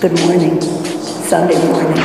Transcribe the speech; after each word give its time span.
Good 0.00 0.18
morning. 0.20 0.58
Sunday 0.62 1.62
morning. 1.66 1.98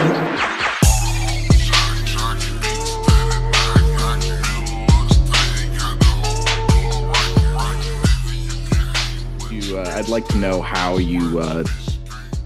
You, 9.49 9.77
uh, 9.77 9.93
I'd 9.95 10.09
like 10.09 10.27
to 10.27 10.37
know 10.39 10.61
how 10.61 10.97
you 10.97 11.39
uh, 11.39 11.63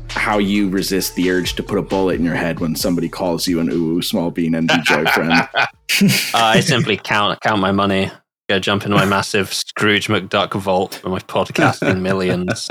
how 0.10 0.38
you 0.38 0.70
resist 0.70 1.16
the 1.16 1.32
urge 1.32 1.56
to 1.56 1.64
put 1.64 1.80
a 1.80 1.82
bullet 1.82 2.20
in 2.20 2.24
your 2.24 2.36
head 2.36 2.60
when 2.60 2.76
somebody 2.76 3.10
calls 3.10 3.48
you 3.48 3.60
an 3.60 3.72
ooh 3.72 4.04
small 4.04 4.30
bean 4.30 4.54
and 4.54 4.70
joy 4.84 5.04
friend. 5.06 5.34
Uh, 5.34 5.66
I 6.36 6.60
simply 6.60 6.96
count 6.96 7.42
count 7.42 7.60
my 7.60 7.72
money. 7.72 8.12
Go 8.50 8.60
jump 8.60 8.86
in 8.86 8.92
my 8.92 9.06
massive 9.06 9.52
Scrooge 9.52 10.10
McDuck 10.10 10.54
vault 10.62 11.00
for 11.02 11.10
my 11.10 11.20
podcasting 11.20 12.02
millions. 12.02 12.70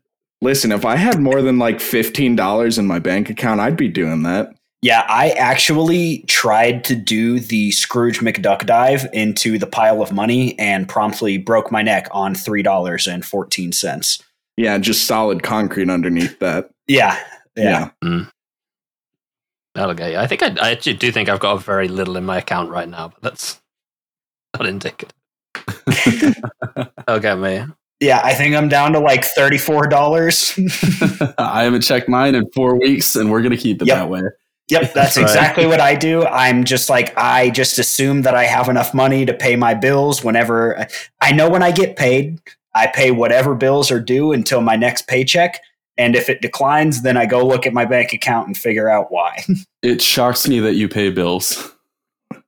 Listen, 0.42 0.72
if 0.72 0.84
I 0.84 0.96
had 0.96 1.20
more 1.20 1.42
than 1.42 1.58
like 1.58 1.80
fifteen 1.80 2.34
dollars 2.34 2.78
in 2.78 2.86
my 2.86 2.98
bank 2.98 3.28
account, 3.28 3.60
I'd 3.60 3.76
be 3.76 3.88
doing 3.88 4.22
that. 4.22 4.54
Yeah, 4.82 5.04
I 5.08 5.30
actually 5.32 6.24
tried 6.26 6.84
to 6.84 6.94
do 6.94 7.38
the 7.38 7.70
Scrooge 7.72 8.20
McDuck 8.20 8.64
dive 8.64 9.06
into 9.12 9.58
the 9.58 9.66
pile 9.66 10.00
of 10.00 10.10
money 10.10 10.58
and 10.58 10.88
promptly 10.88 11.36
broke 11.36 11.70
my 11.70 11.82
neck 11.82 12.08
on 12.12 12.34
three 12.34 12.62
dollars 12.62 13.06
and 13.06 13.24
fourteen 13.24 13.72
cents. 13.72 14.22
Yeah, 14.56 14.78
just 14.78 15.06
solid 15.06 15.42
concrete 15.42 15.90
underneath 15.90 16.38
that. 16.38 16.70
Yeah, 16.86 17.22
yeah. 17.56 17.90
Mm. 18.02 18.30
That'll 19.74 19.94
get 19.94 20.12
you. 20.12 20.18
I 20.18 20.26
think 20.26 20.42
I, 20.42 20.56
I 20.60 20.70
actually 20.72 20.94
do 20.94 21.12
think 21.12 21.28
I've 21.28 21.40
got 21.40 21.62
very 21.62 21.88
little 21.88 22.16
in 22.16 22.24
my 22.24 22.38
account 22.38 22.70
right 22.70 22.88
now, 22.88 23.08
but 23.08 23.22
that's 23.22 23.60
not 24.58 24.66
indicative. 24.66 25.14
That'll 27.06 27.20
get 27.20 27.38
me. 27.38 27.64
Yeah, 28.00 28.20
I 28.24 28.32
think 28.34 28.54
I'm 28.56 28.68
down 28.68 28.92
to 28.94 28.98
like 28.98 29.24
thirty-four 29.24 29.88
dollars. 29.88 30.58
I 31.38 31.64
haven't 31.64 31.82
checked 31.82 32.08
mine 32.08 32.34
in 32.34 32.50
four 32.54 32.78
weeks, 32.78 33.14
and 33.14 33.30
we're 33.30 33.42
gonna 33.42 33.56
keep 33.58 33.82
it 33.82 33.88
Yep. 33.88 33.96
that 33.96 34.08
way. 34.08 34.22
Yep, 34.68 34.92
that's 34.94 35.16
Right. 35.16 35.22
exactly 35.22 35.66
what 35.66 35.80
I 35.80 35.94
do. 35.96 36.24
I'm 36.26 36.64
just 36.64 36.88
like 36.88 37.12
I 37.18 37.50
just 37.50 37.78
assume 37.78 38.22
that 38.22 38.34
I 38.34 38.44
have 38.44 38.68
enough 38.68 38.94
money 38.94 39.26
to 39.26 39.34
pay 39.34 39.54
my 39.56 39.74
bills 39.74 40.24
whenever 40.24 40.86
I 41.20 41.32
know 41.32 41.50
when 41.50 41.62
I 41.62 41.72
get 41.72 41.96
paid, 41.96 42.40
I 42.74 42.86
pay 42.86 43.10
whatever 43.10 43.54
bills 43.54 43.90
are 43.90 44.00
due 44.00 44.32
until 44.32 44.60
my 44.62 44.76
next 44.76 45.06
paycheck. 45.06 45.60
And 45.98 46.16
if 46.16 46.30
it 46.30 46.40
declines, 46.40 47.02
then 47.02 47.18
I 47.18 47.26
go 47.26 47.46
look 47.46 47.66
at 47.66 47.74
my 47.74 47.84
bank 47.84 48.14
account 48.14 48.46
and 48.46 48.56
figure 48.56 48.88
out 48.88 49.10
why. 49.12 49.44
It 49.82 50.02
shocks 50.02 50.46
me 50.46 50.60
that 50.60 50.74
you 50.74 50.88
pay 50.88 51.08
bills. 51.10 51.72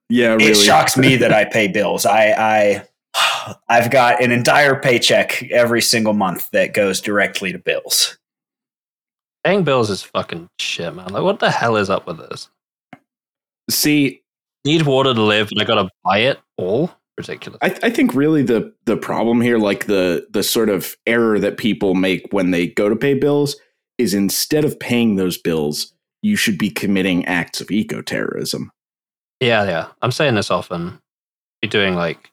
Yeah, 0.07 0.33
really. 0.33 0.45
It 0.51 0.55
shocks 0.55 0.95
me 0.95 1.15
that 1.15 1.33
I 1.33 1.45
pay 1.45 1.67
bills. 1.67 2.05
I, 2.05 2.25
I 2.31 2.83
I've 3.69 3.91
got 3.91 4.21
an 4.23 4.31
entire 4.31 4.75
paycheck 4.75 5.43
every 5.51 5.81
single 5.81 6.13
month 6.13 6.49
that 6.51 6.73
goes 6.73 7.01
directly 7.01 7.51
to 7.51 7.59
bills. 7.59 8.17
Paying 9.43 9.63
bills 9.63 9.89
is 9.89 10.03
fucking 10.03 10.49
shit, 10.57 10.95
man. 10.95 11.09
Like, 11.09 11.23
what 11.23 11.39
the 11.39 11.51
hell 11.51 11.75
is 11.75 11.89
up 11.89 12.07
with 12.07 12.17
this? 12.17 12.49
See, 13.69 14.23
Need 14.65 14.83
water 14.83 15.13
to 15.13 15.21
live, 15.21 15.49
and 15.51 15.61
I 15.61 15.65
gotta 15.65 15.89
buy 16.03 16.19
it 16.19 16.39
all? 16.57 16.91
Ridiculous. 17.17 17.59
I, 17.61 17.77
I 17.83 17.89
think 17.89 18.15
really 18.15 18.43
the 18.43 18.73
the 18.85 18.95
problem 18.95 19.41
here, 19.41 19.57
like 19.57 19.87
the 19.87 20.25
the 20.31 20.41
sort 20.41 20.69
of 20.69 20.95
error 21.05 21.37
that 21.39 21.57
people 21.57 21.95
make 21.95 22.27
when 22.31 22.51
they 22.51 22.67
go 22.67 22.87
to 22.87 22.95
pay 22.95 23.13
bills, 23.13 23.57
is 23.97 24.13
instead 24.13 24.63
of 24.63 24.79
paying 24.79 25.17
those 25.17 25.37
bills, 25.37 25.93
you 26.21 26.37
should 26.37 26.57
be 26.57 26.69
committing 26.69 27.25
acts 27.25 27.59
of 27.59 27.71
eco 27.71 28.01
terrorism. 28.01 28.71
Yeah, 29.41 29.65
yeah. 29.65 29.87
I'm 30.01 30.11
saying 30.11 30.35
this 30.35 30.49
often. 30.49 30.99
Be 31.61 31.67
doing 31.67 31.95
like 31.95 32.31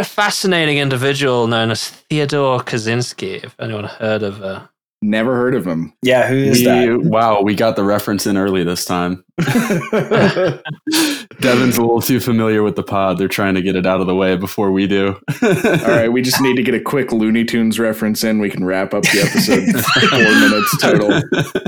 a 0.00 0.04
fascinating 0.04 0.78
individual 0.78 1.46
known 1.46 1.70
as 1.70 1.88
Theodore 1.90 2.60
Kaczynski. 2.60 3.44
If 3.44 3.54
anyone 3.60 3.84
heard 3.84 4.22
of 4.22 4.42
uh, 4.42 4.66
Never 5.04 5.34
heard 5.34 5.56
of 5.56 5.66
him. 5.66 5.92
Yeah, 6.02 6.28
who 6.28 6.36
is 6.36 6.60
We- 6.60 6.64
that? 6.66 7.00
wow, 7.02 7.42
we 7.42 7.56
got 7.56 7.74
the 7.74 7.82
reference 7.82 8.24
in 8.24 8.36
early 8.36 8.62
this 8.62 8.84
time. 8.84 9.24
Devin's 11.40 11.76
a 11.76 11.80
little 11.80 12.00
too 12.00 12.20
familiar 12.20 12.62
with 12.62 12.76
the 12.76 12.84
pod. 12.84 13.18
They're 13.18 13.26
trying 13.26 13.54
to 13.54 13.62
get 13.62 13.74
it 13.74 13.84
out 13.84 14.00
of 14.00 14.06
the 14.06 14.14
way 14.14 14.36
before 14.36 14.70
we 14.70 14.86
do. 14.86 15.16
All 15.42 15.50
right, 15.88 16.06
we 16.12 16.22
just 16.22 16.40
need 16.40 16.54
to 16.54 16.62
get 16.62 16.74
a 16.74 16.80
quick 16.80 17.10
Looney 17.10 17.44
Tunes 17.44 17.80
reference 17.80 18.22
in. 18.22 18.38
We 18.38 18.48
can 18.48 18.64
wrap 18.64 18.94
up 18.94 19.02
the 19.02 19.22
episode. 19.22 19.64
Four 20.08 20.20
minutes 20.40 20.78
total. 20.80 21.20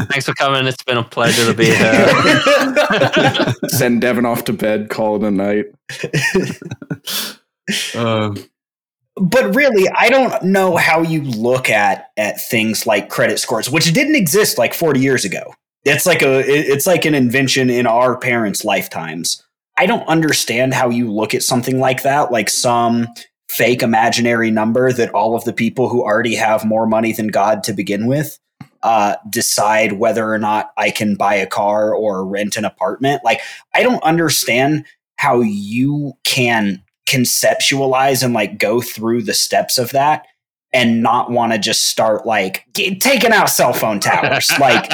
Thanks 0.07 0.27
for 0.27 0.35
coming. 0.35 0.65
It's 0.69 0.85
been 0.85 0.99
a 0.99 1.03
pleasure 1.03 1.45
to 1.47 1.55
be 1.55 1.65
here. 1.75 3.55
Send 3.71 4.01
Devin 4.01 4.27
off 4.27 4.45
to 4.45 4.53
bed. 4.53 4.91
Call 4.91 5.17
it 5.17 5.25
a 5.27 5.31
night. 5.33 5.65
Um, 7.95 8.37
but 9.17 9.55
really 9.55 9.89
i 9.97 10.09
don't 10.09 10.43
know 10.43 10.77
how 10.77 11.01
you 11.01 11.23
look 11.23 11.71
at 11.71 12.11
at 12.17 12.41
things 12.41 12.87
like 12.87 13.09
credit 13.09 13.39
scores 13.39 13.71
which 13.71 13.93
didn't 13.93 14.17
exist 14.17 14.59
like 14.59 14.75
40 14.75 15.01
years 15.01 15.25
ago. 15.25 15.55
It's 15.85 16.07
like 16.07 16.23
a 16.23 16.41
it's 16.47 16.87
like 16.87 17.05
an 17.05 17.15
invention 17.15 17.69
in 17.69 17.87
our 17.87 18.17
parents 18.17 18.65
lifetimes. 18.65 19.43
I 19.77 19.87
don't 19.87 20.07
understand 20.09 20.73
how 20.73 20.89
you 20.89 21.13
look 21.13 21.35
at 21.35 21.43
something 21.43 21.79
like 21.79 22.03
that 22.03 22.33
like 22.33 22.49
some 22.49 23.07
fake 23.49 23.83
imaginary 23.83 24.51
number 24.51 24.93
that 24.93 25.11
all 25.11 25.37
of 25.37 25.45
the 25.45 25.53
people 25.53 25.89
who 25.89 26.03
already 26.03 26.35
have 26.37 26.65
more 26.65 26.87
money 26.87 27.13
than 27.13 27.29
god 27.29 27.63
to 27.65 27.73
begin 27.73 28.07
with 28.07 28.39
uh, 28.83 29.17
decide 29.31 29.95
whether 29.95 30.31
or 30.31 30.39
not 30.39 30.71
i 30.77 30.91
can 30.91 31.17
buy 31.17 31.35
a 31.35 31.47
car 31.47 31.95
or 31.95 32.27
rent 32.27 32.57
an 32.57 32.65
apartment. 32.65 33.23
Like 33.25 33.41
i 33.75 33.83
don't 33.83 34.03
understand 34.03 34.87
how 35.17 35.41
you 35.41 36.15
can 36.25 36.83
conceptualize 37.07 38.23
and 38.23 38.35
like 38.35 38.59
go 38.59 38.81
through 38.81 39.23
the 39.23 39.35
steps 39.35 39.79
of 39.79 39.91
that 39.93 40.27
and 40.73 41.03
not 41.03 41.31
want 41.31 41.53
to 41.53 41.59
just 41.59 41.89
start 41.89 42.27
like 42.27 42.67
get, 42.73 43.01
taking 43.01 43.33
out 43.33 43.49
cell 43.49 43.73
phone 43.73 44.01
towers. 44.01 44.51
Like 44.61 44.91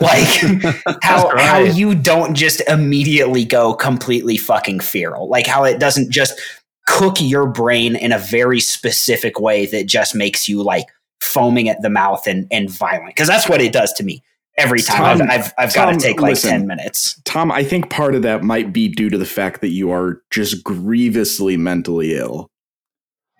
like 0.00 0.26
how 1.02 1.34
That's 1.34 1.42
how 1.42 1.58
you 1.58 1.94
don't 1.94 2.34
just 2.34 2.60
immediately 2.68 3.44
go 3.44 3.74
completely 3.74 4.36
fucking 4.36 4.80
feral. 4.80 5.28
Like 5.28 5.46
how 5.46 5.64
it 5.64 5.78
doesn't 5.78 6.10
just 6.10 6.40
cook 6.86 7.16
your 7.20 7.46
brain 7.46 7.96
in 7.96 8.12
a 8.12 8.18
very 8.18 8.60
specific 8.60 9.38
way 9.38 9.66
that 9.66 9.86
just 9.86 10.14
makes 10.14 10.48
you 10.48 10.62
like 10.62 10.86
foaming 11.20 11.68
at 11.68 11.82
the 11.82 11.90
mouth 11.90 12.26
and 12.26 12.46
and 12.50 12.70
violent. 12.70 13.08
Because 13.08 13.28
that's 13.28 13.48
what 13.48 13.60
it 13.60 13.72
does 13.72 13.92
to 13.94 14.04
me 14.04 14.22
every 14.60 14.80
time 14.80 15.18
Tom- 15.18 15.30
I've 15.30 15.46
I've, 15.46 15.52
I've 15.58 15.74
got 15.74 15.92
to 15.92 15.96
take 15.98 16.20
like 16.20 16.30
listen. 16.30 16.50
10 16.50 16.66
minutes 16.66 17.20
Tom, 17.24 17.50
I 17.50 17.64
think 17.64 17.90
part 17.90 18.14
of 18.14 18.22
that 18.22 18.42
might 18.42 18.72
be 18.72 18.88
due 18.88 19.10
to 19.10 19.18
the 19.18 19.26
fact 19.26 19.60
that 19.60 19.70
you 19.70 19.90
are 19.90 20.22
just 20.30 20.62
grievously 20.62 21.56
mentally 21.56 22.16
ill. 22.16 22.48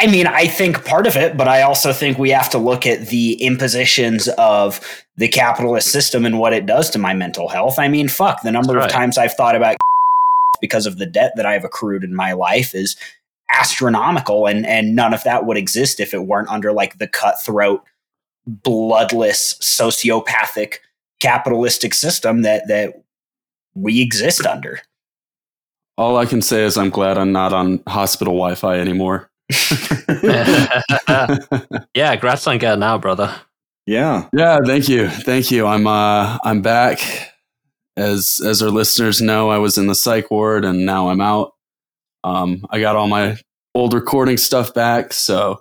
I 0.00 0.06
mean, 0.06 0.26
I 0.26 0.46
think 0.46 0.86
part 0.86 1.06
of 1.06 1.14
it, 1.16 1.36
but 1.36 1.46
I 1.46 1.60
also 1.60 1.92
think 1.92 2.16
we 2.16 2.30
have 2.30 2.48
to 2.50 2.58
look 2.58 2.86
at 2.86 3.08
the 3.08 3.34
impositions 3.34 4.28
of 4.38 4.80
the 5.16 5.28
capitalist 5.28 5.88
system 5.88 6.24
and 6.24 6.38
what 6.38 6.54
it 6.54 6.64
does 6.64 6.88
to 6.90 6.98
my 6.98 7.12
mental 7.12 7.48
health. 7.48 7.78
I 7.78 7.88
mean, 7.88 8.08
fuck, 8.08 8.40
the 8.42 8.50
number 8.50 8.72
That's 8.72 8.86
of 8.86 8.92
times 8.92 9.18
I've 9.18 9.34
thought 9.34 9.56
about 9.56 9.76
because 10.62 10.86
of 10.86 10.96
the 10.96 11.04
debt 11.04 11.32
that 11.36 11.44
I've 11.44 11.64
accrued 11.64 12.02
in 12.02 12.14
my 12.14 12.32
life 12.32 12.74
is 12.74 12.96
astronomical 13.52 14.46
and 14.46 14.64
and 14.64 14.94
none 14.94 15.12
of 15.12 15.24
that 15.24 15.44
would 15.44 15.56
exist 15.56 15.98
if 15.98 16.14
it 16.14 16.26
weren't 16.26 16.48
under 16.48 16.72
like 16.72 16.98
the 16.98 17.08
cutthroat 17.08 17.82
bloodless 18.46 19.54
sociopathic 19.60 20.76
capitalistic 21.20 21.94
system 21.94 22.42
that 22.42 22.66
that 22.68 22.94
we 23.74 24.02
exist 24.02 24.44
under. 24.46 24.80
all 25.96 26.16
I 26.16 26.26
can 26.26 26.42
say 26.42 26.64
is 26.64 26.76
I'm 26.76 26.90
glad 26.90 27.18
I'm 27.18 27.32
not 27.32 27.52
on 27.52 27.82
hospital 27.86 28.34
Wi-Fi 28.34 28.78
anymore. 28.80 29.30
yeah, 31.94 32.12
congrats 32.12 32.46
on 32.46 32.58
getting 32.58 32.82
out, 32.82 33.02
brother. 33.02 33.34
Yeah. 33.86 34.28
Yeah, 34.32 34.58
thank 34.64 34.88
you, 34.88 35.08
thank 35.08 35.50
you. 35.50 35.66
I'm 35.66 35.86
uh, 35.86 36.38
I'm 36.44 36.62
back. 36.62 37.00
As 37.96 38.40
as 38.44 38.62
our 38.62 38.70
listeners 38.70 39.20
know, 39.20 39.50
I 39.50 39.58
was 39.58 39.76
in 39.76 39.88
the 39.88 39.94
psych 39.94 40.30
ward 40.30 40.64
and 40.64 40.86
now 40.86 41.08
I'm 41.08 41.20
out. 41.20 41.52
Um, 42.24 42.64
I 42.70 42.80
got 42.80 42.96
all 42.96 43.08
my 43.08 43.36
old 43.74 43.92
recording 43.94 44.36
stuff 44.36 44.72
back, 44.74 45.12
so 45.12 45.60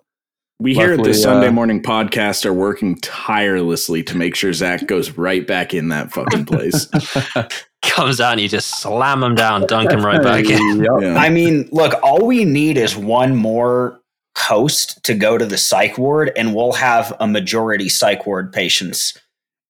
We 0.61 0.73
here 0.73 0.91
at 0.91 1.03
the 1.03 1.13
Sunday 1.13 1.47
uh, 1.47 1.51
Morning 1.53 1.81
Podcast 1.81 2.45
are 2.45 2.51
working 2.51 2.97
tirelessly 2.97 4.03
to 4.03 4.17
make 4.17 4.35
sure 4.35 4.51
Zach 4.51 4.85
goes 4.87 5.11
right 5.11 5.47
back 5.47 5.73
in 5.73 5.87
that 5.87 6.11
fucking 6.11 6.43
place. 6.43 6.85
Comes 7.81 8.19
out 8.19 8.33
and 8.33 8.41
you 8.41 8.49
just 8.49 8.81
slam 8.81 9.23
him 9.23 9.35
down, 9.35 9.65
dunk 9.67 9.89
him 9.89 10.05
right 10.05 10.21
back 10.21 10.43
in. 10.43 10.83
Yep. 10.83 10.91
Yeah. 10.99 11.15
I 11.15 11.29
mean, 11.29 11.69
look, 11.71 11.93
all 12.03 12.25
we 12.25 12.43
need 12.43 12.75
is 12.77 12.97
one 12.97 13.37
more 13.37 14.01
host 14.37 15.01
to 15.05 15.13
go 15.13 15.37
to 15.37 15.45
the 15.45 15.57
psych 15.57 15.97
ward, 15.97 16.33
and 16.35 16.53
we'll 16.53 16.73
have 16.73 17.15
a 17.21 17.27
majority 17.27 17.87
psych 17.87 18.25
ward 18.25 18.51
patients 18.51 19.17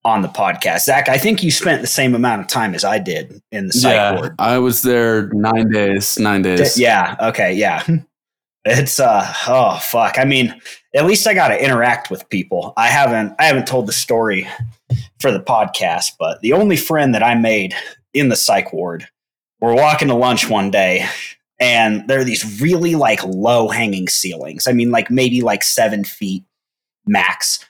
on 0.04 0.22
the 0.22 0.28
podcast. 0.28 0.80
Zach, 0.80 1.08
I 1.08 1.18
think 1.18 1.44
you 1.44 1.52
spent 1.52 1.82
the 1.82 1.86
same 1.86 2.16
amount 2.16 2.40
of 2.40 2.48
time 2.48 2.74
as 2.74 2.82
I 2.82 2.98
did 2.98 3.40
in 3.52 3.68
the 3.68 3.72
psych 3.72 3.94
Yeah, 3.94 4.14
ward. 4.16 4.34
I 4.40 4.58
was 4.58 4.82
there 4.82 5.28
nine 5.34 5.70
days. 5.70 6.18
Nine 6.18 6.42
days. 6.42 6.76
Yeah. 6.76 7.14
Okay. 7.20 7.54
Yeah. 7.54 7.86
It's 8.66 9.00
uh 9.00 9.26
oh 9.48 9.78
fuck. 9.82 10.18
I 10.18 10.26
mean, 10.26 10.54
at 10.94 11.06
least 11.06 11.26
I 11.26 11.34
got 11.34 11.48
to 11.48 11.62
interact 11.62 12.10
with 12.10 12.28
people. 12.28 12.72
I 12.76 12.88
haven't 12.88 13.34
I 13.38 13.44
haven't 13.44 13.66
told 13.66 13.86
the 13.86 13.92
story 13.92 14.48
for 15.20 15.30
the 15.30 15.40
podcast, 15.40 16.12
but 16.18 16.40
the 16.40 16.52
only 16.52 16.76
friend 16.76 17.14
that 17.14 17.22
I 17.22 17.34
made 17.34 17.74
in 18.12 18.28
the 18.28 18.36
psych 18.36 18.72
ward, 18.72 19.08
we're 19.60 19.74
walking 19.74 20.08
to 20.08 20.14
lunch 20.14 20.48
one 20.48 20.70
day, 20.70 21.06
and 21.60 22.08
there 22.08 22.20
are 22.20 22.24
these 22.24 22.60
really 22.60 22.96
like 22.96 23.22
low 23.24 23.68
hanging 23.68 24.08
ceilings. 24.08 24.66
I 24.66 24.72
mean, 24.72 24.90
like 24.90 25.10
maybe 25.10 25.42
like 25.42 25.62
seven 25.62 26.04
feet 26.04 26.44
max. 27.06 27.64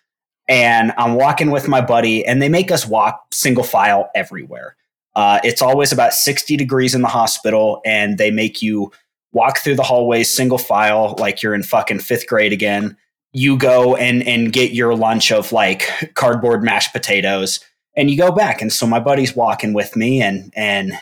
and 0.48 0.92
I'm 0.98 1.14
walking 1.14 1.50
with 1.50 1.68
my 1.68 1.80
buddy, 1.80 2.24
and 2.26 2.40
they 2.42 2.48
make 2.48 2.70
us 2.72 2.86
walk 2.86 3.26
single 3.32 3.64
file 3.64 4.10
everywhere. 4.14 4.76
Uh, 5.14 5.40
it's 5.44 5.62
always 5.62 5.92
about 5.92 6.12
60 6.14 6.56
degrees 6.56 6.94
in 6.94 7.02
the 7.02 7.08
hospital, 7.08 7.80
and 7.84 8.16
they 8.18 8.30
make 8.30 8.62
you 8.62 8.90
walk 9.32 9.58
through 9.58 9.76
the 9.76 9.82
hallways 9.82 10.32
single 10.32 10.58
file 10.58 11.14
like 11.18 11.42
you're 11.42 11.54
in 11.54 11.62
fucking 11.62 12.00
fifth 12.00 12.26
grade 12.26 12.52
again. 12.52 12.96
You 13.32 13.56
go 13.56 13.94
and 13.96 14.26
and 14.26 14.52
get 14.52 14.72
your 14.72 14.94
lunch 14.96 15.30
of 15.30 15.52
like 15.52 15.88
cardboard 16.14 16.62
mashed 16.64 16.92
potatoes, 16.92 17.60
and 17.96 18.10
you 18.10 18.16
go 18.16 18.32
back. 18.32 18.60
And 18.60 18.72
so 18.72 18.86
my 18.86 18.98
buddy's 19.00 19.36
walking 19.36 19.72
with 19.72 19.94
me, 19.96 20.20
and 20.20 20.52
and 20.56 20.92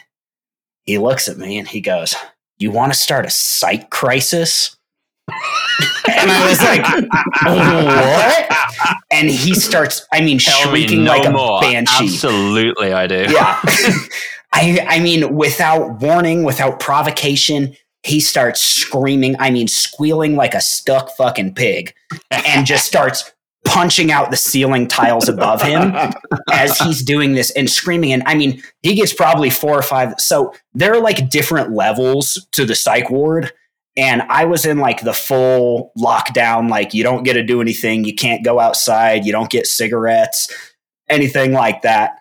he 0.84 0.98
looks 0.98 1.28
at 1.28 1.38
me 1.38 1.58
and 1.58 1.66
he 1.66 1.80
goes, 1.80 2.14
"You 2.58 2.70
want 2.70 2.92
to 2.92 2.98
start 2.98 3.24
a 3.26 3.30
psych 3.30 3.90
crisis?" 3.90 4.76
and 5.28 6.30
I 6.30 6.48
was 6.48 6.60
like, 6.62 6.84
"What?" 7.44 8.58
And 9.10 9.28
he 9.30 9.54
starts, 9.54 10.06
I 10.12 10.20
mean, 10.20 10.38
Tell 10.38 10.70
me 10.70 10.80
shrieking 10.82 11.04
no 11.04 11.10
like 11.12 11.26
a 11.26 11.30
more. 11.30 11.60
banshee. 11.60 12.04
Absolutely, 12.04 12.92
I 12.92 13.06
do. 13.06 13.26
Yeah. 13.28 13.58
I 14.52 14.86
I 14.88 15.00
mean, 15.00 15.34
without 15.34 16.00
warning, 16.00 16.44
without 16.44 16.80
provocation, 16.80 17.74
he 18.02 18.20
starts 18.20 18.60
screaming, 18.60 19.36
I 19.38 19.50
mean, 19.50 19.68
squealing 19.68 20.36
like 20.36 20.54
a 20.54 20.60
stuck 20.60 21.10
fucking 21.16 21.54
pig, 21.54 21.94
and 22.30 22.66
just 22.66 22.86
starts 22.86 23.32
punching 23.64 24.10
out 24.10 24.30
the 24.30 24.36
ceiling 24.36 24.86
tiles 24.86 25.28
above 25.28 25.60
him 25.60 25.94
as 26.50 26.78
he's 26.78 27.02
doing 27.02 27.32
this 27.32 27.50
and 27.50 27.68
screaming. 27.68 28.12
And 28.12 28.22
I 28.24 28.34
mean, 28.34 28.62
he 28.82 28.94
gets 28.94 29.12
probably 29.12 29.50
four 29.50 29.76
or 29.76 29.82
five. 29.82 30.14
So 30.18 30.54
there 30.74 30.94
are 30.94 31.00
like 31.00 31.28
different 31.28 31.72
levels 31.72 32.46
to 32.52 32.64
the 32.64 32.74
psych 32.74 33.10
ward. 33.10 33.52
And 33.96 34.22
I 34.22 34.44
was 34.44 34.64
in 34.64 34.78
like 34.78 35.02
the 35.02 35.12
full 35.12 35.92
lockdown, 35.98 36.70
like 36.70 36.94
you 36.94 37.02
don't 37.02 37.24
get 37.24 37.34
to 37.34 37.42
do 37.42 37.60
anything, 37.60 38.04
you 38.04 38.14
can't 38.14 38.44
go 38.44 38.60
outside, 38.60 39.26
you 39.26 39.32
don't 39.32 39.50
get 39.50 39.66
cigarettes, 39.66 40.48
anything 41.08 41.52
like 41.52 41.82
that 41.82 42.12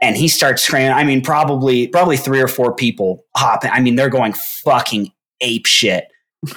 and 0.00 0.16
he 0.16 0.28
starts 0.28 0.62
screaming. 0.62 0.92
I 0.92 1.04
mean, 1.04 1.22
probably 1.22 1.88
probably 1.88 2.16
three 2.16 2.40
or 2.40 2.48
four 2.48 2.74
people 2.74 3.24
hopping. 3.34 3.70
I 3.70 3.80
mean, 3.80 3.96
they're 3.96 4.10
going 4.10 4.34
fucking 4.34 5.10
ape 5.40 5.66
shit. 5.66 6.08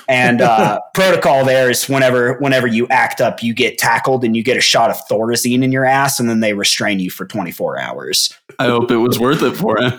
And 0.07 0.41
uh, 0.41 0.79
protocol 0.93 1.45
there 1.45 1.69
is 1.69 1.87
whenever 1.87 2.37
whenever 2.39 2.67
you 2.67 2.87
act 2.89 3.21
up, 3.21 3.41
you 3.41 3.53
get 3.53 3.77
tackled 3.77 4.23
and 4.23 4.35
you 4.35 4.43
get 4.43 4.57
a 4.57 4.61
shot 4.61 4.89
of 4.89 4.97
Thorazine 5.09 5.63
in 5.63 5.71
your 5.71 5.85
ass, 5.85 6.19
and 6.19 6.29
then 6.29 6.41
they 6.41 6.53
restrain 6.53 6.99
you 6.99 7.09
for 7.09 7.25
24 7.25 7.79
hours. 7.79 8.33
I 8.59 8.65
hope 8.65 8.91
it 8.91 8.97
was 8.97 9.19
worth 9.19 9.41
it 9.41 9.55
for 9.55 9.81
him. 9.81 9.93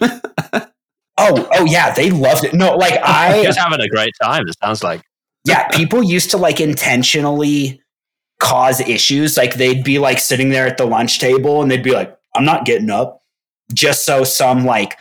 Oh, 1.22 1.46
oh 1.52 1.66
yeah, 1.66 1.92
they 1.92 2.10
loved 2.10 2.44
it. 2.44 2.54
No, 2.54 2.74
like 2.76 2.94
I 3.04 3.46
was 3.46 3.56
having 3.56 3.80
a 3.80 3.88
great 3.88 4.14
time. 4.22 4.48
It 4.48 4.56
sounds 4.58 4.82
like. 4.82 5.02
yeah, 5.44 5.68
people 5.68 6.02
used 6.02 6.30
to 6.30 6.38
like 6.38 6.60
intentionally 6.60 7.82
cause 8.38 8.80
issues. 8.80 9.36
Like 9.36 9.54
they'd 9.54 9.84
be 9.84 9.98
like 9.98 10.18
sitting 10.18 10.48
there 10.48 10.66
at 10.66 10.78
the 10.78 10.86
lunch 10.86 11.18
table 11.18 11.60
and 11.60 11.70
they'd 11.70 11.82
be 11.82 11.92
like, 11.92 12.16
I'm 12.34 12.44
not 12.44 12.64
getting 12.64 12.88
up. 12.88 13.20
Just 13.72 14.06
so 14.06 14.24
some 14.24 14.64
like 14.64 14.96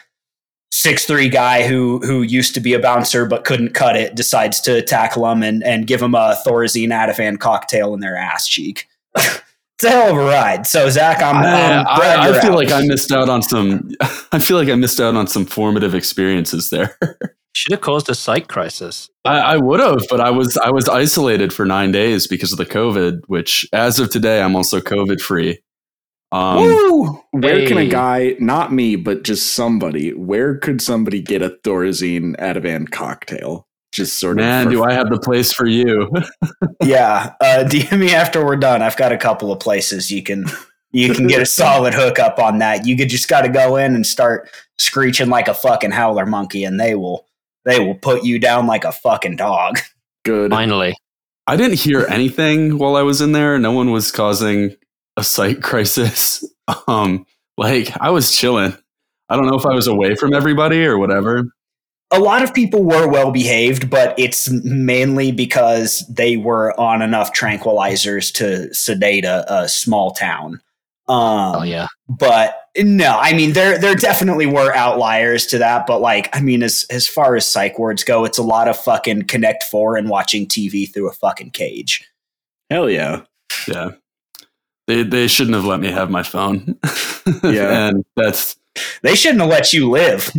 six 0.79 1.05
three 1.05 1.27
guy 1.27 1.67
who 1.67 1.99
who 1.99 2.21
used 2.21 2.53
to 2.53 2.61
be 2.61 2.73
a 2.73 2.79
bouncer 2.79 3.25
but 3.25 3.43
couldn't 3.43 3.73
cut 3.73 3.97
it 3.97 4.15
decides 4.15 4.61
to 4.61 4.81
tackle 4.81 5.23
them 5.23 5.43
and, 5.43 5.61
and 5.63 5.87
give 5.87 5.99
them 5.99 6.15
a 6.15 6.37
Thorazine 6.47 6.89
Ativan 6.89 7.37
cocktail 7.37 7.93
in 7.93 7.99
their 7.99 8.15
ass 8.15 8.47
cheek. 8.47 8.87
it's 9.15 9.83
a 9.83 9.89
hell 9.89 10.11
of 10.11 10.17
a 10.17 10.25
ride. 10.25 10.65
So 10.65 10.89
Zach, 10.89 11.21
I'm, 11.21 11.35
I, 11.35 11.39
I'm 11.39 11.83
glad 11.97 12.19
I, 12.19 12.37
I 12.37 12.41
feel 12.41 12.51
out. 12.51 12.57
like 12.57 12.71
I 12.71 12.81
missed 12.85 13.11
out 13.11 13.27
on 13.27 13.41
some. 13.41 13.91
I 14.31 14.39
feel 14.39 14.57
like 14.57 14.69
I 14.69 14.75
missed 14.75 15.01
out 15.01 15.15
on 15.15 15.27
some 15.27 15.45
formative 15.45 15.93
experiences 15.93 16.69
there. 16.69 16.97
Should 17.53 17.73
have 17.73 17.81
caused 17.81 18.09
a 18.09 18.15
psych 18.15 18.47
crisis. 18.47 19.09
I, 19.25 19.39
I 19.39 19.57
would 19.57 19.81
have, 19.81 20.05
but 20.09 20.21
I 20.21 20.29
was 20.29 20.55
I 20.57 20.69
was 20.69 20.87
isolated 20.87 21.51
for 21.51 21.65
nine 21.65 21.91
days 21.91 22.25
because 22.25 22.53
of 22.53 22.57
the 22.57 22.65
COVID. 22.65 23.23
Which, 23.27 23.67
as 23.73 23.99
of 23.99 24.11
today, 24.11 24.41
I'm 24.41 24.55
also 24.55 24.79
COVID 24.79 25.19
free. 25.19 25.59
Um, 26.31 26.57
Woo! 26.61 27.23
Where 27.31 27.67
can 27.67 27.77
a 27.77 27.87
guy, 27.87 28.35
not 28.39 28.71
me, 28.71 28.95
but 28.95 29.23
just 29.23 29.53
somebody, 29.55 30.13
where 30.13 30.57
could 30.57 30.81
somebody 30.81 31.21
get 31.21 31.41
a 31.41 31.49
Thorazine 31.63 32.35
Ativan 32.37 32.89
cocktail? 32.91 33.67
Just 33.91 34.19
sort 34.19 34.37
of. 34.37 34.45
man, 34.45 34.65
for- 34.65 34.71
do 34.71 34.83
I 34.83 34.93
have 34.93 35.09
the 35.09 35.19
place 35.19 35.51
for 35.51 35.65
you? 35.65 36.11
Yeah, 36.83 37.33
uh, 37.41 37.63
DM 37.67 37.99
me 37.99 38.13
after 38.13 38.45
we're 38.45 38.55
done. 38.55 38.81
I've 38.81 38.95
got 38.95 39.11
a 39.11 39.17
couple 39.17 39.51
of 39.51 39.59
places 39.59 40.09
you 40.11 40.23
can 40.23 40.45
you 40.91 41.13
can 41.13 41.27
get 41.27 41.41
a 41.41 41.45
solid 41.47 41.93
hookup 41.93 42.39
on 42.39 42.59
that. 42.59 42.85
You 42.85 42.95
could 42.95 43.09
just 43.09 43.27
got 43.27 43.41
to 43.41 43.49
go 43.49 43.75
in 43.75 43.95
and 43.95 44.05
start 44.07 44.49
screeching 44.77 45.27
like 45.29 45.47
a 45.49 45.53
fucking 45.53 45.91
howler 45.91 46.25
monkey, 46.25 46.63
and 46.63 46.79
they 46.79 46.95
will 46.95 47.27
they 47.65 47.79
will 47.79 47.95
put 47.95 48.23
you 48.23 48.39
down 48.39 48.65
like 48.65 48.85
a 48.85 48.91
fucking 48.93 49.35
dog. 49.35 49.79
good. 50.23 50.51
Finally. 50.51 50.95
I 51.47 51.57
didn't 51.57 51.79
hear 51.79 52.05
anything 52.07 52.77
while 52.77 52.95
I 52.95 53.01
was 53.01 53.19
in 53.21 53.31
there. 53.33 53.57
No 53.59 53.71
one 53.71 53.91
was 53.91 54.11
causing 54.11 54.75
a 55.19 55.23
site 55.23 55.61
crisis. 55.63 56.43
Um, 56.87 57.25
like 57.57 57.91
I 57.99 58.09
was 58.09 58.35
chilling. 58.35 58.75
I 59.29 59.35
don't 59.35 59.45
know 59.47 59.57
if 59.57 59.65
I 59.65 59.73
was 59.73 59.87
away 59.87 60.15
from 60.15 60.33
everybody 60.33 60.83
or 60.85 60.97
whatever. 60.97 61.43
A 62.11 62.19
lot 62.19 62.41
of 62.41 62.53
people 62.55 62.83
were 62.83 63.07
well 63.07 63.29
behaved, 63.29 63.89
but 63.91 64.17
it's 64.17 64.49
mainly 64.63 65.31
because 65.31 66.03
they 66.07 66.37
were 66.37 66.77
on 66.79 67.03
enough 67.03 67.31
tranquilizers 67.33 68.33
to 68.35 68.73
sedate 68.73 69.25
a, 69.25 69.45
a 69.53 69.69
small 69.69 70.11
town. 70.11 70.59
Um, 71.07 71.55
Oh 71.55 71.63
yeah. 71.63 71.87
but 72.07 72.55
no, 72.77 73.17
I 73.19 73.33
mean 73.33 73.53
there 73.53 73.77
there 73.79 73.95
definitely 73.95 74.45
were 74.47 74.73
outliers 74.75 75.45
to 75.47 75.57
that, 75.59 75.85
but 75.85 76.01
like 76.01 76.35
I 76.35 76.41
mean 76.41 76.63
as 76.63 76.85
as 76.89 77.07
far 77.07 77.35
as 77.35 77.49
psych 77.49 77.77
wards 77.77 78.03
go, 78.03 78.25
it's 78.25 78.37
a 78.37 78.43
lot 78.43 78.67
of 78.67 78.77
fucking 78.77 79.23
Connect 79.23 79.63
Four 79.63 79.95
and 79.97 80.09
watching 80.09 80.47
TV 80.47 80.91
through 80.91 81.09
a 81.09 81.13
fucking 81.13 81.51
cage. 81.51 82.07
Hell 82.71 82.89
yeah. 82.89 83.21
Yeah. 83.67 83.91
They 84.89 85.03
they 85.03 85.27
shouldn't 85.27 85.55
have 85.55 85.65
let 85.65 85.79
me 85.79 85.89
have 85.91 86.09
my 86.09 86.23
phone. 86.23 86.75
Yeah. 87.43 87.89
and 87.89 88.03
that's 88.15 88.55
They 89.03 89.13
shouldn't 89.13 89.41
have 89.41 89.49
let 89.51 89.71
you 89.71 89.87
live. 89.91 90.31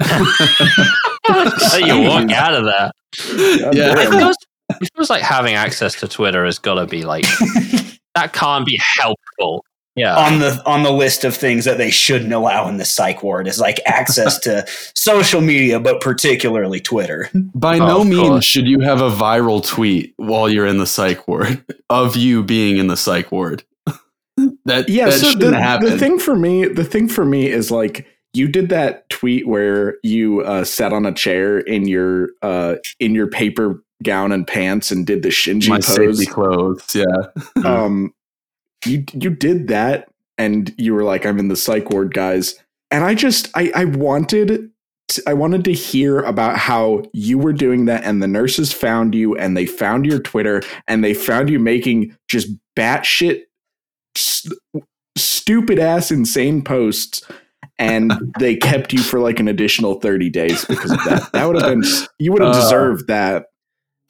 How 0.00 1.76
you 1.76 2.00
walk 2.08 2.30
out 2.32 2.54
of 2.54 2.64
that? 2.64 2.92
Yeah. 3.72 3.92
It 3.92 3.94
damn. 3.96 4.10
feels, 4.18 4.36
it 4.80 4.90
feels 4.96 5.08
like 5.08 5.22
having 5.22 5.54
access 5.54 5.94
to 6.00 6.08
Twitter 6.08 6.44
has 6.44 6.58
got 6.58 6.74
to 6.74 6.86
be 6.86 7.02
like 7.04 7.22
that. 8.16 8.32
Can't 8.32 8.66
be 8.66 8.80
helpful. 8.98 9.64
Yeah. 9.94 10.16
on 10.16 10.38
the 10.38 10.60
on 10.66 10.82
the 10.84 10.90
list 10.90 11.22
of 11.22 11.36
things 11.36 11.66
that 11.66 11.76
they 11.76 11.90
shouldn't 11.90 12.32
allow 12.32 12.66
in 12.66 12.78
the 12.78 12.84
psych 12.84 13.22
ward 13.22 13.46
is 13.46 13.60
like 13.60 13.78
access 13.86 14.38
to 14.40 14.64
social 14.94 15.42
media, 15.42 15.78
but 15.78 16.00
particularly 16.00 16.80
Twitter. 16.80 17.28
by 17.54 17.78
Oh, 17.78 17.86
no 17.86 18.04
means 18.04 18.28
course. 18.28 18.44
should 18.46 18.66
you 18.66 18.80
have 18.80 19.00
a 19.02 19.10
viral 19.10 19.64
tweet 19.64 20.14
while 20.16 20.48
you're 20.48 20.66
in 20.66 20.78
the 20.78 20.86
psych 20.86 21.28
ward 21.28 21.62
of 21.90 22.16
you 22.16 22.42
being 22.42 22.78
in 22.78 22.86
the 22.88 22.96
psych 22.96 23.30
ward. 23.30 23.62
That 24.64 24.88
yeah 24.88 25.06
that 25.06 25.12
so 25.12 25.30
shouldn't 25.30 25.52
the, 25.52 25.60
happen. 25.60 25.88
the 25.88 25.98
thing 25.98 26.18
for 26.18 26.36
me 26.36 26.66
the 26.66 26.84
thing 26.84 27.08
for 27.08 27.24
me 27.24 27.46
is 27.46 27.70
like 27.70 28.06
you 28.34 28.48
did 28.48 28.68
that 28.70 29.08
tweet 29.10 29.46
where 29.46 29.96
you 30.02 30.40
uh, 30.40 30.64
sat 30.64 30.92
on 30.92 31.04
a 31.04 31.12
chair 31.12 31.58
in 31.58 31.86
your 31.86 32.30
uh, 32.40 32.76
in 32.98 33.14
your 33.14 33.26
paper 33.26 33.82
gown 34.02 34.32
and 34.32 34.46
pants 34.46 34.90
and 34.90 35.06
did 35.06 35.22
the 35.22 35.28
shinji 35.28 35.68
my 35.68 35.76
pose 35.76 35.86
safety 35.86 36.26
clothes, 36.26 36.94
yeah. 36.94 37.64
um 37.64 38.12
you 38.84 39.04
you 39.12 39.30
did 39.30 39.68
that 39.68 40.08
and 40.38 40.74
you 40.76 40.92
were 40.92 41.04
like 41.04 41.24
i'm 41.24 41.38
in 41.38 41.48
the 41.48 41.56
psych 41.56 41.90
ward 41.90 42.12
guys 42.12 42.56
and 42.90 43.04
i 43.04 43.14
just 43.14 43.48
i 43.54 43.70
i 43.76 43.84
wanted 43.84 44.70
to, 45.06 45.22
i 45.28 45.32
wanted 45.32 45.64
to 45.64 45.72
hear 45.72 46.18
about 46.20 46.58
how 46.58 47.02
you 47.12 47.38
were 47.38 47.52
doing 47.52 47.84
that 47.84 48.02
and 48.02 48.20
the 48.20 48.26
nurses 48.26 48.72
found 48.72 49.14
you 49.14 49.36
and 49.36 49.56
they 49.56 49.66
found 49.66 50.04
your 50.04 50.18
twitter 50.18 50.62
and 50.88 51.04
they 51.04 51.14
found 51.14 51.48
you 51.48 51.60
making 51.60 52.16
just 52.28 52.48
batshit 52.76 53.42
st- 54.16 54.58
stupid 55.16 55.78
ass 55.78 56.10
insane 56.10 56.62
posts 56.62 57.22
and 57.78 58.12
they 58.38 58.56
kept 58.56 58.92
you 58.92 59.00
for 59.02 59.18
like 59.20 59.40
an 59.40 59.48
additional 59.48 59.94
30 60.00 60.30
days 60.30 60.64
because 60.64 60.90
of 60.90 60.98
that 61.04 61.30
that 61.32 61.46
would 61.46 61.60
have 61.60 61.70
been 61.70 61.82
you 62.18 62.32
would 62.32 62.42
have 62.42 62.54
Uh, 62.54 62.60
deserved 62.60 63.06
that 63.08 63.46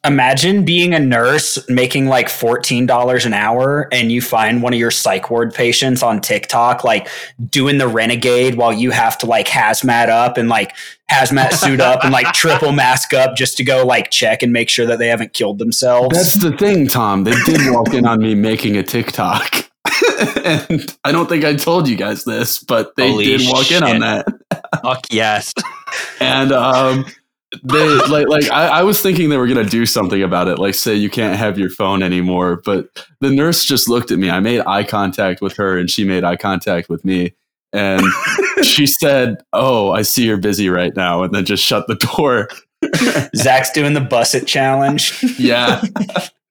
Imagine 0.04 0.64
being 0.64 0.94
a 0.94 0.98
nurse 0.98 1.64
making 1.68 2.08
like 2.08 2.26
$14 2.26 3.24
an 3.24 3.32
hour 3.32 3.88
and 3.92 4.10
you 4.10 4.20
find 4.20 4.60
one 4.60 4.72
of 4.72 4.78
your 4.80 4.90
psych 4.90 5.30
ward 5.30 5.54
patients 5.54 6.02
on 6.02 6.20
TikTok 6.20 6.82
like 6.82 7.06
doing 7.50 7.78
the 7.78 7.86
renegade 7.86 8.56
while 8.56 8.72
you 8.72 8.90
have 8.90 9.16
to 9.18 9.26
like 9.26 9.46
hazmat 9.46 10.08
up 10.08 10.36
and 10.38 10.48
like 10.48 10.74
hazmat 11.08 11.52
suit 11.52 11.78
up 11.80 12.02
and 12.02 12.12
like 12.12 12.32
triple 12.32 12.72
mask 12.72 13.14
up 13.14 13.36
just 13.36 13.56
to 13.58 13.62
go 13.62 13.86
like 13.86 14.10
check 14.10 14.42
and 14.42 14.52
make 14.52 14.68
sure 14.68 14.86
that 14.86 14.98
they 14.98 15.06
haven't 15.06 15.34
killed 15.34 15.60
themselves. 15.60 16.16
That's 16.16 16.34
the 16.34 16.56
thing, 16.56 16.88
Tom. 16.88 17.22
They 17.22 17.40
did 17.44 17.60
walk 17.72 17.94
in 17.94 18.04
on 18.04 18.18
me 18.20 18.34
making 18.34 18.76
a 18.76 18.82
TikTok. 18.82 19.70
and 20.44 20.96
I 21.04 21.12
don't 21.12 21.28
think 21.28 21.44
I 21.44 21.54
told 21.54 21.88
you 21.88 21.96
guys 21.96 22.24
this, 22.24 22.62
but 22.62 22.94
they 22.96 23.10
Holy 23.10 23.24
did 23.24 23.40
walk 23.48 23.70
in 23.70 23.82
on 23.82 24.00
that. 24.00 24.26
Fuck 24.82 25.06
yes. 25.10 25.52
And 26.20 26.52
um 26.52 27.04
they 27.62 27.86
like 28.08 28.26
like 28.28 28.50
I, 28.50 28.68
I 28.68 28.82
was 28.82 29.02
thinking 29.02 29.28
they 29.28 29.36
were 29.36 29.46
gonna 29.46 29.64
do 29.64 29.84
something 29.84 30.22
about 30.22 30.48
it, 30.48 30.58
like 30.58 30.74
say 30.74 30.94
you 30.94 31.10
can't 31.10 31.38
have 31.38 31.58
your 31.58 31.68
phone 31.68 32.02
anymore. 32.02 32.62
But 32.64 32.86
the 33.20 33.30
nurse 33.30 33.64
just 33.64 33.88
looked 33.88 34.10
at 34.10 34.18
me. 34.18 34.30
I 34.30 34.40
made 34.40 34.60
eye 34.60 34.84
contact 34.84 35.42
with 35.42 35.54
her 35.56 35.76
and 35.76 35.90
she 35.90 36.04
made 36.04 36.24
eye 36.24 36.36
contact 36.36 36.88
with 36.88 37.04
me. 37.04 37.34
And 37.74 38.02
she 38.62 38.86
said, 38.86 39.42
Oh, 39.52 39.92
I 39.92 40.02
see 40.02 40.26
you're 40.26 40.38
busy 40.38 40.68
right 40.68 40.94
now, 40.96 41.22
and 41.22 41.34
then 41.34 41.44
just 41.44 41.62
shut 41.62 41.86
the 41.88 41.96
door. 41.96 42.48
Zach's 43.36 43.70
doing 43.70 43.94
the 43.94 44.00
Buss 44.00 44.34
It 44.34 44.46
challenge. 44.46 45.22
yeah. 45.38 45.82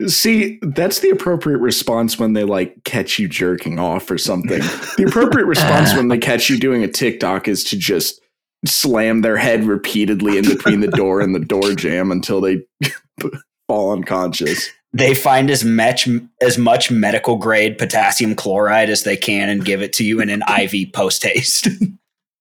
See, 0.08 0.60
that's 0.64 1.00
the 1.00 1.10
appropriate 1.10 1.60
response 1.60 2.18
when 2.18 2.34
they 2.34 2.44
like 2.44 2.84
catch 2.84 3.20
you 3.20 3.28
jerking 3.28 3.78
off 3.80 4.10
or 4.10 4.18
something. 4.18 4.60
The 4.98 5.06
appropriate 5.08 5.46
response 5.46 5.94
when 5.96 6.08
they 6.08 6.18
catch 6.18 6.50
you 6.50 6.58
doing 6.58 6.84
a 6.84 6.88
TikTok 6.88 7.48
is 7.48 7.64
to 7.66 7.78
just 7.78 8.20
slam 8.66 9.22
their 9.22 9.38
head 9.38 9.64
repeatedly 9.64 10.38
in 10.38 10.46
between 10.48 10.80
the 10.80 10.88
door 10.88 11.22
and 11.22 11.36
the 11.36 11.40
door 11.40 11.74
jam 11.74 12.12
until 12.12 12.42
they 12.42 12.64
fall 13.68 13.92
unconscious. 13.92 14.70
They 14.94 15.14
find 15.14 15.50
as 15.50 15.64
much 15.64 16.08
as 16.42 16.58
much 16.58 16.92
medical 16.92 17.38
grade 17.38 17.78
potassium 17.78 18.36
chloride 18.36 18.90
as 18.90 19.04
they 19.04 19.16
can 19.16 19.50
and 19.50 19.64
give 19.64 19.82
it 19.82 19.94
to 19.94 20.04
you 20.04 20.20
in 20.20 20.30
an 20.30 20.44
IV 20.62 20.94
post 20.94 21.24
haste. 21.24 21.68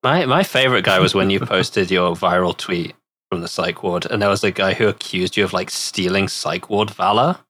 My 0.02 0.24
my 0.24 0.42
favorite 0.42 0.84
guy 0.86 0.98
was 0.98 1.14
when 1.14 1.28
you 1.30 1.40
posted 1.40 1.90
your 1.90 2.14
viral 2.16 2.56
tweet 2.56 2.94
from 3.30 3.40
the 3.40 3.48
psych 3.48 3.82
ward, 3.82 4.06
and 4.10 4.20
there 4.20 4.28
was 4.28 4.42
a 4.42 4.50
guy 4.50 4.74
who 4.74 4.88
accused 4.88 5.36
you 5.36 5.44
of 5.44 5.52
like 5.52 5.70
stealing 5.70 6.28
psych 6.28 6.68
ward 6.68 6.90
valor. 6.90 7.38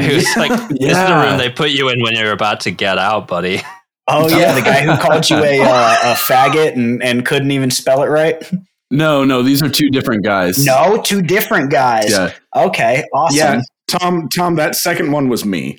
He 0.00 0.14
was 0.14 0.36
like, 0.38 0.50
"This 0.70 0.92
is 0.92 1.06
the 1.06 1.22
room 1.22 1.36
they 1.36 1.50
put 1.50 1.70
you 1.70 1.90
in 1.90 2.00
when 2.02 2.14
you're 2.14 2.32
about 2.32 2.60
to 2.60 2.70
get 2.70 2.96
out, 2.96 3.28
buddy." 3.28 3.60
oh 4.08 4.26
yeah, 4.38 4.54
the 4.54 4.62
guy 4.62 4.80
who 4.80 4.96
called 4.96 5.28
you 5.28 5.36
a 5.36 5.60
uh, 5.60 5.96
a 6.02 6.14
faggot 6.14 6.72
and, 6.72 7.02
and 7.02 7.26
couldn't 7.26 7.50
even 7.50 7.70
spell 7.70 8.02
it 8.02 8.06
right. 8.06 8.42
No, 8.90 9.22
no, 9.22 9.42
these 9.42 9.62
are 9.62 9.68
two 9.68 9.90
different 9.90 10.24
guys. 10.24 10.64
No, 10.64 11.02
two 11.02 11.20
different 11.20 11.70
guys. 11.70 12.10
Yeah. 12.10 12.32
Okay, 12.56 13.04
awesome. 13.12 13.36
Yeah. 13.36 13.60
Tom, 13.86 14.30
Tom, 14.30 14.54
that 14.56 14.74
second 14.76 15.12
one 15.12 15.28
was 15.28 15.44
me. 15.44 15.78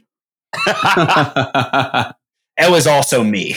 It 2.56 2.70
was 2.70 2.86
also 2.86 3.24
me. 3.24 3.56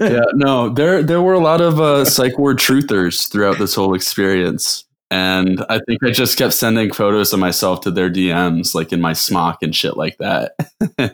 yeah, 0.00 0.24
no, 0.34 0.70
there 0.70 1.02
there 1.02 1.20
were 1.20 1.34
a 1.34 1.38
lot 1.38 1.60
of 1.60 1.80
uh, 1.80 2.04
psych 2.06 2.38
ward 2.38 2.58
truthers 2.58 3.30
throughout 3.30 3.58
this 3.58 3.74
whole 3.74 3.94
experience, 3.94 4.84
and 5.10 5.64
I 5.68 5.78
think 5.86 6.02
I 6.02 6.10
just 6.10 6.36
kept 6.36 6.52
sending 6.52 6.92
photos 6.92 7.32
of 7.32 7.38
myself 7.38 7.80
to 7.82 7.90
their 7.90 8.10
DMs, 8.10 8.74
like 8.74 8.92
in 8.92 9.00
my 9.00 9.12
smock 9.12 9.62
and 9.62 9.74
shit 9.74 9.96
like 9.96 10.18
that. 10.18 10.52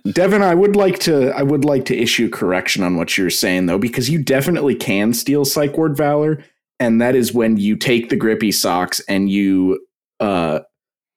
Devin, 0.13 0.43
I 0.43 0.55
would 0.55 0.77
like 0.77 0.99
to 1.01 1.31
I 1.33 1.43
would 1.43 1.65
like 1.65 1.85
to 1.87 1.97
issue 1.97 2.31
correction 2.31 2.83
on 2.83 2.97
what 2.97 3.19
you're 3.19 3.29
saying 3.31 3.67
though, 3.67 3.79
because 3.79 4.09
you 4.09 4.23
definitely 4.23 4.75
can 4.75 5.13
steal 5.13 5.45
psych 5.45 5.77
ward 5.77 5.97
valor, 5.97 6.43
and 6.81 7.01
that 7.03 7.15
is 7.15 7.35
when 7.35 7.59
you 7.59 7.77
take 7.77 8.09
the 8.09 8.17
grippy 8.17 8.53
socks 8.53 9.01
and 9.09 9.31
you 9.31 9.87
uh 10.21 10.61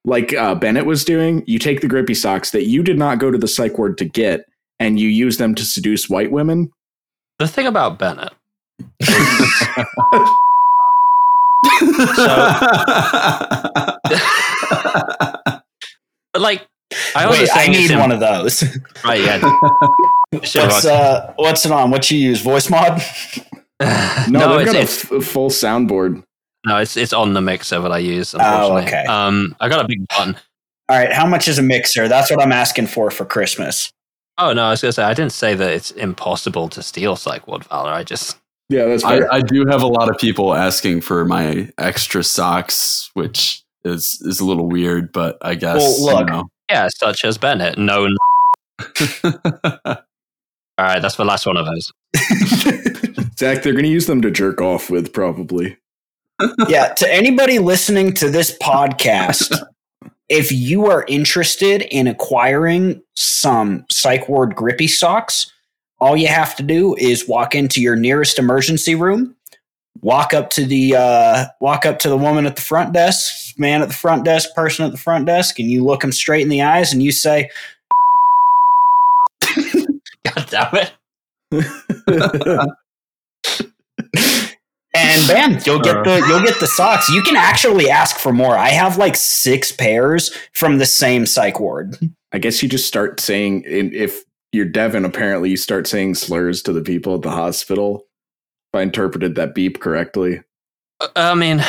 like 0.03 0.33
uh, 0.33 0.53
Bennett 0.53 0.85
was 0.85 1.03
doing, 1.03 1.43
you 1.47 1.57
take 1.57 1.81
the 1.81 1.87
grippy 1.87 2.13
socks 2.13 2.51
that 2.51 2.67
you 2.67 2.83
did 2.83 2.97
not 2.97 3.19
go 3.19 3.31
to 3.31 3.37
the 3.37 3.47
psych 3.47 3.77
ward 3.77 3.97
to 3.97 4.05
get, 4.05 4.45
and 4.79 4.99
you 4.99 5.09
use 5.09 5.37
them 5.37 5.55
to 5.55 5.63
seduce 5.63 6.09
white 6.09 6.31
women. 6.31 6.71
The 7.39 7.47
thing 7.47 7.67
about 7.67 7.97
Bennett, 7.97 8.33
but 16.33 16.41
like, 16.41 16.67
I 17.15 17.29
Wait, 17.29 17.49
I 17.53 17.67
need 17.67 17.91
in- 17.91 17.99
one 17.99 18.11
of 18.11 18.19
those. 18.19 18.63
Right, 19.03 19.21
yeah. 19.21 19.39
Sure, 20.43 20.63
What's 20.67 20.83
uh 20.85 21.33
what's 21.37 21.65
it 21.65 21.71
on? 21.71 21.91
What 21.91 22.11
you 22.11 22.17
use? 22.19 22.43
Voicemod? 22.43 23.01
No, 24.29 24.39
no, 24.39 24.57
they've 24.57 24.67
it's, 24.67 24.71
got 24.71 24.75
a 24.75 24.81
it's 24.81 25.11
f- 25.11 25.23
full 25.33 25.49
soundboard. 25.49 26.23
no, 26.65 26.77
it's 26.77 26.95
it's 26.97 27.13
on 27.13 27.33
the 27.33 27.41
mixer 27.41 27.79
that 27.81 27.91
I 27.91 27.97
use. 27.99 28.33
Oh, 28.37 28.77
okay. 28.77 29.03
Um, 29.05 29.55
I 29.59 29.67
got 29.69 29.83
a 29.83 29.87
big 29.87 30.05
button. 30.07 30.35
All 30.89 30.97
right, 30.97 31.11
how 31.11 31.25
much 31.25 31.47
is 31.47 31.57
a 31.57 31.61
mixer? 31.61 32.07
That's 32.07 32.29
what 32.31 32.41
I'm 32.41 32.51
asking 32.53 32.87
for 32.87 33.11
for 33.11 33.23
Christmas. 33.25 33.91
Oh 34.37 34.53
no, 34.53 34.63
I 34.65 34.69
was 34.71 34.81
gonna 34.81 34.91
say 34.93 35.03
I 35.03 35.13
didn't 35.13 35.33
say 35.33 35.55
that 35.55 35.71
it's 35.71 35.91
impossible 35.91 36.67
to 36.69 36.81
steal 36.83 37.15
Psych 37.17 37.47
Ward 37.47 37.63
Valor. 37.65 37.91
I 37.91 38.03
just 38.03 38.37
Yeah, 38.69 38.85
that's 38.85 39.03
I, 39.03 39.19
fair. 39.19 39.33
I 39.33 39.41
do 39.41 39.65
have 39.67 39.81
a 39.83 39.87
lot 39.87 40.09
of 40.09 40.17
people 40.17 40.53
asking 40.53 41.01
for 41.01 41.23
my 41.25 41.69
extra 41.77 42.23
socks, 42.23 43.11
which 43.13 43.63
is 43.83 44.19
is 44.21 44.39
a 44.39 44.45
little 44.45 44.67
weird, 44.67 45.11
but 45.11 45.37
I 45.41 45.55
guess 45.55 45.77
Well, 45.77 46.15
look. 46.17 46.19
you 46.21 46.25
know. 46.33 46.49
yeah, 46.69 46.87
such 46.89 47.23
as 47.23 47.37
Bennett. 47.37 47.77
No. 47.77 48.07
All 49.23 50.85
right, 50.85 51.01
that's 51.01 51.15
the 51.15 51.23
last 51.25 51.45
one 51.45 51.57
of 51.57 51.65
those. 51.65 51.91
Zach, 53.37 53.63
they're 53.63 53.73
going 53.73 53.83
to 53.85 53.89
use 53.89 54.07
them 54.07 54.21
to 54.21 54.31
jerk 54.31 54.59
off 54.61 54.89
with 54.89 55.13
probably. 55.13 55.77
yeah, 56.67 56.89
to 56.95 57.13
anybody 57.13 57.59
listening 57.59 58.13
to 58.15 58.29
this 58.29 58.57
podcast, 58.57 59.57
if 60.29 60.51
you 60.51 60.87
are 60.87 61.05
interested 61.07 61.83
in 61.83 62.07
acquiring 62.07 63.01
some 63.15 63.85
psych 63.89 64.27
ward 64.27 64.55
grippy 64.55 64.87
socks, 64.87 65.51
all 65.99 66.17
you 66.17 66.27
have 66.27 66.55
to 66.57 66.63
do 66.63 66.95
is 66.95 67.27
walk 67.27 67.55
into 67.55 67.81
your 67.81 67.95
nearest 67.95 68.37
emergency 68.37 68.95
room, 68.95 69.35
walk 70.01 70.33
up 70.33 70.49
to 70.51 70.65
the 70.65 70.95
uh, 70.95 71.45
walk 71.61 71.85
up 71.85 71.99
to 71.99 72.09
the 72.09 72.17
woman 72.17 72.45
at 72.45 72.55
the 72.55 72.61
front 72.61 72.93
desk, 72.93 73.57
man 73.57 73.81
at 73.81 73.87
the 73.87 73.93
front 73.95 74.25
desk, 74.25 74.53
person 74.55 74.85
at 74.85 74.91
the 74.91 74.97
front 74.97 75.25
desk, 75.25 75.59
and 75.59 75.71
you 75.71 75.83
look 75.83 76.01
them 76.01 76.11
straight 76.11 76.41
in 76.41 76.49
the 76.49 76.61
eyes 76.61 76.91
and 76.93 77.01
you 77.01 77.11
say, 77.11 77.49
God 79.55 80.47
damn 80.49 80.75
it! 80.75 80.91
and 84.93 85.27
bam, 85.27 85.59
you'll 85.65 85.79
get 85.79 86.03
the 86.03 86.25
you'll 86.27 86.43
get 86.43 86.59
the 86.59 86.67
socks. 86.67 87.09
You 87.09 87.21
can 87.21 87.35
actually 87.35 87.89
ask 87.89 88.17
for 88.17 88.33
more. 88.33 88.57
I 88.57 88.69
have 88.69 88.97
like 88.97 89.15
six 89.15 89.71
pairs 89.71 90.35
from 90.53 90.77
the 90.77 90.85
same 90.85 91.25
psych 91.25 91.59
ward. 91.59 91.97
I 92.33 92.39
guess 92.39 92.61
you 92.61 92.67
just 92.67 92.87
start 92.87 93.19
saying 93.19 93.63
if 93.65 94.23
you're 94.55 94.65
Devin, 94.65 95.05
apparently 95.05 95.49
you 95.49 95.57
start 95.57 95.85
saying 95.85 96.15
slurs 96.15 96.63
to 96.63 96.73
the 96.73 96.81
people 96.81 97.15
at 97.15 97.21
the 97.21 97.29
hospital. 97.29 98.05
If 98.73 98.79
I 98.79 98.81
interpreted 98.81 99.35
that 99.35 99.53
beep 99.53 99.79
correctly. 99.79 100.41
Uh, 100.99 101.09
I 101.15 101.33
mean, 101.35 101.63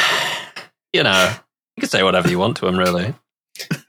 you 0.92 1.02
know, 1.02 1.34
you 1.76 1.80
can 1.82 1.90
say 1.90 2.02
whatever 2.02 2.28
you 2.30 2.38
want 2.38 2.56
to 2.58 2.66
him, 2.66 2.78
really. 2.78 3.14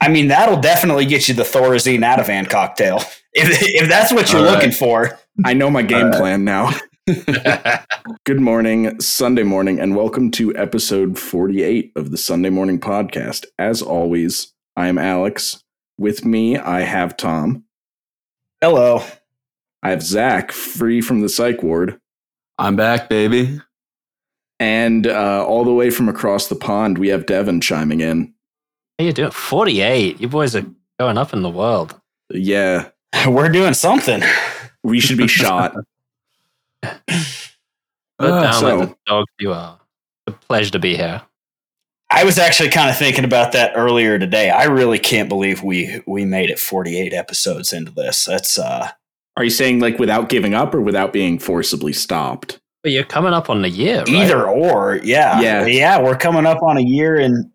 I 0.02 0.10
mean, 0.10 0.30
that'll 0.30 0.60
definitely 0.62 1.06
get 1.06 1.28
you 1.28 1.34
the 1.34 1.44
Thorazine 1.44 2.00
Ativan 2.04 2.50
cocktail. 2.50 3.02
If, 3.40 3.50
if 3.62 3.88
that's 3.88 4.12
what 4.12 4.32
you're 4.32 4.42
All 4.42 4.48
right. 4.48 4.56
looking 4.56 4.72
for. 4.72 5.20
I 5.46 5.54
know 5.54 5.70
my 5.70 5.84
game 5.84 6.06
All 6.06 6.10
right. 6.10 6.18
plan 6.18 6.44
now. 6.44 6.72
Good 8.26 8.40
morning, 8.40 9.00
Sunday 9.00 9.44
morning, 9.44 9.80
and 9.80 9.96
welcome 9.96 10.32
to 10.32 10.56
episode 10.56 11.20
48 11.20 11.92
of 11.96 12.10
the 12.10 12.18
Sunday 12.18 12.50
Morning 12.50 12.80
Podcast. 12.80 13.46
As 13.60 13.84
always, 13.84 14.54
I 14.76 14.88
am 14.88 14.98
Alex. 14.98 15.62
With 16.00 16.26
me, 16.26 16.58
I 16.58 16.82
have 16.82 17.16
Tom. 17.16 17.67
Hello. 18.62 19.04
I 19.84 19.92
have 19.92 20.02
Zach, 20.02 20.52
free 20.52 21.02
from 21.02 21.22
the 21.22 21.30
psych 21.30 21.62
ward. 21.62 22.00
I'm 22.58 22.76
back, 22.76 23.10
baby. 23.10 23.62
And 24.60 25.06
uh, 25.06 25.46
all 25.46 25.64
the 25.64 25.74
way 25.74 25.92
from 25.92 26.10
across 26.10 26.48
the 26.48 26.56
pond, 26.56 26.98
we 26.98 27.10
have 27.10 27.28
Devin 27.28 27.62
chiming 27.62 28.02
in. 28.02 28.34
How 28.98 29.06
you 29.06 29.14
doing? 29.14 29.30
Forty-eight. 29.32 30.20
You 30.20 30.28
boys 30.28 30.56
are 30.56 30.66
going 31.00 31.20
up 31.20 31.32
in 31.34 31.44
the 31.44 31.50
world. 31.52 32.00
Yeah, 32.32 32.90
We're 33.28 33.50
doing 33.50 33.76
something. 33.76 34.24
we 34.84 35.00
should 35.00 35.18
be 35.20 35.28
shot. 35.28 35.76
But 36.82 37.00
Ah, 38.20 38.42
down 38.42 38.54
so- 38.56 38.78
like 38.80 38.90
the 38.90 38.96
dog 39.06 39.26
you 39.40 39.54
are. 39.54 39.80
It's 40.26 40.36
a 40.36 40.40
pleasure 40.48 40.72
to 40.72 40.80
be 40.80 40.96
here. 40.98 41.22
I 42.10 42.24
was 42.24 42.38
actually 42.38 42.70
kind 42.70 42.90
of 42.90 42.98
thinking 42.98 43.26
about 43.26 43.52
that 43.52 43.74
earlier 43.76 44.18
today. 44.18 44.50
I 44.50 44.66
really 44.66 45.00
can't 45.00 45.28
believe 45.28 45.62
we 45.64 46.02
we 46.08 46.26
made 46.26 46.50
it 46.50 46.60
48 46.60 47.14
episodes 47.14 47.74
into 47.74 47.92
this. 47.92 48.26
That's 48.26 48.58
uh 48.58 48.90
Are 49.36 49.44
you 49.44 49.50
saying 49.50 49.80
like 49.80 50.00
without 50.00 50.30
giving 50.30 50.54
up 50.54 50.74
or 50.74 50.82
without 50.82 51.12
being 51.12 51.38
forcibly 51.38 51.94
stopped? 51.94 52.60
But 52.84 52.94
you're 52.94 53.04
coming 53.04 53.34
up 53.34 53.50
on 53.50 53.62
the 53.62 53.70
year, 53.70 54.00
right? 54.00 54.10
either 54.10 54.48
or. 54.48 55.00
Yeah. 55.04 55.42
Yeah. 55.42 55.66
Yeah, 55.66 56.02
we're 56.02 56.18
coming 56.18 56.46
up 56.46 56.64
on 56.64 56.78
a 56.78 56.82
year 56.82 57.18
and 57.18 57.52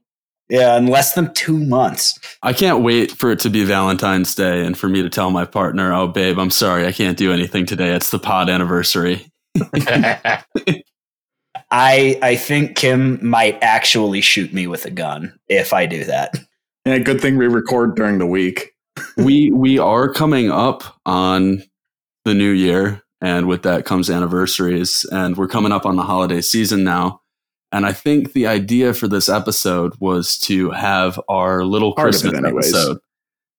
yeah, 0.50 0.76
in 0.76 0.86
less 0.86 1.14
than 1.14 1.32
2 1.32 1.56
months. 1.56 2.18
I 2.42 2.52
can't 2.52 2.82
wait 2.82 3.10
for 3.12 3.30
it 3.30 3.38
to 3.40 3.48
be 3.48 3.64
Valentine's 3.64 4.34
Day 4.34 4.66
and 4.66 4.76
for 4.76 4.86
me 4.86 5.02
to 5.02 5.08
tell 5.08 5.30
my 5.30 5.46
partner, 5.46 5.94
"Oh, 5.94 6.08
babe, 6.08 6.38
I'm 6.38 6.50
sorry, 6.50 6.86
I 6.86 6.92
can't 6.92 7.16
do 7.16 7.32
anything 7.32 7.64
today. 7.64 7.94
It's 7.94 8.10
the 8.10 8.18
pod 8.18 8.50
anniversary." 8.50 9.32
I 11.72 12.18
I 12.22 12.36
think 12.36 12.76
Kim 12.76 13.18
might 13.26 13.58
actually 13.62 14.20
shoot 14.20 14.52
me 14.52 14.66
with 14.66 14.84
a 14.84 14.90
gun 14.90 15.36
if 15.48 15.72
I 15.72 15.86
do 15.86 16.04
that. 16.04 16.34
Yeah, 16.84 16.98
good 16.98 17.20
thing 17.20 17.36
we 17.38 17.46
record 17.46 17.96
during 17.96 18.18
the 18.18 18.26
week. 18.26 18.72
we 19.16 19.50
we 19.50 19.78
are 19.78 20.12
coming 20.12 20.50
up 20.50 20.82
on 21.06 21.62
the 22.24 22.34
new 22.34 22.50
year, 22.50 23.02
and 23.20 23.46
with 23.48 23.62
that 23.62 23.84
comes 23.86 24.10
anniversaries, 24.10 25.04
and 25.10 25.36
we're 25.36 25.48
coming 25.48 25.72
up 25.72 25.86
on 25.86 25.96
the 25.96 26.02
holiday 26.02 26.40
season 26.40 26.84
now. 26.84 27.20
And 27.72 27.86
I 27.86 27.92
think 27.92 28.34
the 28.34 28.46
idea 28.46 28.92
for 28.92 29.08
this 29.08 29.30
episode 29.30 29.94
was 29.98 30.36
to 30.40 30.70
have 30.72 31.18
our 31.30 31.64
little 31.64 31.94
Part 31.94 32.10
of 32.10 32.14
it 32.16 32.20
Christmas 32.20 32.44
anyways. 32.44 32.74
episode. 32.74 32.98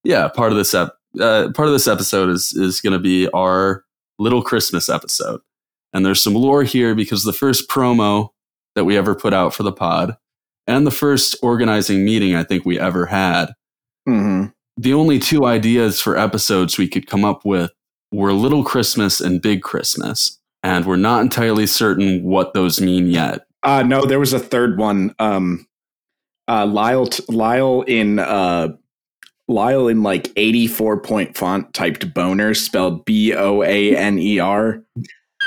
Yeah, 0.04 0.28
part 0.28 0.52
of 0.52 0.58
this 0.58 0.76
ep- 0.76 0.96
uh, 1.20 1.50
part 1.56 1.68
of 1.68 1.74
this 1.74 1.88
episode 1.88 2.30
is 2.30 2.54
is 2.54 2.80
going 2.80 2.94
to 2.94 3.00
be 3.00 3.28
our 3.30 3.84
little 4.20 4.44
Christmas 4.44 4.88
episode. 4.88 5.42
And 5.94 6.06
there's 6.06 6.24
some 6.24 6.34
lore 6.34 6.64
here 6.64 6.96
because 6.96 7.24
the 7.24 7.34
first 7.34 7.70
promo 7.70 8.30
that 8.76 8.86
we 8.86 8.98
ever 8.98 9.14
put 9.16 9.34
out 9.34 9.54
for 9.54 9.64
the 9.64 9.72
pod 9.72 10.18
and 10.66 10.88
the 10.88 10.92
first 10.92 11.36
organizing 11.44 12.04
meeting 12.04 12.36
I 12.36 12.44
think 12.44 12.66
we 12.66 12.80
ever 12.80 13.06
had 13.06 13.54
hmm 14.08 14.46
the 14.76 14.94
only 14.96 15.20
two 15.20 15.46
ideas 15.46 16.02
for 16.02 16.18
episodes 16.18 16.80
we 16.80 16.88
could 16.88 17.06
come 17.06 17.24
up 17.24 17.46
with 17.46 17.70
were 18.12 18.34
Little 18.34 18.64
Christmas 18.64 19.22
and 19.22 19.40
Big 19.40 19.62
Christmas. 19.62 20.40
And 20.64 20.86
we're 20.86 20.96
not 20.96 21.22
entirely 21.22 21.68
certain 21.68 22.24
what 22.24 22.56
those 22.56 22.82
mean 22.82 23.06
yet. 23.08 23.46
Uh, 23.62 23.84
no, 23.84 24.04
there 24.04 24.20
was 24.20 24.34
a 24.34 24.40
third 24.40 24.80
one. 24.80 25.14
Um, 25.20 25.68
Uh, 26.48 26.66
Lyle, 26.66 27.06
t- 27.06 27.24
Lyle 27.30 27.84
in 27.84 28.18
uh, 28.18 28.70
Lyle 29.48 29.88
in 29.88 30.02
like 30.02 30.32
eighty 30.38 30.66
four 30.68 31.00
point 31.00 31.38
font 31.38 31.72
typed 31.74 32.12
boner 32.14 32.56
spelled 32.56 33.06
B 33.06 33.34
O 33.36 33.62
A 33.62 33.96
N 33.96 34.18
E 34.18 34.40
R. 34.40 34.82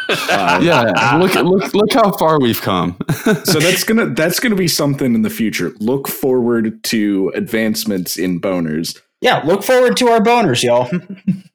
Uh, 0.09 0.61
Yeah, 0.63 1.17
look 1.19 1.35
look 1.35 1.75
look 1.75 1.93
how 1.93 2.13
far 2.13 2.39
we've 2.41 2.61
come. 2.63 2.97
so 3.45 3.59
that's 3.59 3.85
gonna 3.85 4.07
that's 4.15 4.41
gonna 4.41 4.55
be 4.57 4.69
something 4.69 5.15
in 5.15 5.23
the 5.23 5.31
future. 5.31 5.73
Look 5.81 6.09
forward 6.09 6.83
to 6.85 7.33
advancements 7.35 8.17
in 8.17 8.41
boners. 8.41 9.01
Yeah, 9.21 9.43
look 9.45 9.63
forward 9.63 9.97
to 9.99 10.09
our 10.09 10.21
boners, 10.21 10.63
y'all. 10.63 10.89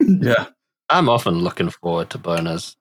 yeah. 0.00 0.46
I'm 0.88 1.08
often 1.08 1.34
looking 1.38 1.70
forward 1.70 2.10
to 2.10 2.18
boners. 2.18 2.74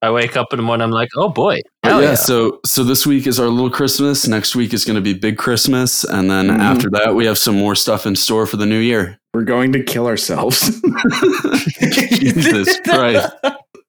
I 0.00 0.10
wake 0.10 0.36
up 0.36 0.48
in 0.52 0.56
the 0.56 0.62
morning, 0.62 0.84
I'm 0.84 0.90
like, 0.90 1.10
oh 1.16 1.28
boy. 1.28 1.60
Yeah, 1.84 2.00
yeah. 2.00 2.14
so 2.14 2.58
so 2.64 2.82
this 2.84 3.06
week 3.06 3.26
is 3.26 3.38
our 3.38 3.48
little 3.48 3.70
Christmas. 3.70 4.26
Next 4.26 4.56
week 4.56 4.72
is 4.72 4.84
going 4.84 4.94
to 4.96 5.02
be 5.02 5.12
big 5.14 5.36
Christmas, 5.38 6.04
and 6.04 6.30
then 6.30 6.48
Mhm. 6.48 6.58
after 6.58 6.88
that, 6.90 7.14
we 7.14 7.26
have 7.26 7.36
some 7.38 7.56
more 7.56 7.74
stuff 7.74 8.06
in 8.06 8.16
store 8.16 8.46
for 8.46 8.56
the 8.56 8.64
new 8.66 8.78
year. 8.78 9.18
We're 9.34 9.44
going 9.44 9.72
to 9.72 9.82
kill 9.82 10.06
ourselves. 10.06 10.80
Jesus 11.80 12.80
Christ! 12.80 13.32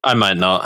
I 0.04 0.14
might 0.14 0.38
not. 0.38 0.64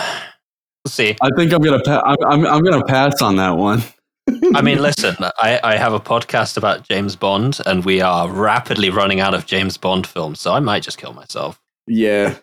We'll 0.83 0.91
see. 0.91 1.15
I 1.21 1.29
think 1.37 1.51
I'm 1.53 1.61
gonna 1.61 1.81
pa- 1.81 2.01
I'm, 2.05 2.17
I'm 2.25 2.45
I'm 2.47 2.63
gonna 2.63 2.85
pass 2.85 3.21
on 3.21 3.35
that 3.37 3.57
one. 3.57 3.83
I 4.55 4.61
mean, 4.61 4.79
listen, 4.81 5.15
I, 5.37 5.59
I 5.63 5.77
have 5.77 5.93
a 5.93 5.99
podcast 6.01 6.57
about 6.57 6.87
James 6.87 7.15
Bond, 7.15 7.59
and 7.65 7.85
we 7.85 8.01
are 8.01 8.29
rapidly 8.29 8.89
running 8.89 9.19
out 9.21 9.33
of 9.33 9.45
James 9.45 9.77
Bond 9.77 10.05
films, 10.05 10.41
so 10.41 10.53
I 10.53 10.59
might 10.59 10.83
just 10.83 10.97
kill 10.97 11.13
myself. 11.13 11.59
yeah. 11.87 12.35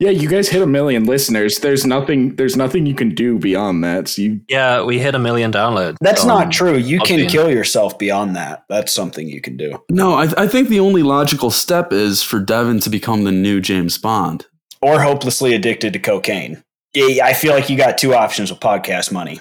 Yeah, 0.00 0.10
you 0.10 0.28
guys 0.28 0.48
hit 0.48 0.62
a 0.62 0.66
million 0.66 1.06
listeners. 1.06 1.58
There's 1.58 1.84
nothing 1.84 2.36
there's 2.36 2.56
nothing 2.56 2.86
you 2.86 2.94
can 2.94 3.16
do 3.16 3.36
beyond 3.36 3.82
that. 3.82 4.06
So 4.06 4.22
you 4.22 4.40
Yeah, 4.48 4.84
we 4.84 5.00
hit 5.00 5.16
a 5.16 5.18
million 5.18 5.50
downloads. 5.50 5.96
That's 6.00 6.22
Um, 6.22 6.28
not 6.28 6.52
true. 6.52 6.76
You 6.76 7.00
can 7.00 7.18
Podbean. 7.18 7.28
kill 7.28 7.50
yourself 7.50 7.98
beyond 7.98 8.36
that. 8.36 8.62
That's 8.68 8.92
something 8.94 9.26
you 9.28 9.40
can 9.40 9.56
do. 9.56 9.82
No, 9.90 10.12
I, 10.14 10.28
I 10.38 10.46
think 10.46 10.68
the 10.68 10.78
only 10.78 11.02
logical 11.02 11.50
step 11.50 11.92
is 11.92 12.22
for 12.22 12.38
Devin 12.38 12.78
to 12.78 12.90
become 12.90 13.24
the 13.24 13.32
new 13.32 13.60
James 13.60 13.98
Bond. 13.98 14.46
Or 14.80 15.00
hopelessly 15.00 15.54
addicted 15.54 15.92
to 15.94 15.98
cocaine. 15.98 16.62
I 16.96 17.32
feel 17.34 17.52
like 17.52 17.68
you 17.68 17.76
got 17.76 17.98
two 17.98 18.14
options 18.14 18.50
with 18.50 18.60
podcast 18.60 19.12
money. 19.12 19.38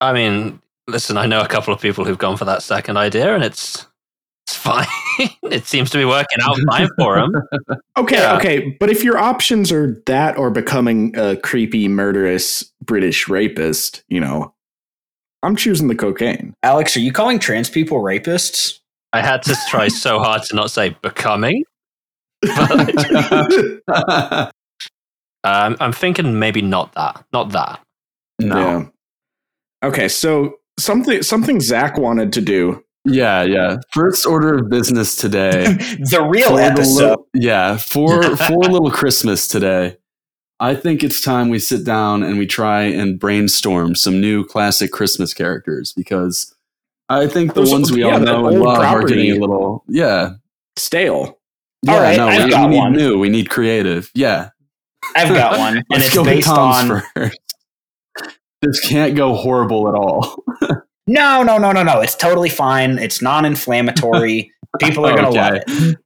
I 0.00 0.12
mean, 0.12 0.60
listen, 0.86 1.16
I 1.16 1.26
know 1.26 1.40
a 1.40 1.48
couple 1.48 1.72
of 1.72 1.80
people 1.80 2.04
who've 2.04 2.18
gone 2.18 2.36
for 2.36 2.44
that 2.46 2.62
second 2.62 2.96
idea, 2.96 3.34
and 3.34 3.44
it's 3.44 3.86
it's 4.46 4.56
fine. 4.56 4.86
it 5.44 5.64
seems 5.66 5.90
to 5.90 5.98
be 5.98 6.04
working 6.04 6.38
out 6.42 6.58
fine 6.68 6.88
for 6.98 7.16
them. 7.16 7.32
Okay, 7.96 8.16
Yeah. 8.16 8.36
okay. 8.36 8.76
But 8.80 8.90
if 8.90 9.04
your 9.04 9.18
options 9.18 9.70
are 9.70 10.02
that 10.06 10.36
or 10.38 10.50
becoming 10.50 11.16
a 11.16 11.36
creepy, 11.36 11.86
murderous 11.88 12.72
British 12.82 13.28
rapist, 13.28 14.02
you 14.08 14.18
know, 14.18 14.54
I'm 15.42 15.56
choosing 15.56 15.88
the 15.88 15.94
cocaine. 15.94 16.54
Alex, 16.62 16.96
are 16.96 17.00
you 17.00 17.12
calling 17.12 17.38
trans 17.38 17.68
people 17.70 17.98
rapists? 17.98 18.78
I 19.12 19.20
had 19.20 19.42
to 19.44 19.56
try 19.68 19.88
so 19.88 20.18
hard 20.20 20.42
to 20.44 20.56
not 20.56 20.70
say 20.70 20.96
becoming. 21.02 21.64
Um, 25.44 25.76
I'm 25.80 25.92
thinking 25.92 26.38
maybe 26.38 26.62
not 26.62 26.92
that, 26.94 27.24
not 27.32 27.50
that. 27.50 27.80
no. 28.38 28.88
Yeah. 29.82 29.88
Okay, 29.88 30.06
so 30.08 30.54
something 30.78 31.20
something 31.22 31.60
Zach 31.60 31.98
wanted 31.98 32.32
to 32.34 32.40
do. 32.40 32.84
Yeah, 33.04 33.42
yeah. 33.42 33.78
First 33.92 34.24
order 34.24 34.56
of 34.56 34.70
business 34.70 35.16
today. 35.16 35.64
the 35.64 36.24
real 36.30 36.50
For 36.50 36.56
the 36.58 36.62
episode. 36.62 36.94
little- 37.00 37.26
yeah, 37.34 37.76
for 37.76 38.22
for 38.36 38.56
little 38.58 38.92
Christmas 38.92 39.48
today. 39.48 39.96
I 40.60 40.76
think 40.76 41.02
it's 41.02 41.20
time 41.20 41.48
we 41.48 41.58
sit 41.58 41.84
down 41.84 42.22
and 42.22 42.38
we 42.38 42.46
try 42.46 42.82
and 42.84 43.18
brainstorm 43.18 43.96
some 43.96 44.20
new 44.20 44.44
classic 44.44 44.92
Christmas 44.92 45.34
characters 45.34 45.92
because 45.92 46.54
I 47.08 47.26
think 47.26 47.54
the 47.54 47.62
Those- 47.62 47.72
ones 47.72 47.90
we 47.90 48.02
yeah, 48.02 48.12
all 48.12 48.20
know 48.20 48.46
and 48.46 48.58
old 48.58 48.64
love 48.64 48.78
are 48.78 49.02
getting 49.02 49.32
a 49.32 49.40
little 49.40 49.82
yeah. 49.88 50.34
Stale. 50.78 51.40
Yeah, 51.84 52.00
right, 52.00 52.16
no, 52.16 52.28
I've 52.28 52.44
we, 52.44 52.50
got 52.50 52.68
we 52.68 52.74
need 52.74 52.78
one. 52.78 52.92
new. 52.92 53.18
We 53.18 53.28
need 53.28 53.50
creative. 53.50 54.10
Yeah. 54.14 54.50
I've 55.16 55.28
got 55.28 55.58
one, 55.58 55.78
and 55.78 55.84
it's 55.90 56.14
based 56.16 56.48
on. 56.48 57.02
first. 57.14 57.38
This 58.60 58.88
can't 58.88 59.16
go 59.16 59.34
horrible 59.34 59.88
at 59.88 59.94
all. 59.94 60.44
No, 61.06 61.42
no, 61.42 61.58
no, 61.58 61.72
no, 61.72 61.82
no. 61.82 62.00
It's 62.00 62.14
totally 62.14 62.48
fine. 62.48 62.98
It's 62.98 63.20
non-inflammatory. 63.20 64.52
People 64.80 65.04
are 65.04 65.16
going 65.16 65.24
to 65.24 65.30
love 65.30 65.54
it. 65.66 65.98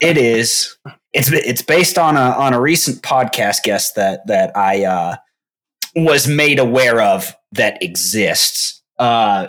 It 0.00 0.18
is. 0.18 0.76
It's 1.12 1.30
it's 1.30 1.62
based 1.62 1.96
on 1.96 2.16
a 2.16 2.30
on 2.32 2.52
a 2.52 2.60
recent 2.60 3.02
podcast 3.02 3.62
guest 3.62 3.94
that 3.94 4.26
that 4.26 4.56
I 4.56 4.84
uh, 4.84 5.16
was 5.94 6.26
made 6.26 6.58
aware 6.58 7.00
of 7.00 7.34
that 7.52 7.80
exists. 7.82 8.82
Uh, 8.98 9.48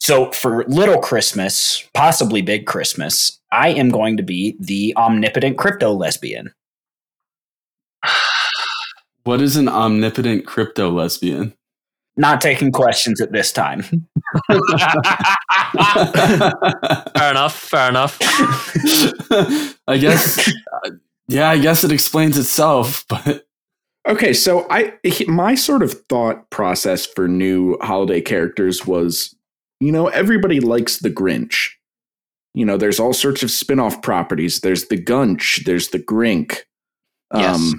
so 0.00 0.32
for 0.32 0.64
little 0.64 0.98
Christmas, 0.98 1.86
possibly 1.92 2.40
big 2.40 2.66
Christmas, 2.66 3.39
I 3.52 3.70
am 3.70 3.90
going 3.90 4.16
to 4.16 4.22
be 4.22 4.56
the 4.60 4.94
omnipotent 4.96 5.58
crypto 5.58 5.92
lesbian. 5.92 6.52
What 9.24 9.42
is 9.42 9.54
an 9.56 9.68
omnipotent 9.68 10.46
crypto 10.46 10.90
lesbian? 10.90 11.52
Not 12.16 12.40
taking 12.40 12.72
questions 12.72 13.20
at 13.20 13.32
this 13.32 13.52
time. 13.52 13.82
Fair 13.82 14.00
enough. 17.30 17.54
Fair 17.54 17.90
enough. 17.90 18.18
I 19.86 19.98
guess, 19.98 20.50
yeah, 21.28 21.50
I 21.50 21.58
guess 21.58 21.84
it 21.84 21.92
explains 21.92 22.38
itself, 22.38 23.04
but 23.10 23.44
Okay, 24.08 24.32
so 24.32 24.66
I 24.70 24.94
my 25.28 25.54
sort 25.54 25.82
of 25.82 25.92
thought 26.08 26.48
process 26.50 27.04
for 27.04 27.28
new 27.28 27.76
holiday 27.82 28.20
characters 28.20 28.86
was, 28.86 29.34
you 29.78 29.92
know, 29.92 30.08
everybody 30.08 30.58
likes 30.58 30.98
the 30.98 31.10
Grinch. 31.10 31.68
You 32.54 32.64
know, 32.64 32.76
there's 32.76 32.98
all 33.00 33.12
sorts 33.12 33.42
of 33.42 33.50
spin-off 33.50 34.02
properties. 34.02 34.60
There's 34.60 34.88
the 34.88 34.96
Gunch, 34.96 35.64
there's 35.64 35.88
the 35.88 35.98
Grink. 36.00 36.62
Um, 37.30 37.40
Yes. 37.40 37.74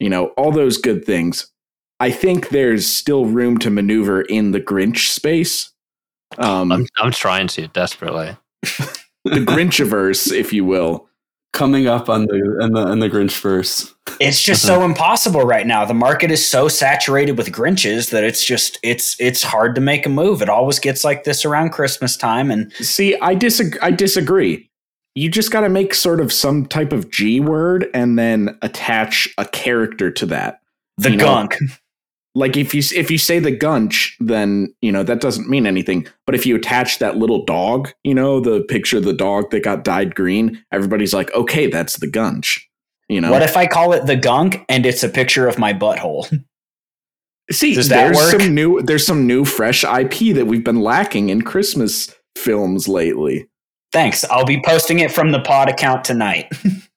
you 0.00 0.10
know, 0.10 0.26
all 0.36 0.50
those 0.50 0.76
good 0.78 1.04
things. 1.04 1.48
I 2.00 2.10
think 2.10 2.48
there's 2.48 2.86
still 2.86 3.26
room 3.26 3.58
to 3.58 3.70
maneuver 3.70 4.22
in 4.22 4.50
the 4.50 4.60
Grinch 4.60 5.08
space. 5.10 5.70
Um, 6.38 6.72
I'm, 6.72 6.86
I'm 6.98 7.12
trying 7.12 7.46
to 7.48 7.68
desperately. 7.68 8.36
the 8.62 9.44
Grinchiverse, 9.44 10.32
if 10.32 10.52
you 10.52 10.64
will. 10.64 11.08
Coming 11.52 11.86
up 11.86 12.08
on 12.08 12.26
the 12.26 12.58
in 12.60 12.72
the 12.72 12.86
in 12.88 12.98
the 12.98 13.08
Grinch 13.08 13.38
verse. 13.40 13.94
It's 14.20 14.40
just 14.40 14.64
uh-huh. 14.64 14.80
so 14.80 14.84
impossible 14.84 15.42
right 15.42 15.66
now. 15.66 15.84
The 15.84 15.94
market 15.94 16.30
is 16.30 16.48
so 16.48 16.68
saturated 16.68 17.38
with 17.38 17.52
Grinches 17.52 18.10
that 18.10 18.24
it's 18.24 18.44
just 18.44 18.78
it's 18.82 19.16
it's 19.20 19.42
hard 19.42 19.74
to 19.74 19.80
make 19.80 20.06
a 20.06 20.08
move. 20.08 20.42
It 20.42 20.48
always 20.48 20.78
gets 20.78 21.04
like 21.04 21.24
this 21.24 21.44
around 21.44 21.70
Christmas 21.70 22.16
time, 22.16 22.50
and 22.50 22.72
See, 22.74 23.16
I 23.20 23.34
disagree. 23.34 23.80
I 23.80 23.90
disagree. 23.90 24.68
You 25.14 25.30
just 25.30 25.50
got 25.50 25.60
to 25.60 25.68
make 25.68 25.94
sort 25.94 26.20
of 26.20 26.32
some 26.32 26.64
type 26.64 26.92
of 26.92 27.10
G 27.10 27.38
word 27.38 27.88
and 27.92 28.18
then 28.18 28.58
attach 28.62 29.28
a 29.36 29.44
character 29.44 30.10
to 30.10 30.26
that. 30.26 30.60
the 30.96 31.10
You 31.10 31.16
know, 31.18 31.24
gunk. 31.24 31.58
Like 32.34 32.56
if 32.56 32.74
you 32.74 32.82
if 32.94 33.10
you 33.10 33.18
say 33.18 33.38
the 33.38 33.50
gunch, 33.50 34.16
then 34.18 34.74
you 34.80 34.90
know 34.90 35.02
that 35.02 35.20
doesn't 35.20 35.50
mean 35.50 35.66
anything. 35.66 36.06
But 36.24 36.34
if 36.34 36.46
you 36.46 36.56
attach 36.56 36.98
that 36.98 37.18
little 37.18 37.44
dog, 37.44 37.92
you 38.04 38.14
know 38.14 38.40
the 38.40 38.62
picture 38.62 38.96
of 38.96 39.04
the 39.04 39.12
dog 39.12 39.50
that 39.50 39.62
got 39.62 39.84
dyed 39.84 40.14
green, 40.14 40.64
everybody's 40.72 41.12
like, 41.12 41.32
okay, 41.34 41.66
that's 41.66 41.98
the 41.98 42.10
gunch. 42.10 42.68
You 43.08 43.20
know. 43.20 43.30
What 43.30 43.42
if 43.42 43.56
I 43.56 43.66
call 43.66 43.92
it 43.92 44.06
the 44.06 44.16
gunk 44.16 44.64
and 44.70 44.86
it's 44.86 45.02
a 45.02 45.08
picture 45.08 45.46
of 45.46 45.58
my 45.58 45.74
butthole? 45.74 46.26
See, 47.50 47.74
does 47.74 47.88
that 47.88 48.04
there's 48.04 48.16
work? 48.16 48.40
some 48.40 48.54
new 48.54 48.80
there's 48.80 49.06
some 49.06 49.26
new 49.26 49.44
fresh 49.44 49.84
IP 49.84 50.34
that 50.34 50.46
we've 50.46 50.64
been 50.64 50.80
lacking 50.80 51.28
in 51.28 51.42
Christmas 51.42 52.14
films 52.36 52.88
lately. 52.88 53.48
Thanks. 53.92 54.24
I'll 54.24 54.46
be 54.46 54.62
posting 54.64 55.00
it 55.00 55.12
from 55.12 55.32
the 55.32 55.40
pod 55.40 55.68
account 55.68 56.04
tonight. 56.04 56.50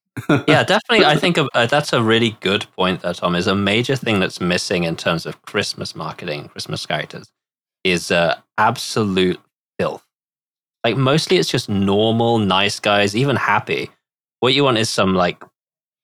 yeah, 0.48 0.64
definitely. 0.74 1.06
I 1.06 1.16
think 1.16 1.38
uh, 1.38 1.66
that's 1.66 1.94
a 1.94 2.02
really 2.02 2.38
good 2.40 2.66
point 2.76 3.02
there, 3.02 3.14
Tom. 3.14 3.36
Is 3.36 3.48
a 3.48 3.56
major 3.56 3.96
thing 3.96 4.20
that's 4.20 4.40
missing 4.40 4.84
in 4.84 4.96
terms 4.96 5.26
of 5.26 5.42
Christmas 5.44 5.96
marketing, 5.96 6.50
Christmas 6.50 6.86
characters, 6.86 7.32
is 7.84 8.12
uh, 8.12 8.36
absolute 8.58 9.40
filth. 9.80 10.06
Like 10.84 10.98
mostly, 10.98 11.38
it's 11.38 11.50
just 11.50 11.68
normal, 11.70 12.40
nice 12.40 12.80
guys, 12.80 13.16
even 13.16 13.36
happy. 13.36 13.90
What 14.40 14.54
you 14.54 14.64
want 14.64 14.78
is 14.78 14.90
some 14.90 15.16
like 15.16 15.44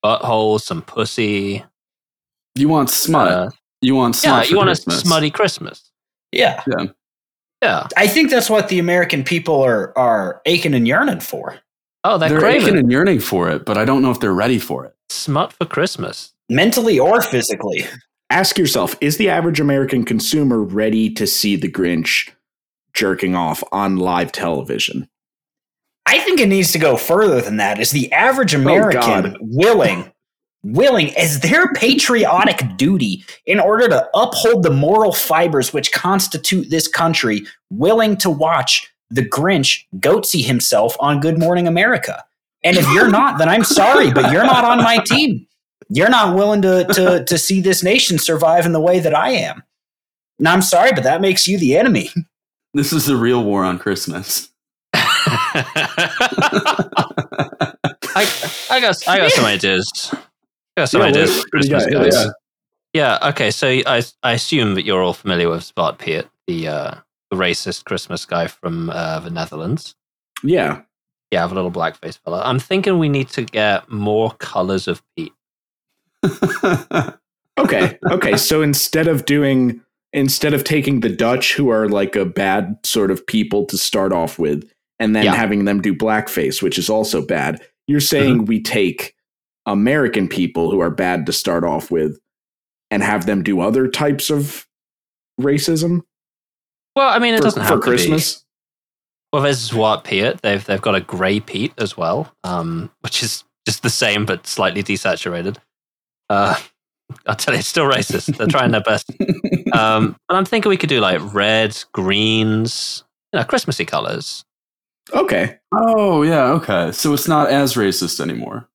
butthole, 0.04 0.60
some 0.60 0.82
pussy. 0.82 1.64
You 2.56 2.68
want 2.68 2.90
smut. 2.90 3.32
uh, 3.32 3.50
you 3.82 3.96
want 3.96 4.16
smut. 4.16 4.32
yeah, 4.32 4.38
smut. 4.40 4.50
you 4.50 4.58
want 4.58 4.68
Christmas. 4.68 4.98
a 4.98 5.00
smutty 5.02 5.32
Christmas. 5.32 5.92
Yeah. 6.32 6.64
yeah. 6.68 6.86
Yeah. 7.62 7.88
I 7.96 8.08
think 8.08 8.32
that's 8.32 8.50
what 8.50 8.70
the 8.70 8.80
American 8.80 9.24
people 9.24 9.62
are 9.62 9.96
are 9.98 10.42
aching 10.46 10.74
and 10.74 10.88
yearning 10.88 11.20
for. 11.20 11.60
Oh, 12.04 12.18
they're, 12.18 12.30
They're 12.30 12.40
craving 12.40 12.62
aching 12.62 12.78
and 12.80 12.92
yearning 12.92 13.20
for 13.20 13.50
it, 13.50 13.66
but 13.66 13.78
I 13.78 13.86
don't 13.86 14.02
know 14.02 14.12
if 14.12 14.20
they're 14.20 14.34
ready 14.34 14.60
for 14.60 14.86
it. 14.86 14.96
smut 15.10 15.54
for 15.54 15.66
Christmas. 15.66 16.34
Mentally 16.50 17.00
or 17.00 17.22
physically. 17.22 17.86
ask 18.30 18.58
yourself 18.58 18.96
is 19.02 19.18
the 19.18 19.30
average 19.30 19.60
american 19.60 20.06
consumer 20.06 20.62
ready 20.62 21.14
to 21.14 21.28
see 21.28 21.58
the 21.58 21.70
grinch 21.70 22.30
jerking 22.94 23.36
off 23.36 23.62
on 23.74 23.98
live 23.98 24.32
television 24.32 25.08
I 26.06 26.20
think 26.20 26.42
it 26.42 26.50
needs 26.50 26.74
to 26.74 26.80
go 26.80 26.98
further 26.98 27.40
than 27.40 27.56
that. 27.58 27.80
Is 27.80 27.92
the 27.92 28.12
average 28.12 28.54
oh, 28.54 28.60
American 28.60 29.32
God. 29.32 29.38
willing 29.40 30.12
willing 30.64 31.16
as 31.18 31.40
their 31.40 31.74
patriotic 31.74 32.78
duty 32.78 33.24
in 33.48 33.60
order 33.60 33.88
to 33.88 34.08
uphold 34.14 34.62
the 34.62 34.70
moral 34.70 35.12
fibers 35.12 35.74
which 35.74 35.92
constitute 35.92 36.70
this 36.70 36.88
country, 36.88 37.42
willing 37.72 38.16
to 38.18 38.30
watch 38.30 38.88
the 39.12 39.28
Grinch 39.28 39.86
goatsy 39.98 40.44
himself 40.44 40.96
on 41.00 41.20
Good 41.20 41.38
Morning 41.38 41.68
America. 41.68 42.24
And 42.64 42.78
if 42.78 42.88
you're 42.94 43.10
not, 43.10 43.40
then 43.40 43.50
I'm 43.50 43.64
sorry, 43.64 44.12
but 44.12 44.32
you're 44.32 44.46
not 44.46 44.64
on 44.64 44.78
my 44.78 45.00
team. 45.06 45.48
You're 45.90 46.10
not 46.10 46.36
willing 46.36 46.62
to 46.62 46.86
to 46.94 47.26
to 47.26 47.38
see 47.38 47.60
this 47.62 47.84
nation 47.84 48.18
survive 48.20 48.66
in 48.66 48.72
the 48.72 48.80
way 48.80 49.00
that 49.00 49.14
I 49.16 49.32
am. 49.32 49.64
And 50.40 50.48
I'm 50.48 50.62
sorry, 50.62 50.92
but 50.94 51.04
that 51.04 51.22
makes 51.22 51.48
you 51.48 51.58
the 51.58 51.78
enemy. 51.78 52.10
This 52.74 52.94
is 52.94 53.06
the 53.06 53.18
real 53.18 53.44
war 53.44 53.66
on 53.66 53.78
Christmas. 53.80 54.48
I, 54.94 55.02
I 58.70 58.80
got 58.80 59.08
I 59.08 59.18
got 59.18 59.32
some 59.32 59.46
ideas. 59.46 60.10
I 60.14 60.18
got 60.82 60.90
some 60.90 61.02
Yeah, 61.02 61.08
ideas. 61.08 61.32
for 61.32 61.38
what 61.52 61.62
do 61.62 61.68
you 61.68 61.74
Christmas, 61.74 61.86
got? 61.86 61.94
guys. 61.94 62.16
Yeah. 62.16 62.30
Yeah. 63.22 63.30
Okay. 63.30 63.52
So 63.52 63.68
I 63.68 64.04
I 64.24 64.34
assume 64.34 64.76
that 64.76 64.86
you're 64.86 65.02
all 65.02 65.14
familiar 65.14 65.50
with 65.50 65.74
Zwart 65.76 65.98
Piet, 65.98 66.28
the 66.48 66.68
uh, 66.68 66.96
the 67.32 67.38
racist 67.38 67.86
Christmas 67.86 68.26
guy 68.26 68.48
from 68.48 68.90
uh, 68.90 69.20
the 69.22 69.30
Netherlands. 69.32 69.96
Yeah. 70.44 70.82
Yeah, 71.32 71.48
the 71.48 71.56
little 71.56 71.72
blackface 71.72 72.20
fella. 72.20 72.42
I'm 72.44 72.60
thinking 72.60 73.00
we 73.00 73.08
need 73.10 73.30
to 73.30 73.44
get 73.44 73.90
more 73.90 74.32
colors 74.34 74.88
of 74.88 75.02
Pete. 75.16 75.34
Okay. 77.60 78.00
Okay. 78.10 78.38
so 78.38 78.62
instead 78.62 79.08
of 79.08 79.26
doing, 79.26 79.82
instead 80.14 80.54
of 80.54 80.64
taking 80.64 81.02
the 81.02 81.10
Dutch, 81.10 81.54
who 81.54 81.70
are 81.70 81.88
like 81.90 82.16
a 82.16 82.26
bad 82.26 82.78
sort 82.84 83.12
of 83.12 83.28
people 83.28 83.66
to 83.66 83.78
start 83.78 84.14
off 84.14 84.40
with, 84.40 84.68
and 85.00 85.16
then 85.16 85.26
Yeah. 85.26 85.36
having 85.36 85.66
them 85.66 85.82
do 85.82 85.94
blackface, 85.94 86.62
which 86.64 86.80
is 86.80 86.90
also 86.90 87.24
bad, 87.24 87.62
you're 87.88 88.00
saying 88.00 88.46
we 88.46 88.62
take 88.64 89.16
American 89.66 90.28
people 90.28 90.72
who 90.72 90.80
are 90.80 90.90
bad 90.90 91.26
to 91.28 91.34
start 91.34 91.64
off 91.64 91.92
with 91.92 92.18
and 92.90 93.04
have 93.04 93.26
them 93.26 93.44
do 93.44 93.60
other 93.60 93.88
types 93.88 94.30
of 94.32 94.66
racism 95.40 96.02
Well, 96.96 97.10
I 97.10 97.20
mean, 97.20 97.34
it 97.34 97.38
for, 97.38 97.44
doesn't 97.44 97.64
for 97.64 97.68
have 97.70 97.80
to 97.80 97.86
be. 97.86 97.98
Christmas? 97.98 98.44
Well, 99.34 99.42
there's 99.44 99.70
Zwart 99.72 100.04
Piet. 100.04 100.42
They've 100.42 100.64
they've 100.64 100.82
got 100.82 100.96
a 100.96 101.00
grey 101.02 101.40
Pete 101.40 101.74
as 101.78 101.96
well, 101.96 102.34
um, 102.44 102.92
which 103.02 103.24
is 103.24 103.44
just 103.66 103.82
the 103.84 103.90
same 103.90 104.26
but 104.26 104.46
slightly 104.48 104.84
desaturated. 104.84 105.58
Uh, 106.30 106.60
I'll 107.26 107.36
tell 107.36 107.54
you, 107.54 107.60
it's 107.60 107.68
still 107.68 107.86
racist. 107.86 108.36
They're 108.38 108.48
trying 108.48 108.72
their 108.72 108.82
best. 108.82 109.10
Um, 109.74 110.18
but 110.28 110.36
I'm 110.36 110.44
thinking 110.44 110.70
we 110.70 110.76
could 110.76 110.90
do 110.90 111.00
like 111.00 111.22
reds, 111.34 111.86
greens, 111.94 113.06
you 113.32 113.40
know, 113.40 113.46
Christmassy 113.46 113.86
colors. 113.86 114.44
Okay. 115.14 115.60
oh 115.74 116.24
yeah, 116.24 116.48
okay. 116.52 116.92
So 116.92 117.14
it's 117.14 117.26
not 117.26 117.50
as 117.50 117.76
racist 117.76 118.20
anymore. 118.20 118.68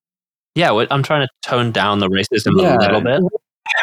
Yeah, 0.55 0.71
we- 0.71 0.87
I'm 0.89 1.03
trying 1.03 1.27
to 1.27 1.29
tone 1.47 1.71
down 1.71 1.99
the 1.99 2.09
racism 2.09 2.59
Yeah. 2.59 2.77
a 2.77 2.79
little 2.79 3.01
bit. 3.01 3.21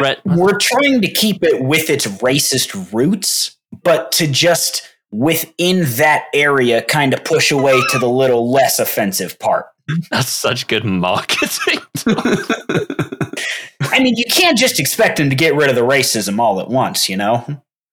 Red, 0.00 0.20
We're 0.24 0.58
trying 0.58 1.02
to 1.02 1.08
keep 1.12 1.44
it 1.44 1.62
with 1.62 1.88
its 1.88 2.04
racist 2.06 2.92
roots, 2.92 3.56
but 3.82 4.12
to 4.12 4.26
just 4.26 4.82
within 5.10 5.84
that 5.96 6.24
area 6.34 6.82
kind 6.82 7.14
of 7.14 7.22
push 7.24 7.50
away 7.50 7.80
to 7.90 7.98
the 7.98 8.08
little 8.08 8.50
less 8.50 8.78
offensive 8.78 9.38
part. 9.38 9.66
that's 10.10 10.28
such 10.28 10.66
good 10.66 10.84
marketing. 10.84 11.78
I 13.90 14.00
mean, 14.00 14.16
you 14.16 14.24
can't 14.30 14.56
just 14.58 14.80
expect 14.80 15.18
them 15.18 15.30
to 15.30 15.36
get 15.36 15.54
rid 15.54 15.68
of 15.68 15.76
the 15.76 15.82
racism 15.82 16.38
all 16.40 16.60
at 16.60 16.68
once, 16.68 17.08
you 17.08 17.16
know? 17.16 17.44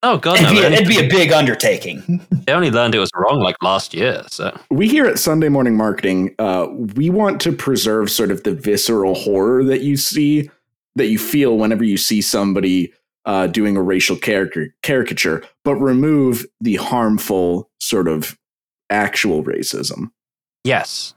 Oh 0.04 0.16
god, 0.18 0.40
It'd 0.40 0.46
no! 0.48 0.52
be, 0.52 0.62
a, 0.62 0.66
only- 0.66 0.76
it'd 0.78 0.88
be 0.88 0.98
a 0.98 1.08
big 1.08 1.32
undertaking. 1.32 2.26
They 2.44 2.52
only 2.54 2.72
learned 2.72 2.92
it 2.96 2.98
was 2.98 3.10
wrong 3.14 3.38
like 3.38 3.54
last 3.62 3.94
year. 3.94 4.24
So 4.26 4.52
We 4.68 4.88
here 4.88 5.06
at 5.06 5.20
Sunday 5.20 5.48
Morning 5.48 5.76
Marketing, 5.76 6.34
uh, 6.40 6.66
we 6.96 7.08
want 7.08 7.40
to 7.42 7.52
preserve 7.52 8.10
sort 8.10 8.32
of 8.32 8.42
the 8.42 8.52
visceral 8.52 9.14
horror 9.14 9.62
that 9.62 9.82
you 9.82 9.96
see, 9.96 10.50
that 10.96 11.06
you 11.06 11.20
feel 11.20 11.56
whenever 11.56 11.84
you 11.84 11.96
see 11.96 12.20
somebody 12.20 12.92
uh, 13.24 13.46
doing 13.46 13.76
a 13.76 13.82
racial 13.82 14.16
character 14.16 14.74
caricature, 14.82 15.42
but 15.64 15.76
remove 15.76 16.44
the 16.60 16.76
harmful 16.76 17.70
sort 17.80 18.08
of 18.08 18.36
actual 18.90 19.42
racism. 19.44 20.10
yes, 20.64 21.14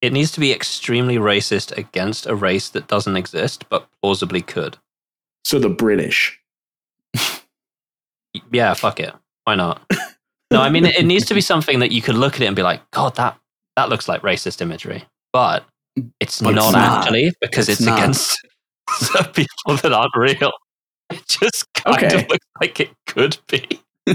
it 0.00 0.12
needs 0.12 0.30
to 0.30 0.38
be 0.38 0.52
extremely 0.52 1.16
racist 1.16 1.76
against 1.76 2.24
a 2.26 2.34
race 2.36 2.68
that 2.68 2.86
doesn't 2.86 3.16
exist 3.16 3.68
but 3.68 3.88
plausibly 4.00 4.40
could. 4.40 4.76
So 5.44 5.58
the 5.58 5.68
British. 5.68 6.38
Yeah, 8.52 8.74
fuck 8.74 9.00
it. 9.00 9.12
Why 9.44 9.54
not? 9.56 9.82
No, 10.50 10.60
I 10.60 10.68
mean 10.70 10.84
it, 10.86 11.04
needs 11.04 11.26
to 11.26 11.34
be 11.34 11.40
something 11.40 11.80
that 11.80 11.92
you 11.92 12.00
could 12.00 12.14
look 12.14 12.34
at 12.36 12.42
it 12.42 12.46
and 12.46 12.54
be 12.56 12.62
like, 12.62 12.88
God, 12.90 13.16
that 13.16 13.36
that 13.76 13.88
looks 13.88 14.08
like 14.08 14.22
racist 14.22 14.60
imagery, 14.60 15.04
but 15.32 15.64
it's 16.20 16.40
But 16.40 16.50
it's 16.54 16.56
not 16.56 16.72
not. 16.74 16.98
actually 17.04 17.32
because 17.40 17.68
It's 17.68 17.80
it's, 17.80 17.86
not. 17.86 17.98
against 17.98 18.38
people 19.34 19.76
that 19.82 19.92
aren't 19.92 20.14
real. 20.16 20.52
It 21.12 21.26
just 21.28 21.66
kind 21.74 22.04
Okay. 22.04 22.22
of 22.22 22.28
looks 22.28 22.46
like 22.60 22.80
it 22.80 22.90
could 23.06 23.38
be. 23.48 23.80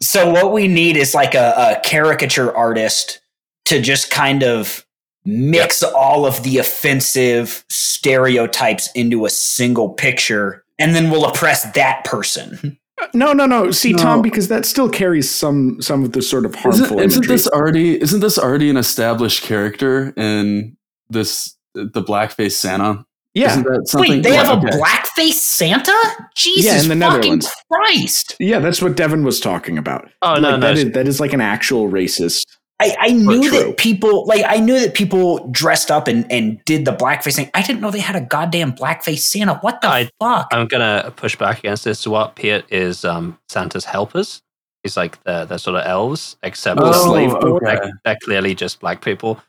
So 0.00 0.30
what 0.30 0.52
we 0.52 0.68
need 0.68 0.96
is 0.96 1.14
like 1.14 1.34
a, 1.34 1.54
a 1.78 1.80
caricature 1.88 2.54
artist 2.54 3.20
to 3.66 3.80
just 3.80 4.10
kind 4.10 4.42
of 4.42 4.84
mix 5.24 5.82
all 5.82 6.26
of 6.26 6.42
the 6.42 6.58
offensive 6.58 7.64
stereotypes 7.70 8.90
into 8.94 9.24
a 9.24 9.30
single 9.30 9.88
picture, 9.90 10.64
and 10.78 10.94
then 10.94 11.08
we'll 11.10 11.24
oppress 11.24 11.62
that 11.72 12.04
person. 12.04 12.78
Uh, 13.00 13.06
no, 13.14 13.32
no, 13.32 13.46
no. 13.46 13.70
See, 13.70 13.92
No. 13.92 13.98
Tom, 13.98 14.22
because 14.22 14.48
that 14.48 14.66
still 14.66 14.88
carries 14.90 15.30
some 15.30 15.80
some 15.80 16.02
of 16.04 16.12
the 16.12 16.20
sort 16.20 16.44
of 16.44 16.54
harmful 16.56 16.98
Isn't, 16.98 17.22
isn't 17.22 17.28
this 17.28 17.46
already 17.48 17.98
isn't 18.02 18.20
this 18.20 18.38
already 18.38 18.68
an 18.68 18.76
established 18.76 19.44
character 19.44 20.12
in 20.16 20.76
this 21.08 21.56
the 21.74 22.02
blackface 22.02 22.52
Santa? 22.52 23.06
Yeah, 23.34 23.52
Isn't 23.52 23.62
that 23.64 23.88
something? 23.88 24.10
Wait, 24.10 24.22
they 24.22 24.32
yeah, 24.32 24.44
have 24.44 24.62
a 24.62 24.66
okay. 24.68 24.76
blackface 24.78 25.32
Santa? 25.34 25.94
Jesus 26.36 26.86
Yeah, 26.86 26.92
in 26.92 26.98
the 26.98 27.06
fucking 27.06 27.40
Christ! 27.70 28.36
yeah. 28.38 28.58
That's 28.58 28.82
what 28.82 28.94
Devin 28.96 29.24
was 29.24 29.40
talking 29.40 29.78
about. 29.78 30.10
Oh 30.20 30.34
no, 30.34 30.50
like, 30.50 30.60
no. 30.60 30.66
that 30.66 30.76
is 30.76 30.92
that 30.92 31.08
is 31.08 31.18
like 31.20 31.32
an 31.32 31.40
actual 31.40 31.90
racist. 31.90 32.44
I, 32.80 32.96
I 32.98 33.12
knew 33.12 33.48
true. 33.48 33.58
that 33.58 33.76
people 33.78 34.26
like 34.26 34.44
I 34.46 34.56
knew 34.58 34.78
that 34.80 34.92
people 34.94 35.48
dressed 35.50 35.90
up 35.90 36.08
and, 36.08 36.30
and 36.32 36.62
did 36.64 36.84
the 36.84 36.92
blackface 36.92 37.36
thing. 37.36 37.50
I 37.54 37.62
didn't 37.62 37.80
know 37.80 37.90
they 37.90 38.00
had 38.00 38.16
a 38.16 38.20
goddamn 38.20 38.72
blackface 38.72 39.20
Santa. 39.20 39.54
What 39.60 39.80
the 39.80 39.88
I- 39.88 40.10
fuck? 40.20 40.48
I'm 40.52 40.66
gonna 40.66 41.12
push 41.16 41.34
back 41.36 41.60
against 41.60 41.84
this. 41.84 42.00
So 42.00 42.10
Zwart 42.10 42.34
Piet 42.34 42.66
is 42.70 43.04
um, 43.04 43.38
Santa's 43.48 43.84
helpers. 43.86 44.42
He's 44.82 44.96
like 44.96 45.22
the 45.24 45.44
the 45.46 45.58
sort 45.58 45.76
of 45.76 45.86
elves, 45.86 46.36
except 46.42 46.80
Oh, 46.82 46.92
slave 47.06 47.30
boy. 47.30 47.56
okay. 47.56 47.76
they're, 47.76 47.92
they're 48.04 48.18
clearly 48.24 48.54
just 48.54 48.80
black 48.80 49.00
people. 49.02 49.40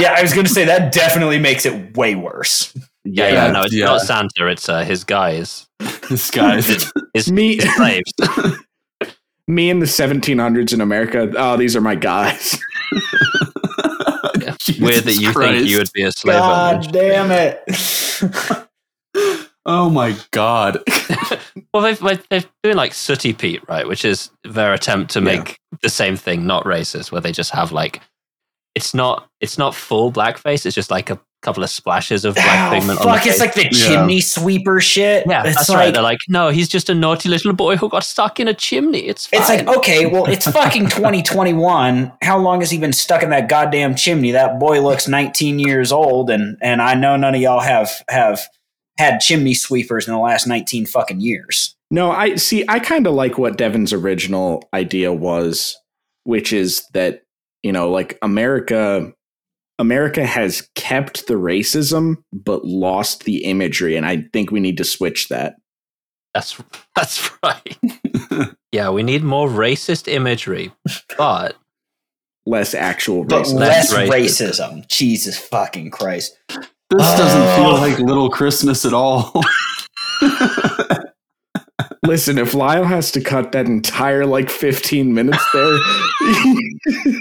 yeah, 0.00 0.14
I 0.16 0.22
was 0.22 0.32
gonna 0.32 0.48
say 0.48 0.64
that 0.64 0.90
definitely 0.92 1.38
makes 1.38 1.64
it 1.66 1.96
way 1.96 2.14
worse. 2.16 2.74
Yeah, 3.04 3.28
Yeah, 3.28 3.46
yeah, 3.46 3.52
no, 3.52 3.62
it's 3.62 3.74
yeah. 3.74 3.84
not 3.86 4.00
Santa. 4.02 4.46
It's 4.48 4.68
uh, 4.68 4.84
his 4.84 5.04
guys, 5.04 5.66
his 6.08 6.30
guys. 6.30 6.66
his, 7.14 7.30
Me, 7.32 7.56
his 7.56 7.74
slaves. 7.76 8.12
me 9.48 9.70
in 9.70 9.78
the 9.80 9.86
1700s 9.86 10.72
in 10.72 10.80
America. 10.80 11.32
Oh, 11.36 11.56
these 11.56 11.74
are 11.76 11.80
my 11.80 11.94
guys. 11.94 12.58
Weird 14.78 15.04
that 15.04 15.16
you 15.20 15.32
think 15.32 15.66
you 15.66 15.78
would 15.78 15.90
be 15.92 16.02
a 16.02 16.12
slave 16.12 16.40
owner. 16.40 16.82
God 16.82 16.92
damn 16.92 17.30
it! 17.30 17.62
Oh 19.66 19.90
my 19.90 20.16
god. 20.30 20.78
Well, 21.74 21.82
they've, 21.82 21.98
they've, 22.00 22.26
they're 22.30 22.44
doing 22.62 22.76
like 22.76 22.94
Sooty 22.94 23.32
Pete, 23.32 23.62
right? 23.68 23.86
Which 23.86 24.04
is 24.04 24.30
their 24.44 24.72
attempt 24.72 25.12
to 25.12 25.18
Yeah. 25.20 25.24
make 25.36 25.58
the 25.82 25.88
same 25.90 26.16
thing 26.16 26.46
not 26.46 26.64
racist, 26.64 27.12
where 27.12 27.20
they 27.20 27.32
just 27.32 27.50
have 27.50 27.72
like 27.72 28.00
it's 28.74 28.94
not 28.94 29.28
it's 29.40 29.58
not 29.58 29.74
full 29.74 30.12
blackface. 30.12 30.64
It's 30.66 30.74
just 30.74 30.90
like 30.90 31.10
a 31.10 31.20
couple 31.42 31.62
of 31.62 31.70
splashes 31.70 32.24
of 32.24 32.34
black 32.34 32.68
Oh, 32.72 32.74
pigment. 32.78 33.00
on 33.00 33.06
the 33.06 33.12
fuck! 33.18 33.26
It's 33.26 33.40
like 33.40 33.54
the 33.54 33.64
Yeah. 33.64 33.70
chimney 33.70 34.20
sweeper 34.20 34.80
shit. 34.80 35.24
yeah, 35.28 35.42
it's 35.44 35.56
that's 35.56 35.68
like, 35.70 35.78
right. 35.78 35.94
They're 35.94 36.02
like, 36.02 36.18
no, 36.28 36.50
he's 36.50 36.68
just 36.68 36.90
a 36.90 36.94
naughty 36.94 37.28
little 37.28 37.52
boy 37.52 37.76
who 37.76 37.88
got 37.88 38.04
stuck 38.04 38.38
in 38.40 38.46
a 38.48 38.54
chimney. 38.54 39.00
It's 39.00 39.26
fine. 39.26 39.40
It's 39.40 39.48
like, 39.48 39.76
okay, 39.78 40.06
well, 40.06 40.26
it's 40.26 40.46
fucking 40.50 40.88
2021. 40.88 42.12
How 42.22 42.38
long 42.38 42.60
has 42.60 42.70
he 42.70 42.78
been 42.78 42.92
stuck 42.92 43.22
in 43.22 43.30
that 43.30 43.48
goddamn 43.48 43.94
chimney? 43.94 44.32
That 44.32 44.58
boy 44.58 44.80
looks 44.82 45.08
19 45.08 45.58
years 45.58 45.92
old, 45.92 46.30
and 46.30 46.56
and 46.60 46.82
I 46.82 46.94
know 46.94 47.16
none 47.16 47.34
of 47.34 47.40
y'all 47.40 47.60
have 47.60 47.90
have 48.08 48.40
had 48.98 49.20
chimney 49.20 49.54
sweepers 49.54 50.06
in 50.06 50.12
the 50.12 50.20
last 50.20 50.46
19 50.46 50.84
fucking 50.86 51.20
years. 51.20 51.74
No, 51.90 52.10
I 52.10 52.36
see. 52.36 52.64
I 52.68 52.78
kind 52.78 53.06
of 53.06 53.14
like 53.14 53.38
what 53.38 53.56
Devin's 53.56 53.92
original 53.92 54.68
idea 54.74 55.12
was, 55.12 55.76
which 56.24 56.52
is 56.52 56.86
that 56.92 57.22
you 57.62 57.72
know, 57.72 57.90
like 57.90 58.18
America, 58.22 59.12
America 59.80 60.24
has 60.26 60.68
kept 60.74 61.26
the 61.26 61.34
racism 61.34 62.22
but 62.32 62.64
lost 62.64 63.24
the 63.24 63.44
imagery, 63.44 63.96
and 63.96 64.04
I 64.06 64.24
think 64.32 64.50
we 64.50 64.60
need 64.60 64.76
to 64.78 64.84
switch 64.84 65.28
that. 65.28 65.56
that's 66.34 66.60
that's 66.96 67.30
right. 67.42 67.78
yeah, 68.72 68.90
we 68.90 69.02
need 69.02 69.22
more 69.24 69.48
racist 69.48 70.06
imagery, 70.12 70.72
but 71.16 71.56
Less 72.46 72.74
actual 72.74 73.24
But 73.24 73.44
racism. 73.44 73.54
less 73.58 73.90
That's 73.92 74.10
racism. 74.10 74.88
Jesus 74.88 75.38
fucking 75.38 75.90
Christ. 75.90 76.36
This 76.48 76.62
ah. 77.00 77.16
doesn't 77.16 77.42
Oh. 77.42 77.56
feel 77.56 77.74
like 77.80 77.98
little 77.98 78.30
Christmas 78.30 78.84
at 78.86 78.94
all. 78.94 79.32
Listen, 82.06 82.38
if 82.38 82.54
Lyle 82.54 82.84
has 82.84 83.12
to 83.12 83.20
cut 83.20 83.52
that 83.52 83.66
entire 83.66 84.24
like 84.26 84.48
15 84.50 85.12
minutes 85.12 85.44
there, 85.52 85.78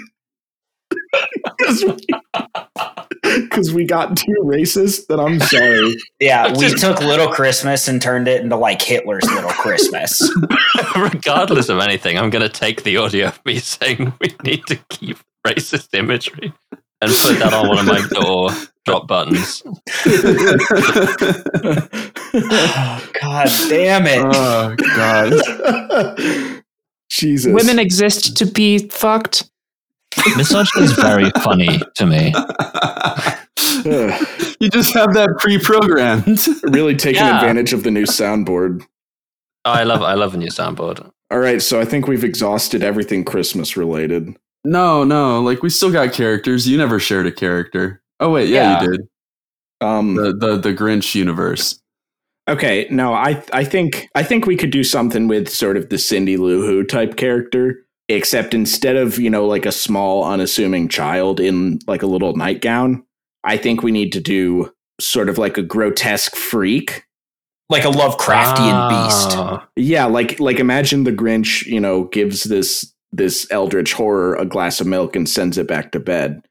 'Cause 1.69 1.84
we, 1.86 3.41
because 3.43 3.73
we 3.73 3.86
got 3.86 4.15
too 4.17 4.36
racist, 4.43 5.08
that 5.08 5.19
I'm 5.19 5.39
sorry. 5.39 5.95
Yeah, 6.19 6.51
we 6.58 6.69
took 6.73 6.99
Little 7.01 7.27
Christmas 7.29 7.88
and 7.88 8.01
turned 8.01 8.27
it 8.27 8.41
into 8.41 8.55
like 8.55 8.82
Hitler's 8.82 9.25
Little 9.25 9.49
Christmas. 9.51 10.21
Regardless 10.95 11.69
of 11.69 11.79
anything, 11.79 12.17
I'm 12.17 12.29
going 12.29 12.41
to 12.41 12.49
take 12.49 12.84
the 12.84 12.97
audio 12.97 13.27
of 13.27 13.39
me 13.45 13.60
saying 13.60 14.13
we 14.19 14.36
need 14.43 14.65
to 14.67 14.75
keep 14.89 15.17
racist 15.45 15.93
imagery 15.97 16.53
and 17.01 17.12
put 17.12 17.39
that 17.39 17.53
on 17.53 17.67
one 17.69 17.79
of 17.79 17.86
my 17.86 18.01
door 18.10 18.49
drop 18.86 19.08
buttons. 19.08 19.62
God 23.21 23.49
damn 23.69 24.05
it. 24.08 24.21
oh 24.23 24.75
god. 24.95 26.63
Jesus. 27.10 27.53
Women 27.53 27.79
exist 27.79 28.38
to 28.38 28.45
be 28.45 28.88
fucked. 28.89 29.49
Misogyny 30.38 30.86
is 30.86 30.93
very 30.93 31.30
funny 31.43 31.80
to 31.95 32.06
me. 32.06 32.34
You 34.60 34.69
just 34.69 34.93
have 34.93 35.13
that 35.13 35.36
pre-programmed. 35.39 36.45
really 36.63 36.95
taking 36.95 37.22
Yeah. 37.22 37.39
advantage 37.39 37.74
of 37.74 37.84
the 37.84 37.91
new 37.91 38.04
soundboard. 38.06 38.82
Oh, 39.65 39.72
I 39.72 39.84
love 39.84 40.02
I 40.02 40.13
love 40.15 40.34
a 40.34 40.38
new 40.38 40.48
soundboard. 40.50 41.10
All 41.32 41.39
right, 41.39 41.62
so 41.62 41.80
I 41.80 41.86
think 41.86 42.08
we've 42.08 42.24
exhausted 42.24 42.84
everything 42.84 43.24
Christmas 43.24 43.78
related. 43.78 44.36
No, 44.65 45.04
no, 45.04 45.41
like 45.41 45.62
we 45.63 45.69
still 45.69 45.91
got 45.91 46.12
characters. 46.13 46.67
You 46.67 46.78
never 46.78 47.00
shared 47.00 47.28
a 47.28 47.32
character. 47.32 48.02
Oh 48.19 48.32
wait, 48.32 48.50
yeah, 48.50 48.72
Yeah. 48.72 48.82
you 48.84 48.91
did. 48.91 49.02
Um, 49.82 50.15
The 50.15 50.34
the 50.34 50.58
the 50.58 50.74
Grinch 50.74 51.15
universe. 51.15 51.80
okay, 52.50 52.88
no, 52.89 53.13
I 53.13 53.41
I 53.54 53.63
think 53.63 54.08
I 54.15 54.24
think 54.24 54.45
we 54.45 54.58
could 54.58 54.72
do 54.72 54.84
something 54.84 55.28
with 55.28 55.50
sort 55.50 55.78
of 55.78 55.89
the 55.89 55.98
Cindy 55.98 56.36
Lou 56.38 56.65
Who 56.65 56.84
type 56.84 57.15
character, 57.15 57.86
except 58.10 58.54
instead 58.54 58.98
of 58.98 59.17
you 59.19 59.30
know 59.30 59.45
like 59.45 59.65
a 59.65 59.72
small 59.72 60.26
unassuming 60.26 60.89
child 60.89 61.39
in 61.39 61.80
like 61.88 62.04
a 62.04 62.08
little 62.08 62.36
nightgown, 62.36 63.04
I 63.43 63.56
think 63.56 63.84
we 63.84 63.91
need 63.91 64.12
to 64.13 64.19
do 64.19 64.74
sort 65.00 65.30
of 65.30 65.38
like 65.38 65.58
a 65.58 65.63
grotesque 65.63 66.36
freak. 66.36 67.06
Like 67.69 67.86
a 67.86 67.89
Lovecraftian 67.89 68.89
beast. 68.89 69.38
Ah. 69.38 69.67
Yeah, 69.76 70.06
like 70.06 70.39
like 70.39 70.60
imagine 70.60 71.04
the 71.04 71.12
Grinch, 71.12 71.65
you 71.65 71.80
know, 71.80 72.06
gives 72.06 72.43
this 72.43 72.93
this 73.12 73.48
eldritch 73.52 73.93
horror 73.93 74.36
a 74.36 74.45
glass 74.45 74.82
of 74.82 74.88
milk 74.88 75.15
and 75.15 75.30
sends 75.30 75.58
it 75.58 75.67
back 75.67 75.91
to 75.91 76.00
bed. 76.00 76.41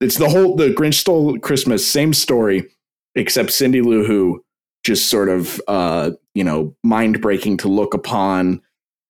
It's 0.00 0.18
the 0.18 0.28
whole 0.28 0.56
the 0.56 0.68
Grinch 0.68 0.94
stole 0.94 1.38
Christmas, 1.38 1.90
same 1.90 2.12
story, 2.12 2.68
except 3.14 3.50
Cindy 3.50 3.80
Lou 3.80 4.04
Who 4.04 4.44
just 4.84 5.08
sort 5.08 5.28
of 5.28 5.60
uh, 5.68 6.10
you 6.34 6.44
know, 6.44 6.76
mind 6.84 7.20
breaking 7.20 7.56
to 7.58 7.68
look 7.68 7.94
upon, 7.94 8.60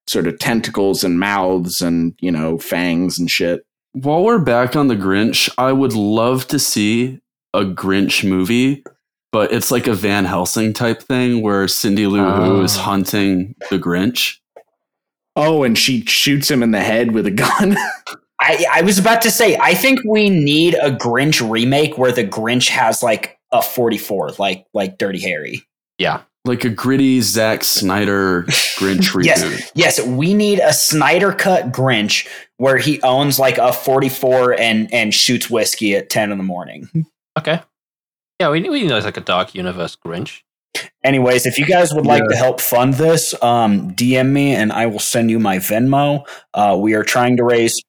sort 0.08 0.26
of 0.26 0.38
tentacles 0.38 1.04
and 1.04 1.20
mouths 1.20 1.80
and, 1.80 2.14
you 2.20 2.30
know, 2.32 2.58
fangs 2.58 3.18
and 3.18 3.30
shit. 3.30 3.64
While 3.92 4.24
we're 4.24 4.38
back 4.38 4.76
on 4.76 4.88
the 4.88 4.96
Grinch, 4.96 5.48
I 5.58 5.72
would 5.72 5.92
love 5.94 6.46
to 6.48 6.58
see 6.58 7.20
a 7.54 7.60
Grinch 7.64 8.28
movie, 8.28 8.84
but 9.32 9.52
it's 9.52 9.70
like 9.70 9.86
a 9.86 9.94
Van 9.94 10.24
Helsing 10.24 10.72
type 10.72 11.02
thing 11.02 11.42
where 11.42 11.66
Cindy 11.68 12.06
Lou 12.06 12.24
Who 12.24 12.62
is 12.62 12.76
Oh. 12.76 12.80
hunting 12.82 13.54
the 13.70 13.78
Grinch. 13.78 14.36
Oh, 15.36 15.62
and 15.62 15.78
she 15.78 16.04
shoots 16.04 16.50
him 16.50 16.62
in 16.62 16.72
the 16.72 16.80
head 16.80 17.12
with 17.12 17.26
a 17.26 17.30
gun. 17.30 17.76
I, 18.40 18.64
I 18.72 18.82
was 18.82 18.98
about 18.98 19.22
to 19.22 19.30
say, 19.30 19.56
I 19.56 19.74
think 19.74 20.00
we 20.04 20.30
need 20.30 20.74
a 20.74 20.90
Grinch 20.90 21.48
remake 21.48 21.98
where 21.98 22.12
the 22.12 22.24
Grinch 22.26 22.68
has 22.68 23.02
like 23.02 23.38
a 23.52 23.62
44, 23.62 24.32
like 24.38 24.66
like 24.74 24.98
Dirty 24.98 25.20
Harry. 25.20 25.62
Yeah. 25.98 26.22
Like 26.48 26.64
a 26.64 26.70
gritty 26.70 27.20
Zack 27.20 27.62
Snyder 27.62 28.42
Grinch 28.78 29.10
reboot. 29.12 29.24
Yes, 29.26 29.70
yes, 29.74 30.04
we 30.04 30.34
need 30.34 30.58
a 30.58 30.72
Snyder 30.72 31.32
cut 31.32 31.70
Grinch 31.70 32.26
where 32.56 32.78
he 32.78 33.00
owns 33.02 33.38
like 33.38 33.58
a 33.58 33.72
44 33.72 34.58
and 34.58 34.92
and 34.92 35.14
shoots 35.14 35.48
whiskey 35.48 35.94
at 35.94 36.10
10 36.10 36.32
in 36.32 36.38
the 36.38 36.44
morning. 36.44 36.88
Okay. 37.38 37.60
Yeah, 38.40 38.50
we 38.50 38.68
we 38.68 38.84
know 38.84 38.98
like 38.98 39.16
a 39.16 39.20
dark 39.20 39.54
universe 39.54 39.96
Grinch. 39.96 40.40
Anyways, 41.04 41.44
if 41.46 41.58
you 41.58 41.66
guys 41.66 41.92
would 41.92 42.06
like 42.06 42.22
Yeah. 42.22 42.28
to 42.30 42.36
help 42.36 42.60
fund 42.60 42.94
this, 42.94 43.34
um, 43.42 43.92
DM 43.94 44.30
me 44.32 44.54
and 44.54 44.72
I 44.72 44.86
will 44.86 44.98
send 45.00 45.30
you 45.30 45.38
my 45.38 45.58
Venmo. 45.58 46.24
Uh, 46.54 46.76
we 46.80 46.94
are 46.94 47.02
trying 47.04 47.36
to 47.36 47.44
raise 47.44 47.80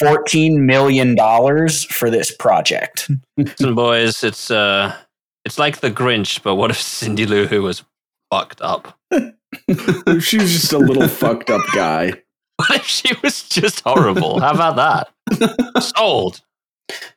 fourteen 0.00 0.66
million 0.66 1.14
dollars 1.14 1.84
for 1.84 2.10
this 2.10 2.34
project. 2.34 3.10
Listen, 3.36 3.74
boys, 3.74 4.22
it's 4.24 4.50
uh, 4.50 4.94
it's 5.44 5.58
like 5.58 5.80
the 5.80 5.90
Grinch, 5.90 6.42
but 6.42 6.56
what 6.56 6.70
if 6.70 6.80
Cindy 6.80 7.26
Lou 7.26 7.46
Who 7.46 7.62
was 7.62 7.84
fucked 8.32 8.62
up? 8.62 8.98
she 10.20 10.38
was 10.38 10.52
just 10.52 10.72
a 10.72 10.78
little 10.78 11.06
fucked 11.20 11.50
up 11.50 11.60
guy. 11.74 12.14
What 12.56 12.76
if 12.76 12.86
she 12.86 13.14
was 13.22 13.42
just 13.42 13.80
horrible? 13.80 14.40
How 14.40 14.52
about 14.52 14.76
that? 14.76 15.82
Sold. 15.82 16.40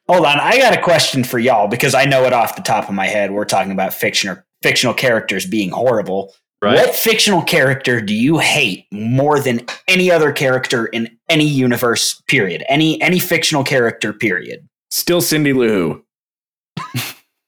Hold 0.09 0.25
on, 0.25 0.39
I 0.39 0.57
got 0.57 0.77
a 0.77 0.81
question 0.81 1.23
for 1.23 1.39
y'all 1.39 1.67
because 1.67 1.95
I 1.95 2.05
know 2.05 2.25
it 2.25 2.33
off 2.33 2.55
the 2.55 2.61
top 2.61 2.89
of 2.89 2.95
my 2.95 3.07
head. 3.07 3.31
We're 3.31 3.45
talking 3.45 3.71
about 3.71 3.93
fiction 3.93 4.29
or 4.29 4.45
fictional 4.61 4.93
characters 4.93 5.45
being 5.45 5.71
horrible. 5.71 6.33
Right? 6.61 6.75
What 6.75 6.95
fictional 6.95 7.41
character 7.41 8.01
do 8.01 8.13
you 8.13 8.37
hate 8.39 8.85
more 8.91 9.39
than 9.39 9.65
any 9.87 10.11
other 10.11 10.31
character 10.31 10.85
in 10.87 11.17
any 11.29 11.47
universe? 11.47 12.21
Period. 12.27 12.63
Any 12.69 13.01
any 13.01 13.19
fictional 13.19 13.63
character? 13.63 14.13
Period. 14.13 14.67
Still 14.89 15.21
Cindy 15.21 15.53
Lou 15.53 15.67
Who. 15.67 16.03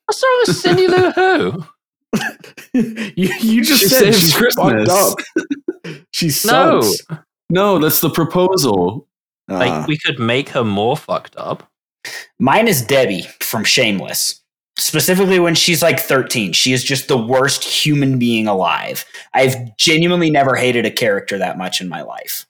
What's 0.06 0.22
wrong 0.22 0.44
with 0.46 0.56
Cindy 0.56 0.88
Lou 0.88 1.10
Who? 1.12 1.64
you, 2.72 3.32
you 3.40 3.64
just 3.64 3.82
She 3.82 3.88
said 3.88 4.14
she's 4.14 4.34
Christmas. 4.34 4.88
fucked 4.88 4.88
up. 4.88 5.18
She 6.12 6.26
No. 6.46 6.80
sucks. 6.80 7.02
No, 7.48 7.78
that's 7.78 8.00
the 8.00 8.10
proposal. 8.10 9.06
Like 9.48 9.70
Ah. 9.72 9.84
we 9.88 9.96
could 9.98 10.18
make 10.18 10.50
her 10.50 10.64
more 10.64 10.96
fucked 10.96 11.34
up. 11.36 11.70
Mine 12.38 12.68
is 12.68 12.82
Debbie 12.82 13.22
from 13.40 13.64
Shameless. 13.64 14.40
Specifically 14.78 15.38
when 15.40 15.54
she's 15.54 15.82
like 15.82 15.98
13. 15.98 16.52
She 16.52 16.72
is 16.72 16.84
just 16.84 17.08
the 17.08 17.16
worst 17.16 17.64
human 17.64 18.18
being 18.18 18.46
alive. 18.46 19.04
I've 19.34 19.56
genuinely 19.76 20.30
never 20.30 20.54
hated 20.56 20.84
a 20.86 20.90
character 20.90 21.38
that 21.38 21.56
much 21.58 21.80
in 21.80 21.88
my 21.88 22.02
life. 22.02 22.46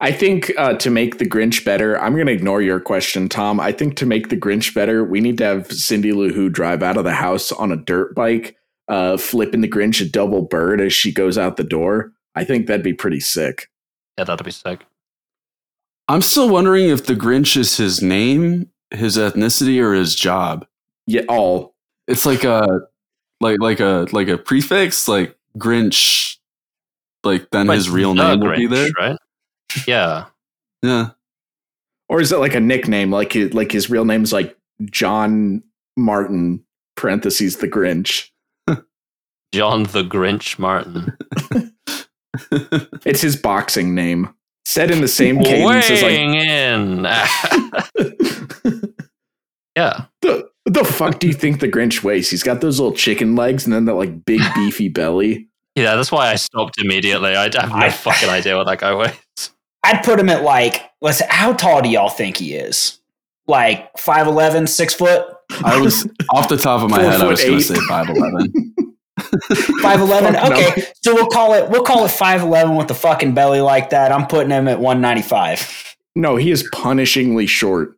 I 0.00 0.12
think 0.12 0.52
uh, 0.56 0.74
to 0.74 0.90
make 0.90 1.18
the 1.18 1.26
Grinch 1.28 1.64
better, 1.64 1.98
I'm 2.00 2.14
going 2.14 2.26
to 2.26 2.32
ignore 2.32 2.62
your 2.62 2.80
question, 2.80 3.28
Tom. 3.28 3.58
I 3.60 3.72
think 3.72 3.96
to 3.96 4.06
make 4.06 4.28
the 4.28 4.36
Grinch 4.36 4.74
better, 4.74 5.04
we 5.04 5.20
need 5.20 5.38
to 5.38 5.44
have 5.44 5.72
Cindy 5.72 6.12
Lou 6.12 6.32
Who 6.32 6.48
drive 6.50 6.82
out 6.82 6.96
of 6.96 7.04
the 7.04 7.12
house 7.14 7.52
on 7.52 7.72
a 7.72 7.76
dirt 7.76 8.14
bike, 8.14 8.56
uh, 8.90 9.16
flipping 9.16 9.62
the 9.62 9.68
Grinch 9.68 10.04
a 10.04 10.08
double 10.08 10.42
bird 10.42 10.80
as 10.80 10.92
she 10.92 11.10
goes 11.12 11.38
out 11.38 11.56
the 11.56 11.64
door. 11.64 12.12
I 12.34 12.44
think 12.44 12.66
that'd 12.66 12.82
be 12.84 12.92
pretty 12.92 13.20
sick. 13.20 13.70
Yeah, 14.18 14.24
that'd 14.24 14.44
be 14.44 14.50
sick. 14.50 14.84
I'm 16.08 16.22
still 16.22 16.50
wondering 16.50 16.88
if 16.88 17.06
the 17.06 17.14
Grinch 17.14 17.56
is 17.56 17.76
his 17.76 18.02
name, 18.02 18.68
his 18.90 19.16
ethnicity, 19.16 19.80
or 19.82 19.94
his 19.94 20.14
job. 20.14 20.66
Yeah, 21.06 21.22
all. 21.28 21.74
It's 22.08 22.26
like 22.26 22.44
a 22.44 22.80
like 23.40 23.60
like 23.60 23.80
a 23.80 24.06
like 24.12 24.28
a 24.28 24.36
prefix, 24.36 25.08
like 25.08 25.36
Grinch. 25.56 26.36
Like 27.22 27.48
then 27.50 27.66
Like 27.68 27.76
his 27.76 27.90
real 27.90 28.14
the 28.14 28.36
name 28.36 28.40
will 28.40 28.56
be 28.56 28.66
there. 28.66 28.90
right? 28.98 29.16
Yeah. 29.86 30.26
Yeah. 30.82 31.10
Or 32.08 32.20
is 32.20 32.32
it 32.32 32.38
like 32.38 32.54
a 32.54 32.60
nickname? 32.60 33.10
Like 33.12 33.34
his, 33.34 33.52
like 33.54 33.70
his 33.70 33.88
real 33.90 34.04
name's 34.04 34.32
like 34.32 34.56
John 34.84 35.62
Martin, 35.96 36.64
parentheses, 36.96 37.58
the 37.58 37.68
Grinch. 37.68 38.29
John 39.52 39.84
the 39.84 40.02
Grinch 40.02 40.58
Martin. 40.58 41.16
It's 43.04 43.20
his 43.20 43.36
boxing 43.36 43.94
name. 43.94 44.32
Said 44.64 44.90
in 44.90 45.00
the 45.00 45.08
same 45.08 45.40
cadence 45.42 45.90
as 45.90 46.02
like 46.02 46.10
Weighing 46.12 46.34
in. 46.34 47.04
yeah. 49.76 50.04
the 50.22 50.48
the 50.64 50.84
fuck 50.84 51.18
do 51.18 51.26
you 51.26 51.32
think 51.32 51.60
the 51.60 51.68
Grinch 51.68 52.04
weighs? 52.04 52.30
He's 52.30 52.42
got 52.42 52.60
those 52.60 52.78
little 52.78 52.94
chicken 52.94 53.34
legs 53.34 53.64
and 53.66 53.74
then 53.74 53.86
that 53.86 53.94
like 53.94 54.24
big 54.24 54.40
beefy 54.54 54.88
belly. 54.88 55.48
Yeah, 55.74 55.96
that's 55.96 56.12
why 56.12 56.30
I 56.30 56.36
stopped 56.36 56.80
immediately. 56.80 57.34
I 57.34 57.44
have 57.44 57.70
no 57.70 57.74
I- 57.76 57.90
fucking 57.90 58.28
idea 58.28 58.56
what 58.56 58.66
that 58.66 58.78
guy 58.78 58.94
weighs. 58.94 59.50
I'd 59.82 60.04
put 60.04 60.20
him 60.20 60.28
at 60.28 60.42
like, 60.42 60.90
let's 61.00 61.20
how 61.28 61.52
tall 61.54 61.82
do 61.82 61.88
y'all 61.88 62.10
think 62.10 62.36
he 62.36 62.54
is? 62.54 63.00
Like 63.48 63.92
5'11, 63.96 64.68
6 64.68 64.94
foot? 64.94 65.26
I 65.64 65.80
was 65.80 66.06
off 66.32 66.48
the 66.48 66.56
top 66.56 66.82
of 66.82 66.90
my 66.90 66.98
Four 67.02 67.10
head. 67.10 67.20
I 67.20 67.26
was 67.26 67.42
going 67.42 67.58
to 67.58 67.64
say 67.64 67.74
five 69.82 70.00
eleven. 70.00 70.34
5'11. 70.34 70.40
Fuck 70.40 70.50
no. 70.50 70.56
okay. 70.56 70.82
So 71.02 71.14
we'll 71.14 71.26
call 71.28 71.54
it 71.54 71.68
we'll 71.70 71.82
call 71.84 72.04
it 72.04 72.08
5'11 72.10 72.76
with 72.76 72.88
the 72.88 72.94
fucking 72.94 73.34
belly 73.34 73.60
like 73.60 73.90
that. 73.90 74.12
I'm 74.12 74.26
putting 74.26 74.50
him 74.50 74.68
at 74.68 74.78
195. 74.80 75.96
No, 76.16 76.36
he 76.36 76.50
is 76.50 76.68
punishingly 76.70 77.48
short. 77.48 77.96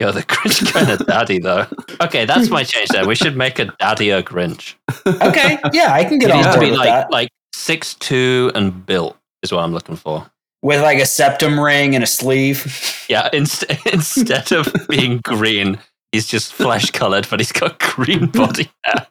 Yo, 0.00 0.12
the 0.12 0.22
Grinch 0.22 0.72
kind 0.72 0.90
of 0.90 1.04
daddy 1.06 1.38
though. 1.40 1.66
Okay, 2.00 2.24
that's 2.24 2.50
my 2.50 2.62
change 2.62 2.88
there. 2.90 3.06
We 3.06 3.14
should 3.16 3.36
make 3.36 3.58
a 3.58 3.66
daddier 3.80 4.22
Grinch. 4.22 4.74
Okay. 5.06 5.58
Yeah, 5.72 5.92
I 5.92 6.04
can 6.04 6.18
get 6.18 6.30
It 6.30 6.36
on 6.36 6.42
needs 6.42 6.54
to 6.54 6.60
be 6.60 6.70
with 6.70 6.78
like 6.78 6.88
that. 6.88 7.10
like 7.10 7.30
six 7.54 7.94
two 7.94 8.52
and 8.54 8.84
built 8.86 9.16
is 9.42 9.52
what 9.52 9.64
I'm 9.64 9.72
looking 9.72 9.96
for. 9.96 10.30
With 10.62 10.82
like 10.82 10.98
a 10.98 11.06
septum 11.06 11.58
ring 11.58 11.94
and 11.94 12.04
a 12.04 12.06
sleeve. 12.06 13.04
Yeah, 13.08 13.28
inst- 13.32 13.64
instead 13.92 14.52
of 14.52 14.72
being 14.88 15.18
green, 15.18 15.78
he's 16.12 16.26
just 16.26 16.52
flesh 16.52 16.90
colored, 16.90 17.26
but 17.30 17.40
he's 17.40 17.52
got 17.52 17.78
green 17.80 18.26
body 18.26 18.70
hair. 18.84 19.06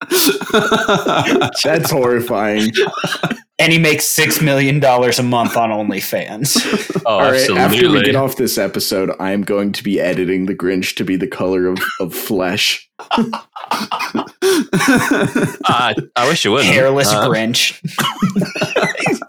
That's 1.64 1.90
horrifying. 1.90 2.70
and 3.58 3.72
he 3.72 3.78
makes 3.78 4.06
six 4.06 4.40
million 4.40 4.78
dollars 4.80 5.18
a 5.18 5.22
month 5.24 5.56
on 5.56 5.70
OnlyFans. 5.70 6.94
Oh, 7.06 7.18
All 7.20 7.30
right, 7.32 7.48
after 7.50 7.90
we 7.90 8.02
get 8.02 8.16
off 8.16 8.36
this 8.36 8.58
episode, 8.58 9.10
I 9.18 9.32
am 9.32 9.42
going 9.42 9.72
to 9.72 9.82
be 9.82 9.98
editing 9.98 10.44
the 10.44 10.54
Grinch 10.54 10.94
to 10.96 11.04
be 11.04 11.16
the 11.16 11.26
color 11.26 11.66
of, 11.66 11.78
of 12.00 12.14
flesh. 12.14 12.86
Ah, 13.00 13.46
I 16.16 16.28
wish 16.28 16.44
you 16.44 16.52
wouldn't. 16.52 16.72
Hairless 16.74 17.08
Uh, 17.10 17.26
Grinch. 17.28 17.80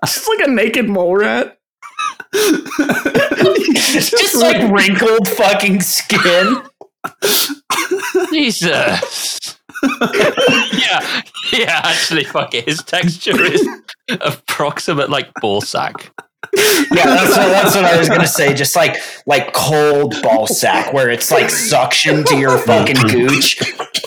Just 0.06 0.28
like 0.28 0.46
a 0.48 0.52
naked 0.52 0.90
mole 0.90 1.16
rat. 1.16 1.58
Just 2.34 4.36
like 4.36 4.70
wrinkled 4.72 5.28
fucking 5.30 5.80
skin. 5.82 6.58
Jesus. 8.34 9.58
yeah, 10.74 11.22
yeah. 11.54 11.82
Actually, 11.84 12.24
fuck 12.26 12.54
it. 12.54 12.66
His 12.68 12.84
texture 12.84 13.42
is 13.42 13.68
approximate 14.10 15.10
like 15.10 15.32
ball 15.42 15.62
sack. 15.62 16.12
Yeah, 16.56 17.06
that's 17.06 17.30
what, 17.38 17.48
that's 17.50 17.76
what 17.76 17.86
I 17.86 17.98
was 17.98 18.10
gonna 18.10 18.28
say. 18.28 18.54
Just 18.54 18.76
like 18.76 18.98
like 19.28 19.54
cold 19.54 20.16
ball 20.24 20.48
sack, 20.48 20.94
where 20.94 21.10
it's 21.10 21.32
like 21.32 21.50
suction 21.50 22.24
to 22.26 22.38
your 22.38 22.58
fucking 22.58 22.96
gooch, 23.08 23.60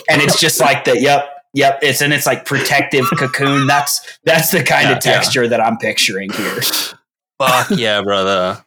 and 0.09 0.21
it's 0.21 0.39
just 0.39 0.59
like 0.59 0.83
that. 0.85 0.99
yep, 1.01 1.29
yep. 1.53 1.79
It's 1.81 2.01
and 2.01 2.11
it's 2.11 2.25
like 2.25 2.45
protective 2.45 3.05
cocoon. 3.17 3.67
That's 3.67 4.19
that's 4.25 4.51
the 4.51 4.63
kind 4.63 4.89
Yeah, 4.89 4.97
of 4.97 4.99
texture 4.99 5.47
that 5.47 5.61
I'm 5.61 5.77
picturing 5.77 6.31
here. 6.31 6.59
Fuck 7.39 7.71
yeah, 7.71 8.01
brother. 8.01 8.63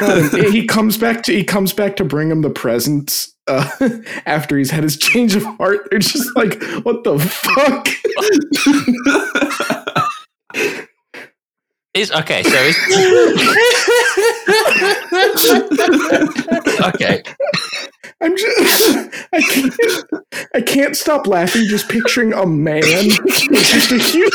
he 0.50 0.66
comes 0.66 0.98
back 0.98 1.22
to 1.24 1.32
he 1.32 1.44
comes 1.44 1.72
back 1.72 1.96
to 1.96 2.04
bring 2.04 2.30
him 2.30 2.42
the 2.42 2.50
presents 2.50 3.34
uh, 3.50 3.68
after 4.26 4.56
he's 4.56 4.70
had 4.70 4.84
his 4.84 4.96
change 4.96 5.34
of 5.34 5.44
heart. 5.44 5.88
They're 5.90 5.98
just 5.98 6.34
like, 6.36 6.62
what 6.84 7.04
the 7.04 7.18
fuck? 7.18 7.88
Is 11.92 12.12
okay. 12.12 12.44
So 12.44 12.56
is 12.56 12.76
okay. 16.94 17.20
I'm 18.20 18.36
just 18.36 19.10
I 19.32 19.40
can't 19.40 19.74
I 20.54 20.60
can't 20.60 20.96
stop 20.96 21.26
laughing 21.26 21.66
just 21.66 21.88
picturing 21.88 22.32
a 22.32 22.46
man. 22.46 22.82
Just 22.92 23.90
a 23.90 23.98
huge 23.98 24.32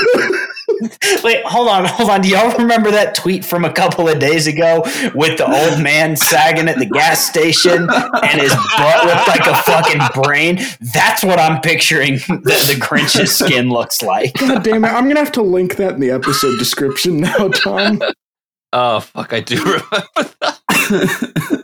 Wait, 1.23 1.43
hold 1.45 1.67
on, 1.67 1.85
hold 1.85 2.09
on. 2.09 2.21
Do 2.21 2.29
y'all 2.29 2.55
remember 2.57 2.91
that 2.91 3.15
tweet 3.15 3.43
from 3.45 3.65
a 3.65 3.71
couple 3.71 4.07
of 4.07 4.19
days 4.19 4.47
ago 4.47 4.81
with 5.13 5.37
the 5.37 5.45
old 5.45 5.81
man 5.81 6.15
sagging 6.15 6.67
at 6.67 6.77
the 6.79 6.85
gas 6.85 7.25
station 7.25 7.87
and 7.89 8.41
his 8.41 8.53
butt 8.77 9.05
looked 9.05 9.27
like 9.27 9.45
a 9.47 9.55
fucking 9.63 10.01
brain? 10.23 10.59
That's 10.93 11.23
what 11.23 11.39
I'm 11.39 11.61
picturing 11.61 12.15
the, 12.27 12.73
the 12.73 12.77
Grinch's 12.79 13.35
skin 13.35 13.69
looks 13.69 14.01
like. 14.01 14.33
God 14.35 14.63
damn 14.63 14.83
it. 14.85 14.89
I'm 14.89 15.07
gonna 15.07 15.19
have 15.19 15.31
to 15.33 15.41
link 15.41 15.75
that 15.77 15.93
in 15.95 15.99
the 15.99 16.11
episode 16.11 16.57
description 16.57 17.17
now, 17.21 17.47
Tom. 17.49 18.01
Oh 18.73 18.99
fuck! 18.99 19.31
I 19.33 19.39
do 19.39 19.63
remember. 19.63 19.85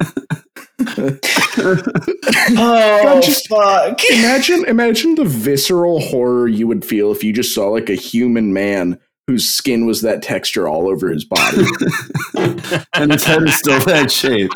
Oh, 2.53 2.99
God, 3.03 3.23
just- 3.23 3.47
fuck. 3.47 3.99
Imagine 4.09 4.65
imagine 4.65 5.15
the 5.15 5.25
visceral 5.25 5.99
horror 5.99 6.47
you 6.47 6.67
would 6.67 6.83
feel 6.85 7.11
if 7.11 7.23
you 7.23 7.33
just 7.33 7.53
saw 7.53 7.67
like 7.69 7.89
a 7.89 7.95
human 7.95 8.53
man 8.53 8.99
whose 9.31 9.49
skin 9.49 9.85
was 9.85 10.01
that 10.01 10.21
texture 10.21 10.67
all 10.67 10.89
over 10.89 11.09
his 11.09 11.23
body. 11.23 11.63
and 12.93 13.13
his 13.13 13.23
head 13.23 13.43
is 13.43 13.55
still 13.55 13.79
that 13.85 14.11
shape. 14.11 14.51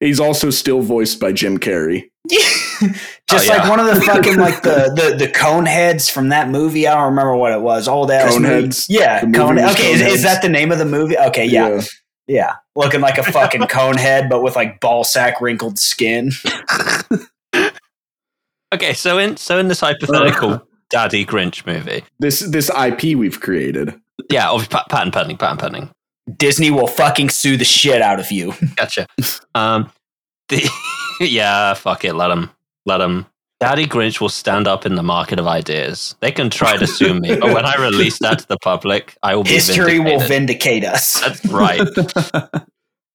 He's 0.00 0.18
also 0.18 0.50
still 0.50 0.80
voiced 0.82 1.20
by 1.20 1.30
Jim 1.32 1.58
Carrey. 1.58 2.10
Just 2.28 3.48
Oh, 3.48 3.56
like 3.56 3.68
one 3.70 3.78
of 3.78 3.86
the 3.86 4.00
fucking 4.06 4.38
like 4.38 4.62
the, 4.62 4.92
the 4.94 5.26
the 5.26 5.32
cone 5.32 5.66
heads 5.66 6.10
from 6.10 6.30
that 6.30 6.50
movie. 6.50 6.88
I 6.88 6.94
don't 6.94 7.10
remember 7.10 7.36
what 7.36 7.52
it 7.52 7.60
was. 7.60 7.86
Old 7.86 8.10
ass 8.10 8.36
movie. 8.38 8.66
Coneheads? 8.66 8.86
Yeah, 8.88 9.20
The 9.20 9.26
movie 9.28 9.38
cone. 9.38 9.54
was 9.56 9.74
Okay, 9.74 9.92
is, 9.92 10.00
is 10.00 10.22
that 10.24 10.42
the 10.42 10.48
name 10.48 10.72
of 10.72 10.78
the 10.78 10.84
movie? 10.84 11.16
Okay, 11.16 11.46
yeah, 11.46 11.80
yeah. 12.26 12.56
Looking 12.74 13.00
like 13.00 13.18
a 13.18 13.22
fucking 13.22 13.68
cone 13.68 13.96
head, 13.96 14.28
but 14.28 14.42
with 14.42 14.56
like 14.56 14.80
ball 14.80 15.04
sack 15.04 15.40
wrinkled 15.40 15.78
skin. 15.78 16.32
Okay, 18.74 18.94
so 18.94 19.18
in 19.18 19.36
so 19.36 19.58
in 19.58 19.68
this 19.68 19.80
hypothetical 19.80 20.50
uh-huh. 20.50 20.64
Daddy 20.90 21.24
Grinch 21.26 21.66
movie, 21.66 22.04
This 22.18 22.40
this 22.40 22.70
IP 22.70 23.16
we've 23.16 23.40
created. 23.40 23.94
yeah, 24.30 24.50
obviously 24.50 24.76
pat- 24.76 24.88
patent 24.88 25.14
pending, 25.14 25.36
patent 25.36 25.60
pending. 25.60 25.90
Disney 26.36 26.70
will 26.70 26.86
fucking 26.88 27.28
sue 27.30 27.56
the 27.56 27.64
shit 27.64 28.02
out 28.02 28.18
of 28.20 28.30
you. 28.32 28.52
Gotcha. 28.76 29.06
Um, 29.54 29.90
the 30.48 30.68
yeah, 31.20 31.74
fuck 31.74 32.04
it, 32.04 32.14
let 32.14 32.28
them, 32.28 32.50
let 32.84 32.98
them. 32.98 33.26
Daddy 33.58 33.86
Grinch 33.86 34.20
will 34.20 34.28
stand 34.28 34.68
up 34.68 34.84
in 34.84 34.96
the 34.96 35.02
market 35.02 35.38
of 35.38 35.46
ideas. 35.46 36.14
They 36.20 36.30
can 36.30 36.50
try 36.50 36.76
to 36.76 36.86
sue 36.86 37.14
me, 37.18 37.36
but 37.36 37.54
when 37.54 37.64
I 37.64 37.74
release 37.82 38.18
that 38.18 38.40
to 38.40 38.48
the 38.48 38.58
public, 38.58 39.16
I 39.22 39.34
will 39.34 39.44
be 39.44 39.50
History 39.50 39.98
will 39.98 40.20
vindicate 40.20 40.84
us. 40.84 41.20
That's 41.20 41.44
right. 41.46 41.80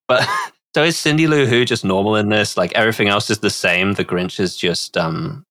But 0.07 0.27
so 0.73 0.83
is 0.83 0.97
Cindy 0.97 1.27
Lou 1.27 1.45
Who 1.45 1.63
just 1.63 1.85
normal 1.85 2.15
in 2.15 2.29
this? 2.29 2.57
Like 2.57 2.71
everything 2.73 3.07
else 3.07 3.29
is 3.29 3.39
the 3.39 3.49
same. 3.51 3.93
The 3.93 4.03
Grinch 4.03 4.39
is 4.39 4.55
just 4.57 4.97
um 4.97 5.45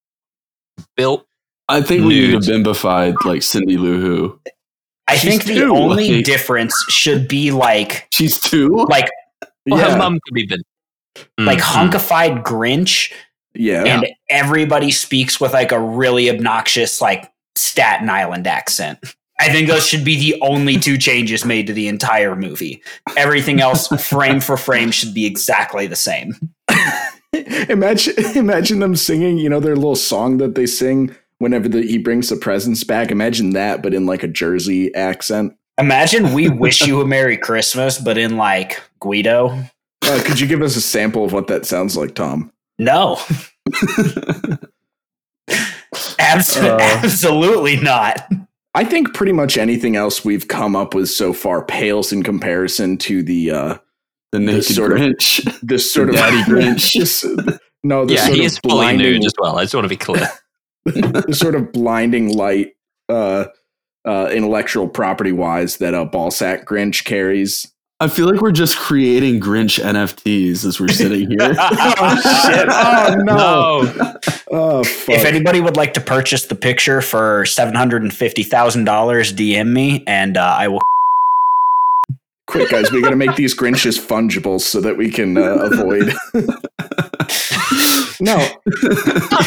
built. 0.96 1.26
I 1.70 1.80
think 1.82 2.04
we 2.04 2.20
need 2.20 2.30
Nude. 2.32 2.48
a 2.48 2.52
bimbified 2.52 3.14
like 3.24 3.42
Cindy 3.42 3.76
Lou 3.76 4.00
Who. 4.00 4.40
I 5.08 5.16
She's 5.16 5.30
think 5.30 5.44
the 5.44 5.54
two. 5.54 5.74
only 5.76 6.16
Like- 6.16 6.24
difference 6.24 6.74
should 6.88 7.26
be 7.28 7.50
like 7.50 8.06
She's 8.10 8.40
two. 8.40 8.68
like 8.88 9.08
Well, 9.66 9.80
yeah. 9.80 9.92
her 9.92 9.98
mum 9.98 10.18
could 10.24 10.34
be 10.34 10.46
been 10.46 10.62
like 11.38 11.58
Mm, 11.58 11.90
hunkified 11.90 12.42
Grinch, 12.44 13.12
yeah. 13.54 13.84
and 13.84 14.06
everybody 14.28 14.90
speaks 14.92 15.40
with 15.40 15.52
like 15.52 15.72
a 15.72 15.80
really 15.80 16.30
obnoxious 16.30 17.00
like 17.00 17.30
Staten 17.56 18.08
Island 18.08 18.46
accent. 18.46 18.98
I 19.40 19.48
think 19.50 19.68
those 19.68 19.86
should 19.86 20.04
be 20.04 20.16
the 20.18 20.40
only 20.42 20.78
two 20.78 20.98
changes 20.98 21.44
made 21.44 21.66
to 21.66 21.72
the 21.72 21.88
entire 21.88 22.36
movie. 22.36 22.82
Everything 23.16 23.60
else, 23.60 23.88
frame 24.06 24.38
for 24.40 24.56
frame, 24.56 24.90
should 24.92 25.14
be 25.14 25.24
exactly 25.26 25.86
the 25.86 25.96
same. 25.96 26.34
imagine 27.68 28.14
imagine 28.36 28.78
them 28.80 28.96
singing, 28.96 29.38
you 29.38 29.48
know, 29.48 29.60
their 29.60 29.76
little 29.76 29.96
song 29.96 30.38
that 30.38 30.54
they 30.54 30.66
sing 30.66 31.14
whenever 31.40 31.68
the, 31.68 31.82
he 31.82 31.98
brings 31.98 32.28
the 32.28 32.36
presents 32.36 32.84
back. 32.84 33.10
Imagine 33.10 33.50
that, 33.50 33.82
but 33.82 33.92
in 33.92 34.06
like 34.06 34.22
a 34.22 34.28
Jersey 34.28 34.94
accent. 34.94 35.52
Imagine 35.78 36.32
we 36.32 36.48
wish 36.64 36.86
you 36.86 37.00
a 37.00 37.06
Merry 37.06 37.36
Christmas, 37.36 37.98
but 37.98 38.16
in 38.16 38.36
like 38.36 38.80
Guido. 39.00 39.48
Uh, 40.02 40.22
could 40.24 40.38
you 40.40 40.46
give 40.46 40.62
us 40.62 40.76
a 40.76 40.80
sample 40.80 41.24
of 41.24 41.32
what 41.32 41.48
that 41.48 41.66
sounds 41.66 41.96
like, 41.96 42.14
Tom? 42.14 42.52
No. 42.78 43.18
Abs- 46.18 46.56
Uh. 46.56 46.78
absolutely 46.80 47.76
not. 47.80 48.28
I 48.74 48.84
think 48.84 49.14
pretty 49.14 49.32
much 49.32 49.58
anything 49.58 49.96
else 49.96 50.24
we've 50.24 50.46
come 50.46 50.76
up 50.76 50.94
with 50.94 51.08
so 51.10 51.32
far 51.32 51.64
pales 51.64 52.12
in 52.12 52.22
comparison 52.22 52.96
to 52.98 53.22
the 53.22 53.50
uh 53.50 53.78
the 54.32 54.38
naked 54.38 54.64
sort 54.64 54.92
of- 54.92 54.98
Grinch. 54.98 55.60
this 55.60 55.92
sort 55.92 56.08
of 56.10 56.14
Daddy 56.14 56.42
Grinch. 56.50 56.92
just- 56.92 57.24
no, 57.82 58.04
the 58.04 58.14
Yeah, 58.14 58.24
sort 58.26 58.34
he 58.34 58.40
of 58.40 58.46
is 58.46 58.58
fully 58.58 58.74
blinding, 58.74 59.12
nude 59.14 59.24
as 59.24 59.32
well. 59.38 59.58
I 59.58 59.62
just 59.64 59.74
want 59.74 59.86
to 59.86 59.88
be 59.88 59.96
clear. 59.96 60.28
The 60.84 61.32
sort 61.32 61.54
of 61.54 61.72
blinding 61.72 62.36
light, 62.36 62.72
uh, 63.08 63.46
uh, 64.04 64.28
intellectual 64.32 64.88
property 64.88 65.32
wise 65.32 65.76
that 65.78 65.94
a 65.94 66.04
ball 66.04 66.30
sack 66.30 66.66
Grinch 66.66 67.04
carries. 67.04 67.70
I 68.02 68.08
feel 68.08 68.30
like 68.32 68.40
we're 68.40 68.50
just 68.50 68.78
creating 68.78 69.40
Grinch 69.40 69.78
NFTs 69.78 70.64
as 70.64 70.80
we're 70.80 70.88
sitting 70.88 71.28
here. 71.28 71.38
oh 71.58 72.46
shit! 72.46 72.68
Oh 72.72 73.14
no! 73.16 73.82
No. 73.82 74.18
Oh 74.50 74.84
fuck! 74.84 75.16
If 75.16 75.24
anybody 75.26 75.60
would 75.60 75.76
like 75.76 75.92
to 75.94 76.00
purchase 76.00 76.46
the 76.46 76.54
picture 76.54 77.02
for 77.02 77.44
seven 77.44 77.74
hundred 77.74 78.02
and 78.02 78.12
fifty 78.12 78.42
thousand 78.42 78.84
dollars, 78.84 79.32
DM 79.32 79.72
me 79.72 80.02
and 80.06 80.36
uh, 80.36 80.56
I 80.58 80.68
will. 80.68 80.80
Quick, 82.50 82.68
guys, 82.68 82.90
we 82.90 83.00
got 83.00 83.10
to 83.10 83.16
make 83.16 83.36
these 83.36 83.54
Grinches 83.54 83.96
fungible 84.04 84.60
so 84.60 84.80
that 84.80 84.96
we 84.96 85.08
can 85.08 85.38
uh, 85.38 85.42
avoid. 85.70 86.12
no, 88.20 88.36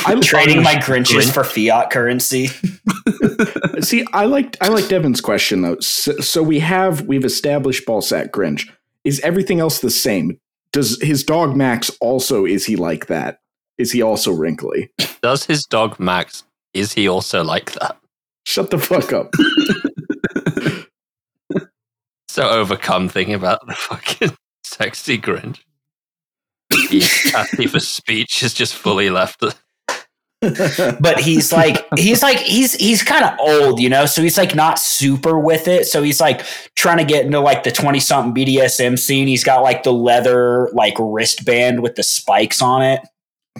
I'm 0.05 0.21
trading 0.21 0.63
my 0.63 0.75
Grinches 0.75 1.23
Grinch. 1.23 1.33
for 1.33 1.43
fiat 1.43 1.89
currency. 1.89 2.47
see, 3.81 4.05
I 4.13 4.23
liked 4.23 4.55
I 4.61 4.69
liked 4.69 4.93
Evan's 4.93 5.19
question 5.19 5.63
though. 5.63 5.77
So, 5.81 6.13
so 6.19 6.41
we 6.41 6.59
have 6.59 7.01
we've 7.01 7.25
established 7.25 7.85
Ballsack 7.85 8.29
Grinch. 8.29 8.69
Is 9.03 9.19
everything 9.19 9.59
else 9.59 9.79
the 9.79 9.89
same? 9.89 10.39
Does 10.71 11.01
his 11.01 11.25
dog 11.25 11.57
Max 11.57 11.91
also 11.99 12.45
is 12.45 12.65
he 12.65 12.77
like 12.77 13.07
that? 13.07 13.39
Is 13.77 13.91
he 13.91 14.01
also 14.01 14.31
wrinkly? 14.31 14.91
Does 15.21 15.43
his 15.43 15.65
dog 15.65 15.99
Max? 15.99 16.45
Is 16.73 16.93
he 16.93 17.09
also 17.09 17.43
like 17.43 17.73
that? 17.73 17.97
Shut 18.45 18.69
the 18.69 18.79
fuck 18.79 19.11
up. 19.11 19.33
So 22.33 22.49
overcome 22.49 23.09
thinking 23.09 23.35
about 23.35 23.63
the 23.67 23.75
fucking 23.75 24.35
sexy 24.63 25.19
Grinch. 25.19 25.59
The 26.71 27.07
capacity 27.25 27.67
for 27.67 27.79
speech 27.79 28.41
is 28.41 28.55
just 28.55 28.73
fully 28.73 29.11
left. 29.11 29.43
but 30.41 31.19
he's 31.19 31.53
like 31.53 31.85
he's 31.95 32.23
like 32.23 32.39
he's 32.39 32.73
he's 32.73 33.03
kind 33.03 33.23
of 33.23 33.39
old, 33.39 33.79
you 33.79 33.87
know. 33.87 34.07
So 34.07 34.23
he's 34.23 34.39
like 34.39 34.55
not 34.55 34.79
super 34.79 35.37
with 35.37 35.67
it. 35.67 35.85
So 35.85 36.01
he's 36.01 36.19
like 36.19 36.43
trying 36.73 36.97
to 36.97 37.05
get 37.05 37.23
into 37.23 37.39
like 37.39 37.61
the 37.61 37.71
twenty 37.71 37.99
something 37.99 38.33
BDSM 38.33 38.97
scene. 38.97 39.27
He's 39.27 39.43
got 39.43 39.61
like 39.61 39.83
the 39.83 39.93
leather 39.93 40.71
like 40.73 40.95
wristband 40.97 41.83
with 41.83 41.93
the 41.93 42.03
spikes 42.03 42.63
on 42.63 42.81
it. 42.81 43.01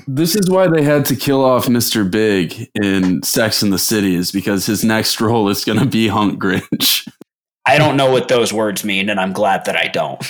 This 0.08 0.36
is 0.36 0.50
why 0.50 0.68
they 0.68 0.82
had 0.82 1.06
to 1.06 1.16
kill 1.16 1.46
off 1.46 1.68
Mr. 1.68 2.10
Big 2.10 2.72
in 2.74 3.22
Sex 3.22 3.62
in 3.62 3.70
the 3.70 3.78
City, 3.78 4.16
is 4.16 4.32
because 4.32 4.66
his 4.66 4.84
next 4.84 5.22
role 5.22 5.48
is 5.50 5.64
going 5.64 5.78
to 5.78 5.86
be 5.86 6.08
Hunk 6.08 6.42
Grinch. 6.42 7.08
I 7.66 7.78
don't 7.78 7.96
know 7.98 8.12
what 8.12 8.28
those 8.28 8.52
words 8.52 8.84
mean, 8.84 9.10
and 9.10 9.20
I'm 9.20 9.34
glad 9.34 9.66
that 9.66 9.78
I 9.78 9.88
don't. 9.88 10.22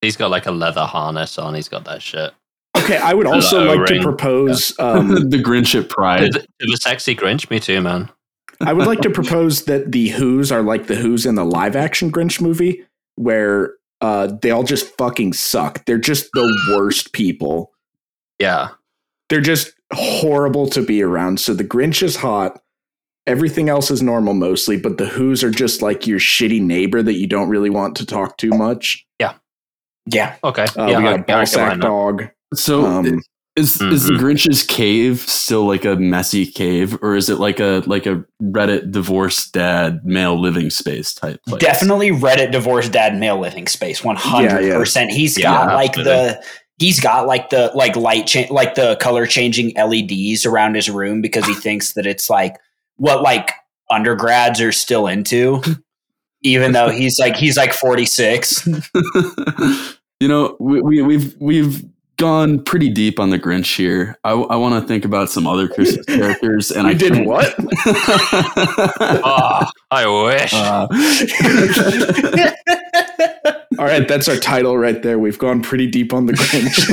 He's 0.00 0.16
got 0.16 0.30
like 0.30 0.46
a 0.46 0.50
leather 0.50 0.84
harness 0.84 1.38
on. 1.38 1.54
He's 1.54 1.68
got 1.68 1.84
that 1.84 2.02
shit. 2.02 2.32
Okay, 2.76 2.96
I 2.96 3.14
would 3.14 3.26
also 3.26 3.60
Hello, 3.60 3.74
like 3.76 3.86
to 3.86 3.94
Ring. 3.94 4.02
propose. 4.02 4.74
Um, 4.80 5.30
the 5.30 5.38
Grinch 5.42 5.78
at 5.80 5.88
Pride. 5.88 6.32
To 6.32 6.40
the, 6.40 6.46
the 6.66 6.76
sexy 6.76 7.14
Grinch, 7.14 7.48
me 7.48 7.60
too, 7.60 7.80
man. 7.80 8.10
I 8.60 8.72
would 8.72 8.86
like 8.86 9.00
to 9.02 9.10
propose 9.14 9.64
that 9.64 9.92
the 9.92 10.08
Who's 10.08 10.50
are 10.52 10.62
like 10.62 10.88
the 10.88 10.96
Who's 10.96 11.24
in 11.26 11.36
the 11.36 11.44
live 11.44 11.76
action 11.76 12.10
Grinch 12.10 12.40
movie, 12.40 12.84
where 13.16 13.74
uh, 14.00 14.32
they 14.42 14.50
all 14.50 14.64
just 14.64 14.88
fucking 14.98 15.32
suck. 15.32 15.84
They're 15.86 15.96
just 15.98 16.28
the 16.34 16.74
worst 16.76 17.12
people. 17.12 17.72
Yeah. 18.38 18.70
They're 19.30 19.40
just 19.40 19.72
horrible 19.92 20.68
to 20.70 20.82
be 20.84 21.02
around. 21.02 21.40
So 21.40 21.54
the 21.54 21.64
Grinch 21.64 22.02
is 22.02 22.16
hot. 22.16 22.60
Everything 23.26 23.68
else 23.70 23.90
is 23.90 24.02
normal 24.02 24.34
mostly, 24.34 24.76
but 24.76 24.98
the 24.98 25.06
Who's 25.06 25.42
are 25.42 25.50
just 25.50 25.80
like 25.80 26.06
your 26.06 26.18
shitty 26.18 26.60
neighbor 26.60 27.02
that 27.02 27.14
you 27.14 27.26
don't 27.26 27.48
really 27.48 27.70
want 27.70 27.96
to 27.96 28.06
talk 28.06 28.36
too 28.36 28.50
much. 28.50 29.04
Yeah. 29.18 29.34
Yeah. 30.06 30.36
Okay. 30.44 30.66
Uh, 30.76 30.86
yeah, 30.86 30.98
we 30.98 31.04
got 31.04 31.04
I- 31.04 31.10
a 31.10 31.18
I 31.18 31.22
ball 31.22 31.46
sack 31.46 31.80
dog. 31.80 32.24
So 32.54 32.84
Um, 32.84 33.22
is 33.56 33.80
is 33.80 34.04
the. 34.08 34.16
Grinch's 34.18 34.62
cave 34.62 35.20
still 35.20 35.64
like 35.66 35.84
a 35.84 35.96
messy 35.96 36.44
cave, 36.44 36.98
or 37.02 37.14
is 37.16 37.30
it 37.30 37.38
like 37.38 37.60
a 37.60 37.82
like 37.86 38.04
a 38.04 38.22
Reddit 38.42 38.90
divorced 38.90 39.52
dad 39.54 40.00
male 40.04 40.38
living 40.38 40.68
space 40.70 41.14
type 41.14 41.40
place? 41.46 41.60
Definitely 41.62 42.10
Reddit 42.10 42.50
divorced 42.52 42.92
dad 42.92 43.16
male 43.16 43.38
living 43.40 43.66
space. 43.68 44.04
One 44.04 44.16
hundred 44.16 44.72
percent. 44.74 45.10
He's 45.12 45.38
got 45.38 45.72
like 45.72 45.94
the 45.94 46.42
he's 46.78 47.00
got 47.00 47.26
like 47.26 47.50
the 47.50 47.70
like 47.74 47.96
light 47.96 48.26
cha- 48.26 48.52
like 48.52 48.74
the 48.74 48.96
color 49.00 49.24
changing 49.26 49.72
LEDs 49.76 50.44
around 50.44 50.74
his 50.74 50.90
room 50.90 51.22
because 51.22 51.46
he 51.46 51.54
thinks 51.54 51.94
that 51.94 52.06
it's 52.06 52.28
like 52.28 52.56
what 52.96 53.22
like 53.22 53.52
undergrads 53.90 54.60
are 54.60 54.72
still 54.72 55.06
into. 55.06 55.62
Even 56.42 56.72
though 56.72 56.90
he's 56.90 57.18
like 57.18 57.36
he's 57.36 57.56
like 57.56 57.72
forty 57.72 58.04
six. 58.04 58.66
you 60.20 60.28
know, 60.28 60.56
we, 60.60 60.82
we 60.82 61.02
we've 61.02 61.34
we've 61.40 61.82
gone 62.16 62.62
pretty 62.62 62.90
deep 62.90 63.18
on 63.18 63.30
the 63.30 63.38
Grinch 63.38 63.76
here. 63.76 64.18
I, 64.24 64.32
I 64.32 64.56
want 64.56 64.80
to 64.80 64.86
think 64.86 65.04
about 65.04 65.30
some 65.30 65.46
other 65.46 65.68
Christmas 65.68 66.06
characters, 66.16 66.70
and 66.70 66.86
I 66.86 66.90
I 66.90 66.94
did 66.94 67.26
what? 67.26 67.54
Oh, 69.00 69.66
I 69.90 70.06
wish. 70.06 70.54
Uh, 70.54 70.86
All 73.78 73.86
right, 73.86 74.06
that's 74.06 74.28
our 74.28 74.36
title 74.36 74.78
right 74.78 75.02
there. 75.02 75.18
We've 75.18 75.38
gone 75.38 75.60
pretty 75.60 75.88
deep 75.88 76.12
on 76.12 76.26
the 76.26 76.34
Grinch. 76.34 76.86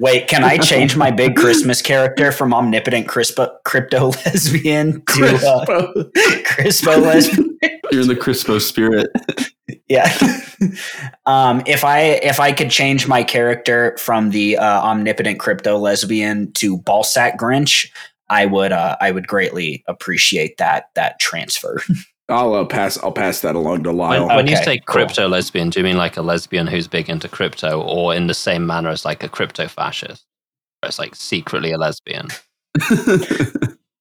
Wait, 0.00 0.26
can 0.26 0.42
I 0.42 0.58
change 0.58 0.96
my 0.96 1.12
big 1.12 1.36
Christmas 1.36 1.80
character 1.80 2.32
from 2.32 2.52
omnipotent 2.52 3.06
crispo, 3.06 3.48
crypto 3.64 4.08
lesbian 4.08 5.04
to 5.06 5.26
uh, 5.26 5.84
crispo 6.44 7.00
lesbian? 7.00 7.56
You're 7.92 8.02
in 8.02 8.08
the 8.08 8.16
Crispo 8.16 8.60
spirit. 8.60 9.10
Yeah. 9.88 10.12
um, 11.26 11.62
if 11.66 11.84
I 11.84 12.00
if 12.00 12.40
I 12.40 12.52
could 12.52 12.70
change 12.70 13.08
my 13.08 13.22
character 13.22 13.96
from 13.98 14.30
the 14.30 14.56
uh, 14.56 14.82
omnipotent 14.82 15.38
crypto 15.38 15.78
lesbian 15.78 16.52
to 16.54 16.78
ballsack 16.78 17.36
Grinch, 17.36 17.90
I 18.28 18.46
would 18.46 18.72
uh, 18.72 18.96
I 19.00 19.10
would 19.10 19.26
greatly 19.26 19.84
appreciate 19.86 20.58
that 20.58 20.90
that 20.94 21.18
transfer. 21.18 21.80
I'll 22.28 22.54
uh, 22.54 22.64
pass. 22.64 22.98
I'll 22.98 23.12
pass 23.12 23.40
that 23.42 23.54
along 23.54 23.84
to 23.84 23.90
when, 23.90 23.98
Lyle. 23.98 24.26
when 24.26 24.48
you 24.48 24.54
Okay, 24.54 24.64
say 24.64 24.78
cool. 24.78 24.94
crypto 24.94 25.28
lesbian, 25.28 25.70
do 25.70 25.78
you 25.78 25.84
mean 25.84 25.96
like 25.96 26.16
a 26.16 26.22
lesbian 26.22 26.66
who's 26.66 26.88
big 26.88 27.08
into 27.08 27.28
crypto, 27.28 27.80
or 27.82 28.14
in 28.14 28.26
the 28.26 28.34
same 28.34 28.66
manner 28.66 28.88
as 28.88 29.04
like 29.04 29.22
a 29.22 29.28
crypto 29.28 29.68
fascist? 29.68 30.26
Where 30.80 30.88
it's 30.88 30.98
like 30.98 31.14
secretly 31.14 31.70
a 31.70 31.78
lesbian. 31.78 32.28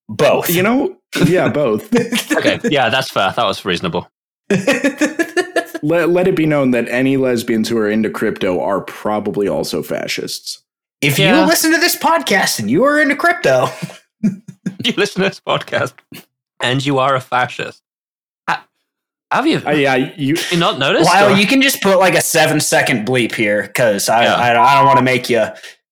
Both. 0.07 0.49
You 0.49 0.63
know, 0.63 0.97
yeah, 1.25 1.49
both. 1.61 1.93
Okay, 2.31 2.59
yeah, 2.65 2.89
that's 2.89 3.09
fair. 3.09 3.33
That 3.35 3.45
was 3.45 3.65
reasonable. 3.65 4.09
let, 5.81 6.09
let 6.09 6.27
it 6.27 6.35
be 6.35 6.45
known 6.45 6.71
that 6.71 6.87
any 6.89 7.17
lesbians 7.17 7.69
who 7.69 7.77
are 7.77 7.89
into 7.89 8.09
crypto 8.09 8.59
are 8.61 8.81
probably 8.81 9.47
also 9.47 9.81
fascists. 9.81 10.63
if 11.01 11.17
Yeah. 11.19 11.41
you 11.41 11.47
listen 11.47 11.71
to 11.71 11.77
this 11.79 11.95
podcast 11.95 12.59
and 12.59 12.69
you 12.69 12.83
are 12.83 12.99
into 12.99 13.15
crypto, 13.15 13.67
You 14.83 14.93
listen 14.97 15.23
to 15.23 15.29
this 15.29 15.39
podcast, 15.39 15.93
and 16.61 16.85
you 16.85 16.99
are 16.99 17.15
a 17.15 17.19
fascist. 17.21 17.81
Ha- 18.47 18.67
Have 19.31 19.47
you, 19.47 19.59
Uh, 19.65 19.71
yeah, 19.71 19.95
you. 19.95 20.35
you 20.51 20.57
not 20.59 20.77
noticed? 20.77 21.05
Lyle, 21.05 21.33
or- 21.33 21.37
you 21.37 21.47
can 21.47 21.61
just 21.61 21.81
put 21.81 21.97
like 21.97 22.13
a 22.13 22.21
seven 22.21 22.59
second 22.59 23.07
bleep 23.07 23.33
here 23.33 23.63
because 23.63 24.09
I, 24.09 24.23
Yeah. 24.25 24.35
I 24.35 24.49
I 24.51 24.75
don't 24.75 24.85
want 24.85 24.97
to 24.99 25.03
make 25.03 25.27
you 25.29 25.43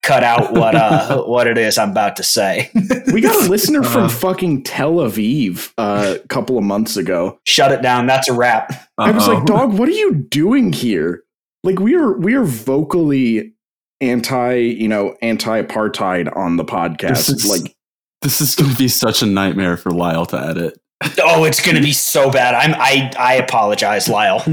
cut 0.04 0.24
out 0.24 0.52
what 0.54 0.76
uh 0.76 1.24
what 1.26 1.48
it 1.48 1.58
is 1.58 1.78
I'm 1.78 1.90
about 1.92 2.16
to 2.18 2.24
say. 2.24 2.70
We 3.12 3.22
got 3.22 3.36
a 3.46 3.50
listener 3.50 3.82
from 3.84 4.04
Uh. 4.04 4.10
fucking 4.10 4.64
Tel 4.64 4.94
Aviv 4.96 5.72
uh, 5.78 6.18
a 6.24 6.28
couple 6.28 6.58
of 6.58 6.64
months 6.64 6.96
ago. 6.98 7.40
Shut 7.46 7.72
it 7.72 7.82
down. 7.82 8.06
That's 8.06 8.28
a 8.30 8.34
wrap. 8.34 8.72
I 8.98 9.10
was 9.12 9.28
like, 9.28 9.46
"Dog, 9.46 9.78
what 9.80 9.88
are 9.90 9.94
you 9.94 10.14
doing 10.14 10.72
here?" 10.74 11.24
Like 11.64 11.80
we 11.80 11.96
are 11.96 12.12
we 12.14 12.36
are 12.36 12.44
vocally 12.44 13.54
anti, 14.02 14.56
you 14.56 14.88
know, 14.90 15.16
anti-apartheid 15.22 16.36
on 16.36 16.58
the 16.58 16.64
This 16.64 16.72
podcast. 16.74 17.30
is- 17.36 17.46
Like 17.48 17.74
this 18.22 18.42
is 18.42 18.56
going 18.56 18.72
to 18.72 18.78
be 18.78 18.88
such 18.88 19.22
a 19.22 19.26
nightmare 19.26 19.78
for 19.78 19.92
Lyle 19.92 20.26
to 20.28 20.38
edit. 20.40 20.78
Oh, 21.22 21.44
it's 21.44 21.62
going 21.62 21.76
to 21.76 21.82
be 21.82 21.94
so 21.94 22.32
bad. 22.32 22.56
I'm 22.56 22.74
I 22.76 23.12
I 23.18 23.36
apologize, 23.36 24.08
Lyle. 24.08 24.44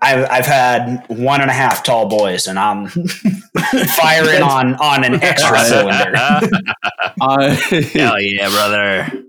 I've 0.00 0.28
I've 0.30 0.46
had 0.46 1.04
one 1.08 1.40
and 1.40 1.50
a 1.50 1.54
half 1.54 1.82
tall 1.82 2.08
boys, 2.08 2.46
and 2.46 2.58
I'm 2.58 2.88
firing 2.88 4.42
on 4.42 4.74
on 4.76 5.04
an 5.04 5.22
extra 5.22 5.58
cylinder. 5.60 6.12
I 7.20 7.50
Hell 7.92 8.20
yeah, 8.20 8.48
brother. 8.48 9.22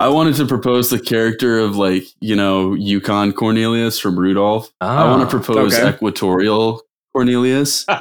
I 0.00 0.08
wanted 0.08 0.36
to 0.36 0.46
propose 0.46 0.90
the 0.90 0.98
character 0.98 1.58
of 1.58 1.76
like 1.76 2.04
you 2.20 2.36
know 2.36 2.74
Yukon 2.74 3.32
Cornelius 3.32 3.98
from 3.98 4.18
Rudolph. 4.18 4.70
I 4.80 5.04
oh, 5.04 5.10
want 5.10 5.22
to 5.22 5.36
propose 5.36 5.74
okay. 5.78 5.90
Equatorial 5.90 6.82
Cornelius. 7.14 7.84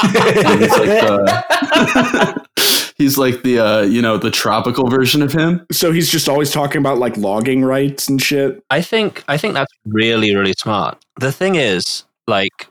And 0.00 0.60
like 0.60 0.70
the 0.70 2.44
uh, 2.56 2.77
he's 2.98 3.16
like 3.16 3.42
the 3.42 3.58
uh, 3.58 3.82
you 3.82 4.02
know 4.02 4.18
the 4.18 4.30
tropical 4.30 4.88
version 4.90 5.22
of 5.22 5.32
him. 5.32 5.64
so 5.72 5.92
he's 5.92 6.10
just 6.10 6.28
always 6.28 6.50
talking 6.50 6.80
about 6.80 6.98
like 6.98 7.16
logging 7.16 7.64
rights 7.64 8.08
and 8.08 8.20
shit. 8.20 8.62
I 8.70 8.82
think 8.82 9.24
I 9.28 9.36
think 9.38 9.54
that's 9.54 9.72
really 9.86 10.34
really 10.34 10.54
smart. 10.54 11.02
The 11.20 11.32
thing 11.32 11.54
is, 11.54 12.04
like, 12.26 12.68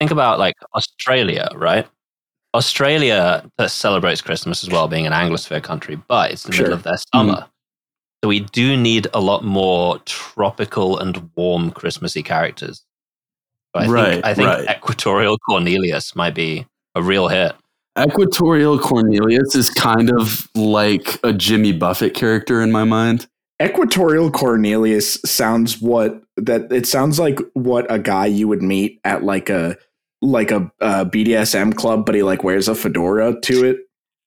think 0.00 0.10
about 0.10 0.38
like 0.38 0.54
Australia, 0.74 1.48
right? 1.54 1.86
Australia 2.54 3.44
celebrates 3.66 4.22
Christmas 4.22 4.62
as 4.62 4.70
well, 4.70 4.88
being 4.88 5.06
an 5.06 5.12
Anglosphere 5.12 5.62
country, 5.62 5.96
but 6.08 6.30
it's 6.32 6.44
the 6.44 6.52
Sure. 6.52 6.64
middle 6.64 6.78
of 6.78 6.84
their 6.84 6.96
summer. 7.14 7.46
So 8.24 8.28
we 8.28 8.40
do 8.40 8.76
need 8.78 9.08
a 9.12 9.20
lot 9.20 9.44
more 9.44 9.98
tropical 10.06 10.98
and 10.98 11.30
warm 11.36 11.70
Christmassy 11.70 12.22
characters. 12.22 12.82
So 13.76 13.82
I 13.82 13.86
Right, 13.88 14.12
think 14.14 14.24
I 14.24 14.34
think 14.34 14.48
right. 14.48 14.70
Equatorial 14.78 15.36
Cornelius 15.38 16.16
might 16.16 16.34
be 16.34 16.66
a 16.94 17.02
real 17.02 17.28
hit. 17.28 17.52
Equatorial 17.98 18.78
Cornelius 18.78 19.54
is 19.54 19.70
kind 19.70 20.10
of 20.10 20.48
like 20.54 21.18
a 21.24 21.32
Jimmy 21.32 21.72
Buffett 21.72 22.14
character 22.14 22.60
in 22.60 22.70
my 22.70 22.84
mind. 22.84 23.26
Equatorial 23.62 24.30
Cornelius 24.30 25.14
sounds 25.24 25.80
what 25.80 26.22
that 26.36 26.70
it 26.70 26.86
sounds 26.86 27.18
like 27.18 27.38
what 27.54 27.90
a 27.90 27.98
guy 27.98 28.26
you 28.26 28.48
would 28.48 28.62
meet 28.62 29.00
at 29.04 29.24
like 29.24 29.48
a 29.48 29.76
like 30.20 30.50
a, 30.50 30.70
uh 30.80 31.04
BDSM 31.06 31.74
club, 31.74 32.04
but 32.04 32.14
he 32.14 32.22
like 32.22 32.44
wears 32.44 32.68
a 32.68 32.74
fedora 32.74 33.40
to 33.40 33.64
it. 33.64 33.78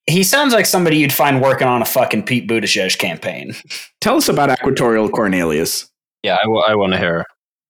He 0.08 0.24
sounds 0.24 0.54
like 0.54 0.66
somebody 0.66 0.98
you'd 0.98 1.14
find 1.14 1.42
working 1.42 1.68
on 1.68 1.84
a 1.84 1.86
fucking 1.86 2.24
Pete 2.24 2.48
Buttigieg 2.50 2.98
campaign. 2.98 3.54
Tell 4.02 4.18
us 4.18 4.28
about 4.28 4.50
Equatorial 4.50 5.10
Cornelius. 5.10 5.88
Yeah, 6.24 6.38
I, 6.44 6.76
want 6.76 6.94
to 6.94 7.00
hear. 7.00 7.26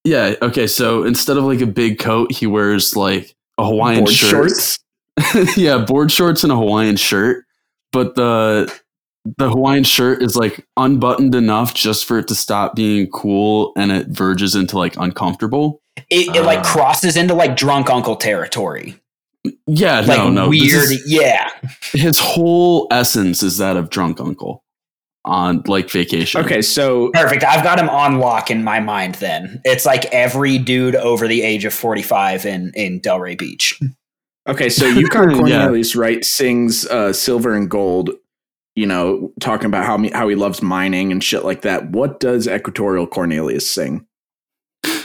Yeah. 0.05 0.35
Okay. 0.41 0.65
So 0.65 1.03
instead 1.03 1.37
of 1.37 1.43
like 1.43 1.61
a 1.61 1.67
big 1.67 1.99
coat, 1.99 2.31
he 2.31 2.47
wears 2.47 2.95
like 2.95 3.35
a 3.57 3.65
Hawaiian 3.65 4.05
Board 4.05 4.13
shirt. 4.13 4.29
shorts. 4.29 4.79
yeah, 5.57 5.77
board 5.77 6.11
shorts 6.11 6.43
and 6.43 6.51
a 6.51 6.55
Hawaiian 6.55 6.95
shirt. 6.95 7.45
But 7.91 8.15
the 8.15 8.73
the 9.37 9.49
Hawaiian 9.49 9.83
shirt 9.83 10.21
is 10.23 10.35
like 10.35 10.65
unbuttoned 10.77 11.35
enough 11.35 11.73
just 11.73 12.05
for 12.05 12.17
it 12.19 12.27
to 12.29 12.35
stop 12.35 12.75
being 12.75 13.07
cool, 13.09 13.73
and 13.75 13.91
it 13.91 14.07
verges 14.09 14.55
into 14.55 14.77
like 14.77 14.95
uncomfortable. 14.97 15.81
It, 16.09 16.35
it 16.35 16.43
like 16.43 16.59
Ah. 16.59 16.63
crosses 16.63 17.17
into 17.17 17.33
like 17.33 17.55
drunk 17.57 17.89
uncle 17.89 18.15
territory. 18.15 18.95
Yeah, 19.67 19.99
Like 20.01 20.17
no, 20.19 20.29
no. 20.29 20.49
weird. 20.49 20.91
is- 20.91 21.03
yeah. 21.07 21.49
his 21.93 22.19
whole 22.19 22.87
essence 22.91 23.41
is 23.43 23.57
that 23.57 23.77
of 23.77 23.89
drunk 23.89 24.19
uncle 24.19 24.63
on 25.25 25.61
like 25.65 25.89
vacation. 25.89 26.41
Okay, 26.41 26.61
so 26.61 27.09
Perfect. 27.13 27.43
I've 27.43 27.63
got 27.63 27.79
him 27.79 27.89
on 27.89 28.19
lock 28.19 28.49
in 28.51 28.63
my 28.63 28.79
mind 28.79 29.15
then. 29.15 29.61
It's 29.65 29.85
like 29.85 30.05
every 30.07 30.57
dude 30.57 30.95
over 30.95 31.27
the 31.27 31.41
age 31.41 31.65
of 31.65 31.73
45 31.73 32.45
in, 32.45 32.71
in 32.75 32.99
Delray 33.01 33.37
Beach. 33.37 33.79
Okay, 34.49 34.69
so 34.69 34.85
Yukon 34.85 35.29
Yeah. 35.31 35.37
Cornelius, 35.37 35.95
right, 35.95 36.23
sings 36.23 36.85
uh, 36.87 37.13
"Silver 37.13 37.53
and 37.55 37.69
Gold." 37.69 38.11
You 38.75 38.85
know, 38.85 39.31
talking 39.39 39.65
about 39.65 39.85
how 39.85 39.97
me, 39.97 40.09
how 40.11 40.27
he 40.29 40.35
loves 40.35 40.61
mining 40.61 41.11
and 41.11 41.23
shit 41.23 41.43
like 41.43 41.61
that. 41.61 41.89
What 41.91 42.19
does 42.19 42.47
Equatorial 42.47 43.07
Cornelius 43.07 43.69
sing? 43.69 44.05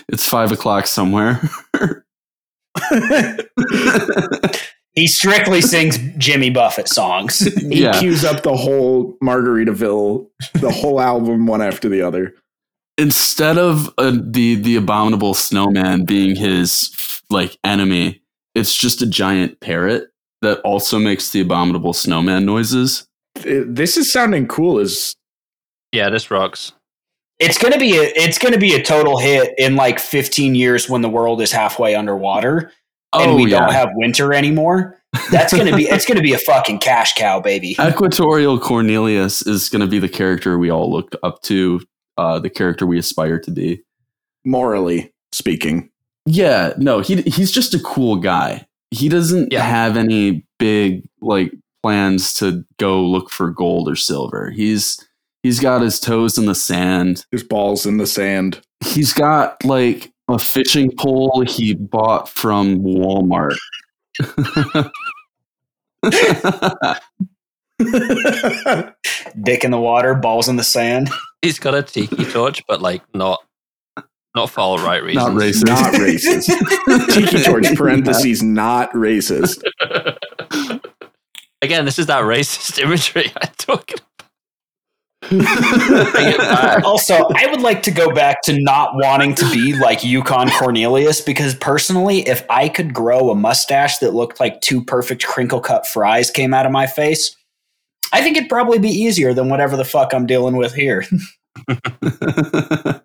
It's 0.09 0.29
five 0.29 0.53
o'clock 0.53 0.87
somewhere. 0.87 1.41
He 4.97 5.09
strictly 5.09 5.61
sings 5.61 5.99
Jimmy 6.19 6.51
Buffett 6.51 6.89
songs. 6.89 7.39
He 7.69 7.83
Yeah. 7.83 7.99
cues 7.99 8.25
up 8.25 8.45
the 8.45 8.57
whole 8.57 9.17
Margaritaville, 9.23 10.29
the 10.55 10.71
whole 10.71 11.01
album 11.01 11.47
one 11.47 11.61
after 11.61 11.89
the 11.89 12.01
other. 12.03 12.33
Instead 12.97 13.59
of 13.59 13.93
uh, 13.99 14.13
the 14.23 14.55
the 14.55 14.77
abominable 14.77 15.35
snowman 15.35 16.05
being 16.05 16.37
his 16.37 16.95
like 17.29 17.59
enemy, 17.65 18.23
it's 18.55 18.75
just 18.75 19.03
a 19.03 19.07
giant 19.07 19.61
parrot 19.61 20.09
that 20.43 20.61
also 20.61 20.99
makes 20.99 21.31
the 21.31 21.41
abominable 21.41 21.93
snowman 21.93 22.45
noises. 22.45 23.07
This 23.43 23.97
is 23.97 24.13
sounding 24.13 24.47
cool 24.47 24.79
as 24.79 25.15
Yeah, 25.93 26.11
this 26.11 26.31
rocks. 26.31 26.73
It's 27.41 27.59
gonna 27.59 27.79
be 27.79 27.97
a 27.97 28.13
it's 28.15 28.39
gonna 28.39 28.59
be 28.59 28.75
a 28.75 28.83
total 28.83 29.19
hit 29.19 29.55
in 29.59 29.75
like 29.75 29.99
15 29.99 30.55
years 30.55 30.89
when 30.89 31.03
the 31.03 31.09
world 31.09 31.41
is 31.41 31.51
halfway 31.51 31.95
underwater 31.95 32.71
and 33.13 33.33
oh 33.33 33.37
we 33.37 33.51
yeah, 33.51 33.61
don't 33.61 33.73
have 33.73 33.89
winter 33.95 34.33
anymore. 34.33 35.01
That's 35.31 35.53
gonna 35.53 35.77
be 35.77 35.85
it's 35.85 36.07
gonna 36.07 36.23
be 36.23 36.33
a 36.33 36.39
fucking 36.39 36.79
cash 36.79 37.15
cow, 37.15 37.41
baby. 37.41 37.77
Equatorial 37.81 38.59
Cornelius 38.59 39.43
is 39.47 39.69
going 39.69 39.81
to 39.81 39.87
be 39.87 39.99
the 39.99 40.09
character 40.09 40.59
we 40.59 40.71
all 40.71 40.91
look 40.91 41.15
up 41.23 41.41
to, 41.43 41.81
uh, 42.19 42.39
the 42.39 42.51
character 42.51 42.87
we 42.87 42.99
aspire 42.99 43.39
to 43.41 43.51
be. 43.51 43.83
morally 44.45 45.13
speaking. 45.33 45.91
Yeah, 46.27 46.73
no, 46.79 47.01
he 47.01 47.23
he's 47.23 47.51
just 47.53 47.75
a 47.75 47.79
cool 47.81 48.17
guy. 48.17 48.67
He 48.91 49.09
doesn't 49.09 49.53
Yeah. 49.53 49.63
have 49.63 49.97
any 49.97 50.45
big 50.59 51.05
like 51.21 51.53
plans 51.83 52.33
to 52.35 52.65
go 52.79 53.03
look 53.03 53.31
for 53.31 53.51
gold 53.51 53.89
or 53.89 53.97
silver. 53.97 54.51
He's 54.51 55.05
he's 55.43 55.61
got 55.61 55.83
his 55.83 56.01
toes 56.01 56.39
in 56.39 56.47
the 56.47 56.55
sand. 56.55 57.27
His 57.31 57.43
balls 57.45 57.85
in 57.87 57.99
the 57.99 58.07
sand. 58.07 58.61
He's 58.85 59.13
got 59.13 59.63
like 59.65 60.13
a 60.29 60.39
fishing 60.39 60.91
pole 60.97 61.45
he 61.47 61.75
bought 61.75 62.29
from 62.29 62.81
Walmart. 62.81 63.57
Dick 69.43 69.65
in 69.65 69.71
the 69.71 69.81
water, 69.81 70.15
balls 70.15 70.49
in 70.49 70.57
the 70.57 70.65
sand. 70.65 71.11
He's 71.43 71.59
got 71.59 71.75
a 71.75 71.83
tiki 71.83 72.25
torch, 72.25 72.63
but 72.67 72.81
like 72.81 73.03
not 73.15 73.41
not 74.35 74.51
for 74.51 74.61
all 74.61 74.79
right 74.79 75.03
reasons. 75.03 75.27
Not 75.27 75.33
racist. 75.33 75.67
not 75.67 75.95
racist. 75.95 77.09
Tiki 77.15 77.43
torch 77.43 77.77
parentheses 77.77 78.43
not 78.43 78.93
racist. 78.93 79.63
Again, 81.63 81.85
this 81.85 81.99
is 81.99 82.07
that 82.07 82.23
racist 82.23 82.79
imagery 82.83 83.33
I'm 83.41 83.51
talking 83.57 83.99
Bring 85.29 85.43
it 85.43 86.39
back. 86.39 86.85
Also, 86.85 87.15
I 87.15 87.47
would 87.51 87.61
like 87.63 87.83
to 87.85 87.91
go 87.91 88.13
back 88.13 88.43
to 88.43 88.61
not 88.61 88.91
wanting 88.95 89.35
to 89.37 89.51
be 89.51 89.75
like 89.75 90.05
Yukon 90.05 90.51
Cornelius 90.51 91.21
because 91.21 91.55
personally, 91.55 92.21
if 92.29 92.45
I 92.51 92.69
could 92.69 92.93
grow 92.93 93.31
a 93.31 93.35
mustache 93.35 93.99
that 93.99 94.15
looked 94.15 94.41
like 94.41 94.61
two 94.61 94.85
perfect 94.85 95.25
crinkle 95.25 95.61
cut 95.61 95.87
fries 95.87 96.31
came 96.31 96.53
out 96.53 96.67
of 96.67 96.73
my 96.73 96.87
face, 96.87 97.35
I 98.13 98.21
think 98.21 98.37
it'd 98.37 98.49
probably 98.49 98.79
be 98.79 98.91
easier 98.91 99.33
than 99.35 99.49
whatever 99.49 99.77
the 99.77 99.85
fuck 99.85 100.13
I'm 100.13 100.27
dealing 100.27 100.57
with 100.57 100.75
here. 100.75 101.05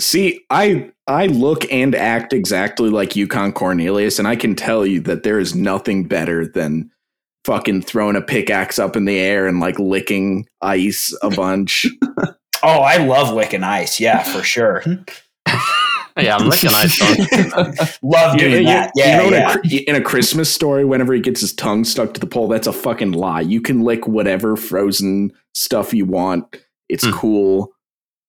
See, 0.00 0.40
I 0.50 0.90
I 1.06 1.26
look 1.26 1.70
and 1.72 1.94
act 1.94 2.32
exactly 2.32 2.90
like 2.90 3.14
Yukon 3.16 3.52
Cornelius, 3.52 4.18
and 4.18 4.26
I 4.26 4.36
can 4.36 4.54
tell 4.56 4.84
you 4.84 5.00
that 5.02 5.22
there 5.22 5.38
is 5.38 5.54
nothing 5.54 6.04
better 6.04 6.46
than 6.46 6.90
fucking 7.44 7.82
throwing 7.82 8.16
a 8.16 8.22
pickaxe 8.22 8.78
up 8.78 8.96
in 8.96 9.04
the 9.04 9.18
air 9.18 9.46
and 9.46 9.60
like 9.60 9.78
licking 9.78 10.46
ice 10.62 11.16
a 11.22 11.30
bunch. 11.30 11.86
Oh, 12.66 12.80
I 12.80 12.96
love 12.96 13.34
licking 13.34 13.62
ice. 13.62 14.00
Yeah, 14.00 14.22
for 14.22 14.42
sure. 14.42 14.82
Yeah, 16.16 16.36
I'm 16.36 16.46
looking 16.48 16.70
at 16.70 16.86
it. 17.02 17.98
Love 18.02 18.38
doing 18.38 18.52
you- 18.60 18.64
that. 18.64 18.90
you 18.94 19.02
Yeah, 19.04 19.18
know, 19.18 19.26
in, 19.26 19.32
yeah. 19.34 19.56
a, 19.62 19.76
in 19.90 19.94
a 19.96 20.00
Christmas 20.00 20.50
story, 20.50 20.82
whenever 20.86 21.12
he 21.12 21.20
gets 21.20 21.42
his 21.42 21.52
tongue 21.52 21.84
stuck 21.84 22.14
to 22.14 22.20
the 22.20 22.26
pole, 22.26 22.48
that's 22.48 22.66
a 22.66 22.72
fucking 22.72 23.12
lie. 23.12 23.42
You 23.42 23.60
can 23.60 23.82
lick 23.82 24.08
whatever 24.08 24.56
frozen 24.56 25.30
stuff 25.52 25.92
you 25.92 26.06
want. 26.06 26.56
It's 26.88 27.04
Hmm. 27.04 27.10
cool. 27.12 27.73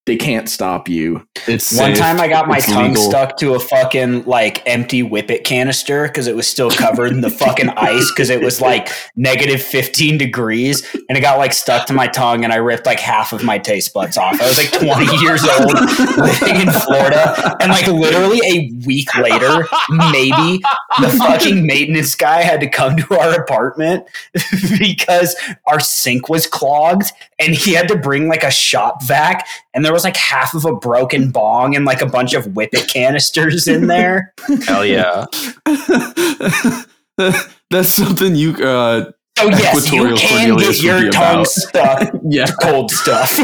They 0.05 0.17
can't 0.17 0.47
stop 0.47 0.87
you. 0.87 1.27
it's 1.47 1.75
One 1.75 1.95
safe. 1.95 1.97
time 1.97 2.19
I 2.21 2.27
got 2.27 2.47
my 2.47 2.57
It's 2.57 2.71
tongue 2.71 2.89
legal. 2.89 3.09
stuck 3.09 3.37
to 3.37 3.55
a 3.55 3.59
fucking 3.59 4.25
like 4.25 4.61
empty 4.67 5.01
whippet 5.01 5.43
canister 5.43 6.03
because 6.03 6.27
it 6.27 6.35
was 6.35 6.47
still 6.47 6.69
covered 6.69 7.11
in 7.11 7.21
the 7.21 7.31
fucking 7.31 7.69
ice 7.75 8.11
because 8.11 8.29
it 8.29 8.39
was 8.43 8.61
like 8.61 8.89
negative 9.15 9.63
15 9.63 10.19
degrees 10.19 10.85
and 11.09 11.17
it 11.17 11.21
got 11.21 11.39
like 11.39 11.53
stuck 11.53 11.87
to 11.87 11.93
my 11.93 12.05
tongue 12.05 12.43
and 12.43 12.53
I 12.53 12.57
ripped 12.57 12.85
like 12.85 12.99
half 12.99 13.33
of 13.33 13.43
my 13.43 13.57
taste 13.57 13.95
buds 13.95 14.15
off. 14.15 14.39
I 14.39 14.47
was 14.47 14.57
like 14.59 14.71
20 14.71 15.05
years 15.23 15.43
old 15.43 15.73
living 16.17 16.61
in 16.67 16.71
Florida 16.71 17.57
and 17.59 17.71
like 17.71 17.87
literally 17.87 18.39
a 18.45 18.71
week 18.85 19.15
later, 19.15 19.67
maybe 19.89 20.61
the 21.01 21.09
fucking 21.17 21.65
maintenance 21.65 22.13
guy 22.13 22.43
had 22.43 22.59
to 22.59 22.69
come 22.69 22.95
to 22.97 23.17
our 23.17 23.41
apartment 23.41 24.05
because 24.77 25.35
our 25.65 25.79
sink 25.79 26.29
was 26.29 26.45
clogged 26.45 27.11
and 27.39 27.55
he 27.55 27.73
had 27.73 27.87
to 27.87 27.95
bring 27.97 28.27
like 28.27 28.43
a 28.43 28.51
shop 28.51 29.03
vac 29.03 29.47
and 29.73 29.83
there 29.83 29.94
was 29.95 30.03
like 30.03 30.17
half 30.17 30.53
of 30.53 30.65
a 30.65 30.75
broken 30.75 31.31
bong 31.31 31.75
and 31.75 31.85
like 31.85 32.01
a 32.01 32.05
bunch 32.05 32.33
of 32.33 32.53
whippet 32.53 32.87
canisters 32.87 33.67
in 33.67 33.87
there. 33.87 34.33
Hell 34.67 34.85
yeah. 34.85 35.25
That's 37.71 37.89
something 37.89 38.35
you 38.35 38.51
uh 38.53 39.11
So 39.37 39.49
yes, 39.49 39.91
you 39.91 40.15
can 40.15 40.17
Cornelius 40.17 40.81
get 40.81 41.01
your 41.01 41.11
tongue 41.11 41.35
about. 41.35 41.47
stuck 41.47 42.13
yeah. 42.29 42.45
cold 42.61 42.91
stuff. 42.91 43.39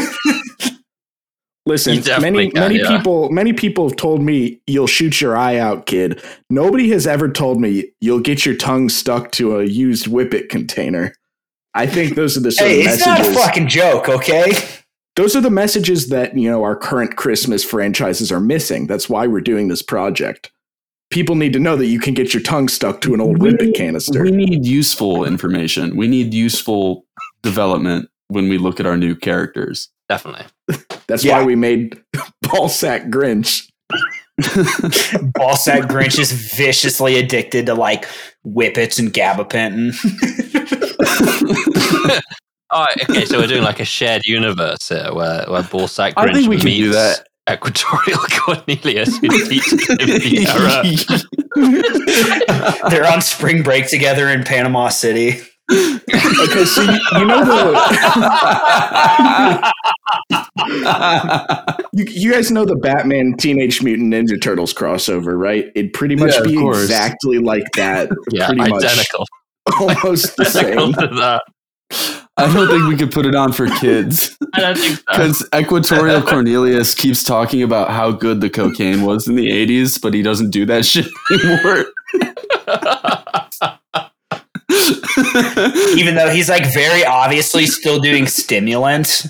Listen, 1.66 2.04
many 2.22 2.52
can, 2.52 2.60
many 2.60 2.80
yeah. 2.80 2.98
people 2.98 3.30
many 3.30 3.54
people 3.54 3.88
have 3.88 3.96
told 3.98 4.22
me 4.22 4.60
you'll 4.68 4.88
shoot 4.88 5.22
your 5.22 5.38
eye 5.38 5.58
out, 5.58 5.86
kid. 5.86 6.22
Nobody 6.50 6.90
has 6.90 7.08
ever 7.08 7.30
told 7.30 7.62
me 7.62 7.92
you'll 8.02 8.20
get 8.20 8.46
your 8.46 8.56
tongue 8.56 8.90
stuck 8.90 9.32
to 9.34 9.60
a 9.60 9.64
used 9.64 10.08
whippet 10.08 10.50
container. 10.50 11.14
I 11.74 11.88
think 11.88 12.16
those 12.16 12.36
are 12.36 12.42
the 12.42 12.52
sort 12.52 12.70
hey, 12.70 12.82
of 12.82 12.88
it's 12.88 13.06
not 13.06 13.20
a 13.20 13.24
messages. 13.24 13.42
fucking 13.42 13.68
joke, 13.70 14.10
okay? 14.10 14.52
Those 15.16 15.36
are 15.36 15.42
the 15.42 15.50
messages 15.50 16.10
that 16.10 16.38
you 16.38 16.50
know 16.50 16.64
our 16.64 16.76
current 16.76 17.18
Christmas 17.18 17.64
franchises 17.64 18.32
are 18.32 18.40
missing. 18.40 18.88
That's 18.88 19.10
why 19.10 19.28
we're 19.28 19.42
doing 19.42 19.68
this 19.68 19.82
project. 19.82 20.52
People 21.10 21.36
need 21.36 21.52
to 21.54 21.60
know 21.60 21.76
that 21.76 21.88
you 21.88 22.00
can 22.00 22.14
get 22.14 22.34
your 22.34 22.42
tongue 22.42 22.70
stuck 22.70 23.02
to 23.02 23.14
an 23.14 23.20
old 23.20 23.42
We 23.42 23.52
whippet 23.52 23.76
canister. 23.76 24.24
We 24.24 24.32
need 24.32 24.66
useful 24.66 25.26
information. 25.26 25.98
We 25.98 26.08
need 26.08 26.34
useful 26.34 27.06
development 27.44 28.10
when 28.30 28.48
we 28.48 28.58
look 28.58 28.80
at 28.80 28.86
our 28.86 28.96
new 28.96 29.14
characters. 29.16 29.90
Definitely. 30.08 30.46
That's 31.08 31.26
Yeah. 31.26 31.40
why 31.40 31.46
we 31.46 31.56
made 31.56 32.02
Ballsack 32.46 33.10
Grinch. 33.10 33.68
Ballsack 34.40 35.82
Grinch 35.90 36.18
is 36.18 36.32
viciously 36.32 37.18
addicted 37.18 37.66
to 37.66 37.74
like 37.76 38.06
whippets 38.46 38.98
and 38.98 39.14
gabapentin. 39.14 39.92
Oh, 42.74 42.86
okay. 43.10 43.26
So 43.26 43.40
we're 43.40 43.48
doing 43.48 43.64
like 43.64 43.80
a 43.80 43.86
shared 43.86 44.24
universe 44.26 44.88
here, 44.90 45.14
where 45.14 45.46
where 45.48 45.62
Ballsack 45.64 46.14
I 46.16 46.26
Grinch 46.28 46.34
think 46.36 46.50
we 46.50 46.56
can 46.58 46.66
meets 46.66 46.78
do 46.80 46.92
that. 46.94 47.28
Equatorial 47.52 48.20
Cornelius, 48.32 49.18
who 49.18 49.28
teaches 49.30 49.72
him 49.90 49.98
the 49.98 50.46
error. 52.86 52.90
They're 52.90 53.12
on 53.12 53.22
spring 53.22 53.62
break 53.64 53.88
together 53.90 54.30
in 54.30 54.44
Panama 54.44 54.90
City. 54.90 55.42
Okay, 55.72 56.66
so 56.66 56.82
you, 56.82 57.00
you 57.18 57.26
know 57.26 57.44
the 57.46 57.74
you, 61.94 62.06
you 62.08 62.32
guys 62.32 62.52
know 62.52 62.66
the 62.66 62.76
Batman 62.76 63.36
Teenage 63.38 63.82
Mutant 63.82 64.14
Ninja 64.14 64.42
Turtles 64.42 64.74
crossover, 64.74 65.38
right? 65.38 65.66
It'd 65.76 65.94
pretty 65.94 66.16
much 66.16 66.34
Yeah, 66.34 66.40
of 66.40 66.46
be 66.46 66.56
course. 66.58 66.82
exactly 66.84 67.38
like 67.40 67.64
that. 67.76 68.10
Yeah, 68.32 68.48
pretty 68.48 68.62
much 68.70 68.84
identical. 68.84 69.26
almost 69.80 70.36
the 70.38 70.44
Identical 70.48 70.94
same. 70.94 70.94
to 70.94 71.08
that. 71.16 71.44
I 72.42 72.54
don't 72.54 72.68
think 72.68 72.88
we 72.88 72.96
could 72.98 73.12
put 73.12 73.26
it 73.26 73.36
on 73.36 73.52
for 73.54 73.68
kids 73.80 74.38
I 74.54 74.60
don't 74.62 74.78
think 74.78 74.96
so. 74.98 75.04
because 75.08 75.48
Equatorial 75.56 76.22
Cornelius 76.22 76.94
keeps 76.96 77.24
talking 77.24 77.62
about 77.64 77.92
how 77.92 78.12
good 78.12 78.42
the 78.42 78.50
cocaine 78.50 79.04
was 79.04 79.28
in 79.28 79.36
the 79.36 79.48
80s, 79.48 80.02
but 80.02 80.14
he 80.14 80.22
doesn't 80.22 80.50
do 80.52 80.66
that 80.66 80.86
shit 80.86 81.06
anymore. 81.32 81.86
Even 85.98 86.16
though 86.16 86.30
he's 86.30 86.50
like 86.50 86.72
very 86.74 87.06
obviously 87.06 87.66
still 87.66 88.00
doing 88.00 88.28
stimulants. 88.28 89.28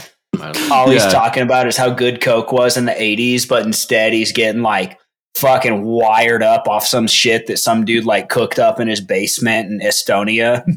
All 0.72 0.90
he's 0.90 1.04
Yeah. 1.04 1.10
talking 1.10 1.44
about 1.44 1.68
is 1.68 1.76
how 1.78 1.90
good 1.90 2.22
Coke 2.22 2.52
was 2.52 2.78
in 2.78 2.86
the 2.86 2.94
80s, 2.94 3.48
but 3.48 3.66
instead 3.66 4.14
he's 4.14 4.32
getting 4.32 4.62
like 4.62 4.98
fucking 5.36 5.84
wired 5.84 6.44
up 6.44 6.68
off 6.68 6.86
some 6.86 7.08
shit 7.08 7.48
that 7.48 7.58
some 7.58 7.86
dude 7.86 8.06
like 8.06 8.30
cooked 8.30 8.60
up 8.60 8.80
in 8.80 8.88
his 8.88 9.02
basement 9.02 9.70
in 9.70 9.80
Estonia. 9.88 10.64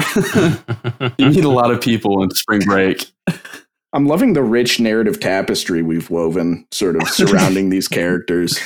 you 1.18 1.26
meet 1.26 1.44
a 1.44 1.48
lot 1.48 1.70
of 1.70 1.80
people 1.80 2.22
in 2.22 2.30
spring 2.30 2.60
break. 2.64 3.10
I'm 3.92 4.06
loving 4.06 4.34
the 4.34 4.42
rich 4.42 4.78
narrative 4.78 5.18
tapestry 5.18 5.82
we've 5.82 6.10
woven, 6.10 6.64
sort 6.70 6.94
of 6.94 7.08
surrounding 7.08 7.70
these 7.70 7.88
characters. 7.88 8.56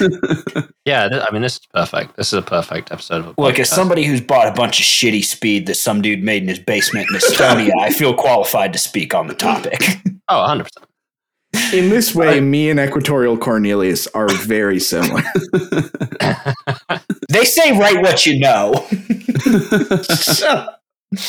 yeah, 0.84 1.08
th- 1.08 1.22
I 1.26 1.32
mean, 1.32 1.40
this 1.40 1.54
is 1.54 1.66
perfect. 1.72 2.16
This 2.16 2.26
is 2.28 2.38
a 2.38 2.42
perfect 2.42 2.92
episode 2.92 3.24
of 3.24 3.26
a 3.38 3.40
Look, 3.40 3.58
as 3.58 3.70
somebody 3.70 4.04
who's 4.04 4.20
bought 4.20 4.48
a 4.48 4.52
bunch 4.52 4.80
of 4.80 4.84
shitty 4.84 5.24
speed 5.24 5.66
that 5.66 5.76
some 5.76 6.02
dude 6.02 6.22
made 6.22 6.42
in 6.42 6.48
his 6.50 6.58
basement 6.58 7.08
in 7.10 7.16
Estonia, 7.16 7.72
I 7.80 7.88
feel 7.90 8.12
qualified 8.12 8.74
to 8.74 8.78
speak 8.78 9.14
on 9.14 9.28
the 9.28 9.34
topic. 9.34 9.80
Oh, 10.28 10.36
100%. 10.46 10.68
In 11.72 11.88
this 11.88 12.14
way, 12.14 12.40
me 12.40 12.68
and 12.68 12.78
Equatorial 12.78 13.38
Cornelius 13.38 14.06
are 14.08 14.28
very 14.28 14.78
similar. 14.80 15.22
they 17.30 17.44
say 17.44 17.78
write 17.78 18.02
what 18.02 18.26
you 18.26 18.40
know. 18.40 18.72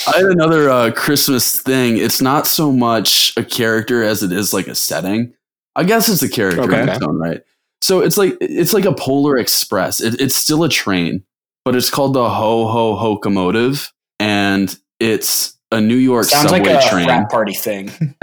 I 0.07 0.17
had 0.17 0.25
another 0.25 0.69
uh, 0.69 0.91
Christmas 0.91 1.61
thing. 1.61 1.97
It's 1.97 2.21
not 2.21 2.47
so 2.47 2.71
much 2.71 3.33
a 3.37 3.43
character 3.43 4.03
as 4.03 4.23
it 4.23 4.31
is 4.31 4.53
like 4.53 4.67
a 4.67 4.75
setting. 4.75 5.33
I 5.75 5.83
guess 5.83 6.07
it's 6.07 6.23
a 6.23 6.29
character 6.29 6.63
in 6.73 6.89
its 6.89 7.03
own 7.03 7.17
right. 7.17 7.41
So 7.81 7.99
it's 7.99 8.17
like 8.17 8.37
it's 8.41 8.73
like 8.73 8.85
a 8.85 8.93
Polar 8.93 9.37
Express. 9.37 10.01
It, 10.01 10.19
it's 10.19 10.35
still 10.35 10.63
a 10.63 10.69
train, 10.69 11.23
but 11.63 11.75
it's 11.75 11.89
called 11.89 12.13
the 12.13 12.29
Ho 12.29 12.67
Ho 12.67 12.95
Hokomotive, 12.95 13.91
and 14.19 14.75
it's 14.99 15.57
a 15.71 15.81
New 15.81 15.95
York 15.95 16.25
Sounds 16.25 16.49
subway 16.49 16.73
like 16.73 16.83
a 16.83 16.89
train. 16.89 17.05
frat 17.05 17.29
party 17.29 17.53
thing. 17.53 17.91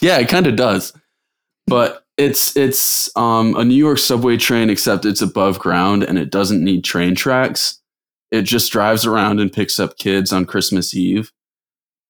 yeah, 0.00 0.18
it 0.18 0.28
kind 0.28 0.46
of 0.46 0.56
does. 0.56 0.92
But 1.66 2.04
it's 2.16 2.56
it's 2.56 3.14
um, 3.16 3.56
a 3.56 3.64
New 3.64 3.74
York 3.74 3.98
subway 3.98 4.36
train, 4.36 4.70
except 4.70 5.04
it's 5.04 5.20
above 5.20 5.58
ground 5.58 6.04
and 6.04 6.18
it 6.18 6.30
doesn't 6.30 6.62
need 6.62 6.84
train 6.84 7.14
tracks. 7.14 7.80
It 8.30 8.42
just 8.42 8.72
drives 8.72 9.06
around 9.06 9.40
and 9.40 9.52
picks 9.52 9.78
up 9.78 9.98
kids 9.98 10.32
on 10.32 10.44
Christmas 10.46 10.94
Eve. 10.94 11.32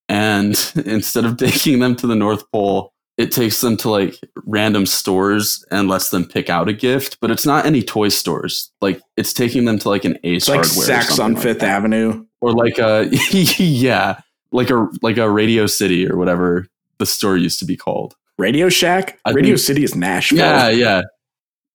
And 0.08 0.54
instead 0.86 1.24
of 1.24 1.36
taking 1.36 1.78
them 1.80 1.96
to 1.96 2.06
the 2.06 2.14
North 2.16 2.50
Pole, 2.52 2.92
it 3.16 3.32
takes 3.32 3.60
them 3.62 3.76
to 3.78 3.90
like 3.90 4.18
random 4.44 4.84
stores 4.86 5.64
and 5.70 5.88
lets 5.88 6.10
them 6.10 6.24
pick 6.26 6.50
out 6.50 6.68
a 6.68 6.72
gift. 6.74 7.18
But 7.20 7.30
it's 7.30 7.46
not 7.46 7.64
any 7.66 7.82
toy 7.82 8.08
stores. 8.10 8.70
Like 8.80 9.00
it's 9.16 9.32
taking 9.32 9.64
them 9.64 9.78
to 9.80 9.88
like 9.88 10.04
an 10.04 10.18
Ace 10.24 10.48
like 10.48 10.64
Hardware 10.64 10.86
Saks 11.00 11.22
on 11.22 11.34
like 11.34 11.42
Fifth 11.42 11.60
that 11.60 11.68
Avenue. 11.70 12.26
or 12.40 12.52
like 12.52 12.78
uh, 12.78 13.06
a 13.10 13.16
yeah, 13.58 14.20
like 14.52 14.68
a 14.70 14.86
like 15.02 15.16
a 15.16 15.30
Radio 15.30 15.66
City 15.66 16.06
or 16.08 16.16
whatever 16.18 16.66
the 16.98 17.06
store 17.06 17.36
used 17.36 17.58
to 17.60 17.64
be 17.64 17.76
called. 17.76 18.14
Radio 18.38 18.68
Shack. 18.68 19.18
I 19.24 19.30
Radio 19.30 19.52
think- 19.52 19.60
City 19.60 19.82
is 19.84 19.94
Nashville. 19.94 20.38
Yeah, 20.38 21.02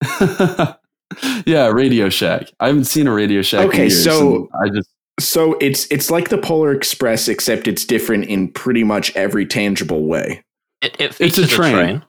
yeah, 0.04 0.74
yeah. 1.45 1.68
Radio 1.68 2.09
Shack. 2.09 2.49
I 2.59 2.68
haven't 2.68 2.86
seen 2.86 3.07
a 3.07 3.12
Radio 3.14 3.41
Shack. 3.41 3.62
in 3.64 3.68
Okay, 3.70 3.88
years, 3.88 4.03
so- 4.03 4.49
I 4.64 4.70
just 4.70 4.89
So 5.20 5.57
it's 5.59 5.86
it's 5.91 6.09
like 6.09 6.30
the 6.30 6.38
Polar 6.38 6.72
Express, 6.72 7.28
except 7.28 7.68
it's 7.68 7.86
different 7.86 8.26
in 8.26 8.47
pretty 8.51 8.84
much 8.84 9.16
every 9.16 9.45
tangible 9.45 10.05
way. 10.05 10.43
It, 10.82 10.95
it 10.99 11.22
It's 11.22 11.38
a 11.38 11.43
features 11.43 11.49
train. 11.55 12.03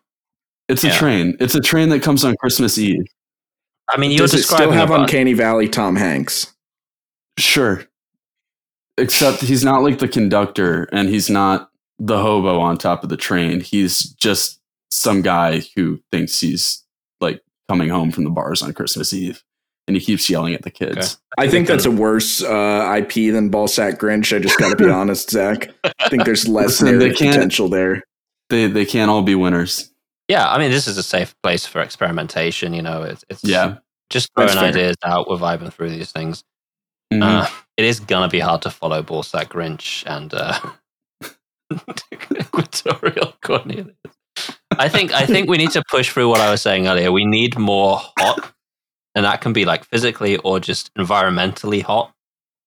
it's 0.68 0.84
a 0.84 0.90
train. 0.92 1.36
It's 1.40 1.54
a 1.54 1.60
train 1.60 1.90
that 1.90 2.02
comes 2.02 2.24
on 2.24 2.34
Christmas 2.36 2.78
Eve. 2.78 3.04
I 3.90 3.98
mean, 3.98 4.12
you're 4.12 4.20
Does 4.20 4.32
it 4.34 4.42
still 4.44 4.56
describing 4.58 4.74
have 4.78 4.90
a 4.90 4.94
bunch- 4.94 5.10
Uncanny 5.10 5.34
Valley 5.34 5.68
Tom 5.68 5.96
Hanks? 5.96 6.54
Sure, 7.38 7.84
except 8.96 9.40
he's 9.42 9.64
not 9.64 9.82
like 9.82 9.98
the 9.98 10.08
conductor, 10.08 10.84
and 10.92 11.08
he's 11.08 11.28
not 11.28 11.70
the 11.98 12.18
hobo 12.20 12.60
on 12.60 12.78
top 12.78 13.02
of 13.02 13.08
the 13.10 13.16
train. 13.16 13.60
He's 13.60 14.04
just 14.14 14.60
some 14.90 15.22
guy 15.22 15.62
who 15.76 15.98
thinks 16.10 16.40
he's 16.40 16.82
like 16.84 16.91
coming 17.72 17.88
home 17.88 18.10
from 18.10 18.24
the 18.24 18.30
bars 18.30 18.60
on 18.62 18.74
Christmas 18.74 19.12
Eve, 19.14 19.42
and 19.88 19.96
he 19.96 20.04
keeps 20.04 20.28
yelling 20.28 20.52
at 20.54 20.62
the 20.62 20.70
kids. 20.70 20.96
Okay. 21.38 21.48
I 21.48 21.48
think 21.50 21.66
that's 21.66 21.86
a 21.86 21.90
worse 21.90 22.42
uh, 22.42 22.94
IP 22.98 23.32
than 23.32 23.50
Ballsack 23.50 23.96
Grinch. 23.98 24.36
I 24.36 24.40
just 24.40 24.58
got 24.58 24.68
to 24.70 24.76
be 24.84 24.90
honest, 24.90 25.30
Zach. 25.30 25.70
I 25.98 26.08
think 26.10 26.24
there's 26.24 26.46
less 26.58 26.82
narrative 26.82 27.16
potential 27.16 27.68
there. 27.68 28.02
They 28.50 28.66
they 28.66 28.84
can't 28.84 29.10
all 29.10 29.22
be 29.22 29.34
winners. 29.34 29.90
Yeah, 30.28 30.46
I 30.50 30.58
mean, 30.58 30.70
this 30.70 30.86
is 30.86 30.98
a 30.98 31.02
safe 31.02 31.34
place 31.42 31.64
for 31.66 31.80
experimentation. 31.80 32.74
You 32.74 32.82
know, 32.82 33.02
it's, 33.02 33.24
it's 33.30 33.42
Yeah. 33.44 33.78
just 34.10 34.28
throwing 34.36 34.56
ideas 34.58 34.96
out. 35.04 35.28
We're 35.28 35.36
vibing 35.38 35.72
through 35.72 35.90
these 35.90 36.12
things. 36.12 36.44
Mhm. 37.12 37.22
Uh, 37.22 37.46
it 37.78 37.84
is 37.86 37.98
gonna 38.00 38.28
be 38.28 38.40
hard 38.40 38.62
to 38.62 38.70
follow 38.70 39.02
Ballsack 39.02 39.46
Grinch 39.48 40.04
and 40.06 40.32
uh, 40.34 40.58
Equatorial 42.40 43.34
Cornelius. 43.42 43.96
I 44.78 44.88
think 44.88 45.12
I 45.12 45.26
think 45.26 45.48
we 45.48 45.58
need 45.58 45.70
to 45.72 45.82
push 45.90 46.10
through 46.10 46.28
what 46.28 46.40
I 46.40 46.50
was 46.50 46.62
saying 46.62 46.86
earlier. 46.86 47.10
We 47.12 47.24
need 47.24 47.58
more 47.58 47.98
hot, 48.18 48.52
and 49.14 49.24
that 49.24 49.40
can 49.40 49.52
be 49.52 49.64
like 49.64 49.84
physically 49.84 50.36
or 50.38 50.60
just 50.60 50.92
environmentally 50.94 51.82
hot. 51.82 52.12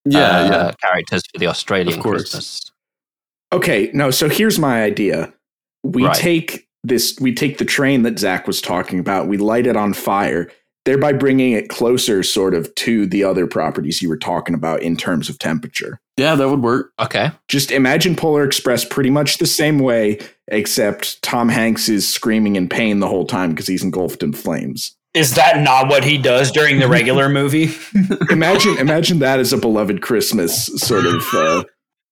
yeah, 0.04 0.20
uh, 0.20 0.44
yeah. 0.50 0.72
characters 0.82 1.22
for 1.32 1.38
the 1.38 1.46
Australian 1.48 1.96
Of 1.98 2.02
course. 2.02 2.22
Christmas. 2.22 2.70
Okay, 3.52 3.90
no. 3.92 4.10
So 4.10 4.28
here's 4.28 4.58
my 4.58 4.82
idea. 4.82 5.32
We 5.82 6.04
Right. 6.04 6.14
take 6.16 6.68
this. 6.84 7.16
We 7.20 7.34
take 7.34 7.58
the 7.58 7.64
train 7.64 8.02
that 8.02 8.18
Zach 8.18 8.46
was 8.46 8.60
talking 8.60 8.98
about. 8.98 9.28
We 9.28 9.36
light 9.38 9.66
it 9.66 9.76
on 9.76 9.92
fire, 9.94 10.50
thereby 10.86 11.12
bringing 11.12 11.52
it 11.52 11.68
closer, 11.68 12.22
sort 12.22 12.54
of, 12.54 12.74
to 12.76 13.06
the 13.06 13.22
other 13.22 13.46
properties 13.46 14.00
you 14.00 14.08
were 14.08 14.16
talking 14.16 14.54
about 14.54 14.80
in 14.80 14.96
terms 14.96 15.28
of 15.28 15.38
temperature. 15.38 16.00
Yeah, 16.16 16.34
that 16.36 16.48
would 16.48 16.62
work. 16.62 16.92
Okay, 16.98 17.30
Just 17.48 17.70
imagine 17.70 18.16
Polar 18.16 18.44
Express 18.44 18.86
pretty 18.86 19.10
much 19.10 19.36
the 19.36 19.46
same 19.46 19.78
way, 19.80 20.18
except 20.48 21.20
Tom 21.22 21.50
Hanks 21.50 21.90
is 21.90 22.08
screaming 22.08 22.56
in 22.56 22.68
pain 22.68 23.00
the 23.00 23.08
whole 23.08 23.26
time 23.26 23.50
because 23.50 23.66
he's 23.66 23.82
engulfed 23.82 24.22
in 24.22 24.32
flames. 24.32 24.96
Is 25.12 25.34
that 25.34 25.60
not 25.60 25.88
what 25.88 26.04
he 26.04 26.16
does 26.18 26.50
during 26.50 26.78
the 26.78 26.88
regular 26.88 27.28
movie? 27.30 27.70
Imagine, 28.30 28.78
imagine 28.78 29.18
that 29.18 29.40
as 29.40 29.52
a 29.52 29.58
beloved 29.58 30.00
Christmas 30.02 30.66
sort 30.66 31.04
of. 31.04 31.22
Uh, 31.34 31.64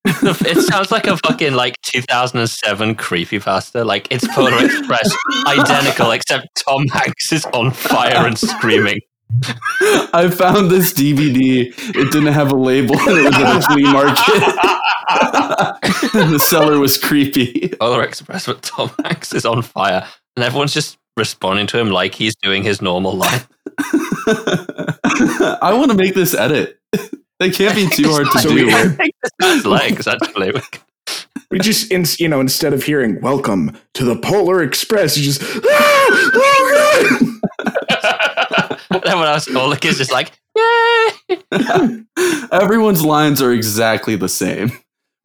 it 0.45 0.61
sounds 0.61 0.91
like 0.91 1.07
a 1.07 1.17
fucking 1.17 1.53
like 1.53 1.75
2007 1.81 2.95
creepypasta. 2.95 3.85
Like 3.85 4.07
it's 4.11 4.27
Polar 4.33 4.63
Express, 4.63 5.15
identical, 5.47 6.11
except 6.11 6.47
Tom 6.63 6.85
Hanks 6.87 7.31
is 7.31 7.45
on 7.47 7.71
fire 7.71 8.27
and 8.27 8.37
screaming. 8.37 8.99
I 10.13 10.29
found 10.31 10.69
this 10.69 10.93
DVD. 10.93 11.73
It 11.95 12.11
didn't 12.11 12.33
have 12.33 12.51
a 12.51 12.55
label. 12.55 12.97
and 12.99 13.17
It 13.17 13.23
was 13.25 13.35
at 13.35 13.57
a 13.57 13.61
flea 13.61 13.83
market. 13.91 14.43
and 16.15 16.33
the 16.33 16.39
seller 16.39 16.79
was 16.79 16.97
creepy. 16.97 17.69
Polar 17.79 18.03
Express, 18.03 18.45
but 18.45 18.61
Tom 18.61 18.91
Hanks 19.03 19.33
is 19.33 19.45
on 19.45 19.63
fire, 19.63 20.07
and 20.35 20.45
everyone's 20.45 20.73
just 20.73 20.97
responding 21.17 21.65
to 21.67 21.79
him 21.79 21.89
like 21.89 22.13
he's 22.13 22.35
doing 22.35 22.61
his 22.61 22.81
normal 22.81 23.13
life. 23.13 23.47
I 25.61 25.73
want 25.75 25.89
to 25.91 25.97
make 25.97 26.13
this 26.13 26.35
edit. 26.35 26.79
They 27.39 27.49
can't 27.51 27.75
be 27.75 27.87
too 27.89 28.09
hard 28.09 28.27
to 28.31 28.39
So 28.39 28.49
do. 28.49 28.65
we- 28.67 28.73
I 28.73 28.87
think 28.87 29.65
legs 29.65 30.07
actually. 30.07 30.53
we 31.51 31.59
just, 31.59 31.91
in, 31.91 32.05
you 32.17 32.27
know, 32.29 32.39
instead 32.39 32.73
of 32.73 32.83
hearing 32.83 33.19
"Welcome 33.21 33.77
to 33.95 34.05
the 34.05 34.15
Polar 34.15 34.63
Express," 34.63 35.17
you 35.17 35.23
just, 35.23 35.41
"Ah, 35.43 36.29
oh 36.33 37.39
God!" 37.59 37.75
and 38.91 39.05
everyone 39.05 39.27
else, 39.27 39.53
all 39.55 39.69
the 39.69 39.77
kids 39.77 39.97
just 39.97 40.11
like, 40.11 40.31
yay! 40.55 42.03
Everyone's 42.51 43.03
lines 43.03 43.41
are 43.41 43.51
exactly 43.51 44.15
the 44.15 44.29
same. 44.29 44.71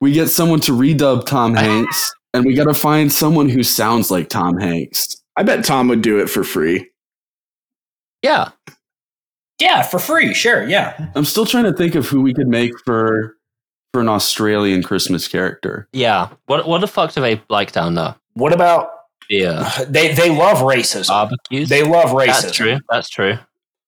We 0.01 0.13
get 0.13 0.29
someone 0.29 0.61
to 0.61 0.73
redub 0.73 1.27
Tom 1.27 1.55
Hanks, 1.55 2.13
and 2.35 2.45
we 2.45 2.55
got 2.55 2.65
to 2.65 2.75
find 2.75 3.13
someone 3.13 3.49
who 3.49 3.63
sounds 3.63 4.11
like 4.11 4.29
Tom 4.29 4.59
Hanks. 4.59 5.17
I 5.37 5.43
bet 5.43 5.65
Tom 5.65 5.89
would 5.89 6.03
do 6.03 6.19
it 6.19 6.29
for 6.29 6.43
free. 6.43 6.91
Yeah, 8.23 8.51
yeah, 9.61 9.83
for 9.83 9.99
free. 9.99 10.35
Sure. 10.35 10.69
Yeah. 10.69 11.11
I'm 11.15 11.25
still 11.25 11.47
trying 11.47 11.65
to 11.65 11.73
think 11.73 11.95
of 11.95 12.07
who 12.09 12.21
we 12.23 12.33
could 12.35 12.49
make 12.49 12.73
for 12.85 13.37
for 13.93 14.01
an 14.01 14.09
Australian 14.09 14.83
Christmas 14.83 15.27
character. 15.29 15.89
yeah. 15.93 16.29
What 16.47 16.67
what 16.67 16.81
the 16.81 16.87
fuck 16.89 17.13
do 17.13 17.21
they 17.21 17.43
like 17.49 17.73
down 17.73 17.95
there? 17.95 18.15
What 18.35 18.53
about 18.53 18.91
Yeah, 19.29 19.69
they? 19.89 20.15
They 20.15 20.31
love 20.31 20.59
racism. 20.59 21.09
barbecues. 21.09 21.69
They 21.69 21.83
love 21.83 22.11
racism. 22.11 22.27
That's 22.43 22.53
true. 22.53 22.79
That's 22.89 23.09
true. 23.09 23.39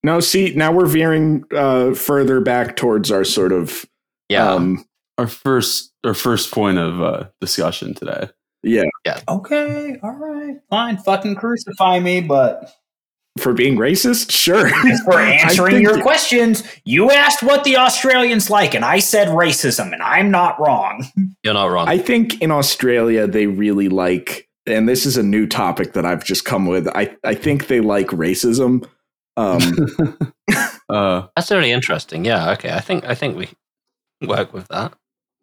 No, 0.05 0.19
see, 0.19 0.53
now 0.57 0.73
we're 0.73 0.87
veering 0.87 1.45
uh, 1.55 1.95
further 1.95 2.41
back 2.41 2.75
towards 2.75 3.13
our 3.13 3.23
sort 3.23 3.53
of, 3.53 3.85
Yeah, 4.29 4.51
um, 4.51 4.85
Our 5.17 5.29
first 5.29 5.93
our 6.05 6.15
first 6.15 6.51
point 6.51 6.79
of 6.79 7.01
uh, 7.01 7.29
discussion 7.41 7.95
today. 7.95 8.29
yeah, 8.65 8.83
Yeah. 9.05 9.21
Okay. 9.29 10.01
All 10.03 10.11
right. 10.11 10.57
Fine. 10.71 10.97
Fucking 10.99 11.37
crucify 11.37 12.01
me, 12.01 12.21
but 12.21 12.69
for 13.39 13.53
being 13.55 13.77
racist, 13.77 14.31
sure. 14.31 14.69
for 15.05 15.19
answering 15.19 15.81
your 15.81 15.95
that- 15.95 16.03
questions, 16.03 16.63
you 16.85 17.11
asked 17.11 17.43
what 17.43 17.65
the 17.65 17.77
Australians 17.77 18.51
like, 18.51 18.75
and 18.75 18.85
I 18.85 18.99
said 18.99 19.29
racism, 19.29 19.93
and 19.93 20.03
I'm 20.03 20.31
not 20.31 20.61
wrong. 20.61 21.05
you're 21.45 21.55
not 21.55 21.67
wrong. 21.67 21.89
I 21.89 21.99
think 21.99 22.41
in 22.43 22.51
Australia 22.51 23.27
they 23.27 23.47
really 23.47 23.89
like, 23.89 24.49
and 24.67 24.89
this 24.89 25.07
is 25.07 25.17
a 25.17 25.23
new 25.23 25.47
topic 25.47 25.95
that 25.95 26.05
I've 26.05 26.25
just 26.25 26.45
come 26.45 26.67
with. 26.67 26.87
I 26.89 27.17
I 27.25 27.35
think 27.35 27.67
they 27.69 27.81
like 27.81 28.09
racism. 28.09 28.87
Um, 29.37 29.61
Uh, 30.89 31.27
That's 31.37 31.51
really 31.51 31.71
interesting. 31.71 32.23
Yeah. 32.27 32.51
Okay. 32.53 32.71
I 32.71 32.81
think 32.81 33.05
I 33.07 33.15
think 33.15 33.35
we 33.39 33.49
work 34.27 34.53
with 34.53 34.69
that. 34.69 34.93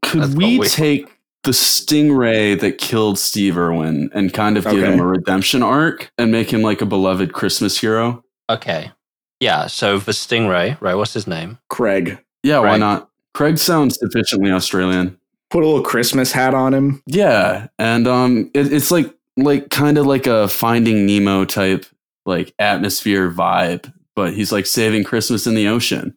could 0.04 0.22
That's 0.22 0.36
we 0.36 0.60
we- 0.60 0.68
take 0.68 1.10
the 1.44 1.52
stingray 1.52 2.60
that 2.60 2.78
killed 2.78 3.18
Steve 3.18 3.58
Irwin 3.58 4.10
and 4.14 4.34
kind 4.34 4.58
of 4.58 4.66
give 4.66 4.74
Okay. 4.84 4.92
him 4.94 5.00
a 5.00 5.06
redemption 5.06 5.64
arc 5.64 6.12
and 6.18 6.32
make 6.32 6.52
him 6.52 6.62
like 6.62 6.82
a 6.82 6.86
beloved 6.86 7.34
Christmas 7.34 7.80
hero? 7.80 8.24
Okay. 8.50 8.92
Yeah. 9.40 9.68
So 9.68 10.00
the 10.00 10.12
stingray, 10.12 10.80
right? 10.82 10.96
What's 10.96 11.14
his 11.14 11.28
name? 11.28 11.58
Craig, 11.70 12.20
Yeah, 12.44 12.60
why 12.60 12.78
not? 12.78 13.10
Craig 13.34 13.58
sounds 13.58 13.98
sufficiently 14.00 14.52
Australian. 14.52 15.18
put 15.50 15.64
a 15.64 15.66
little 15.68 15.84
Christmas 15.84 16.32
hat 16.32 16.54
on 16.54 16.74
him. 16.74 17.02
Yeah, 17.08 17.68
and 17.80 18.08
um, 18.08 18.52
it, 18.54 18.72
it's 18.74 18.92
like 18.92 19.14
like 19.38 19.70
kind 19.70 19.98
of 19.98 20.06
like 20.06 20.28
a 20.28 20.48
Finding 20.50 21.06
Nemo 21.06 21.46
type 21.46 21.86
like 22.26 22.54
atmosphere 22.60 23.32
vibe, 23.32 23.92
but 24.16 24.34
he's 24.34 24.52
like 24.52 24.66
saving 24.66 25.06
Christmas 25.06 25.48
in 25.48 25.56
the 25.56 25.68
ocean. 25.68 26.16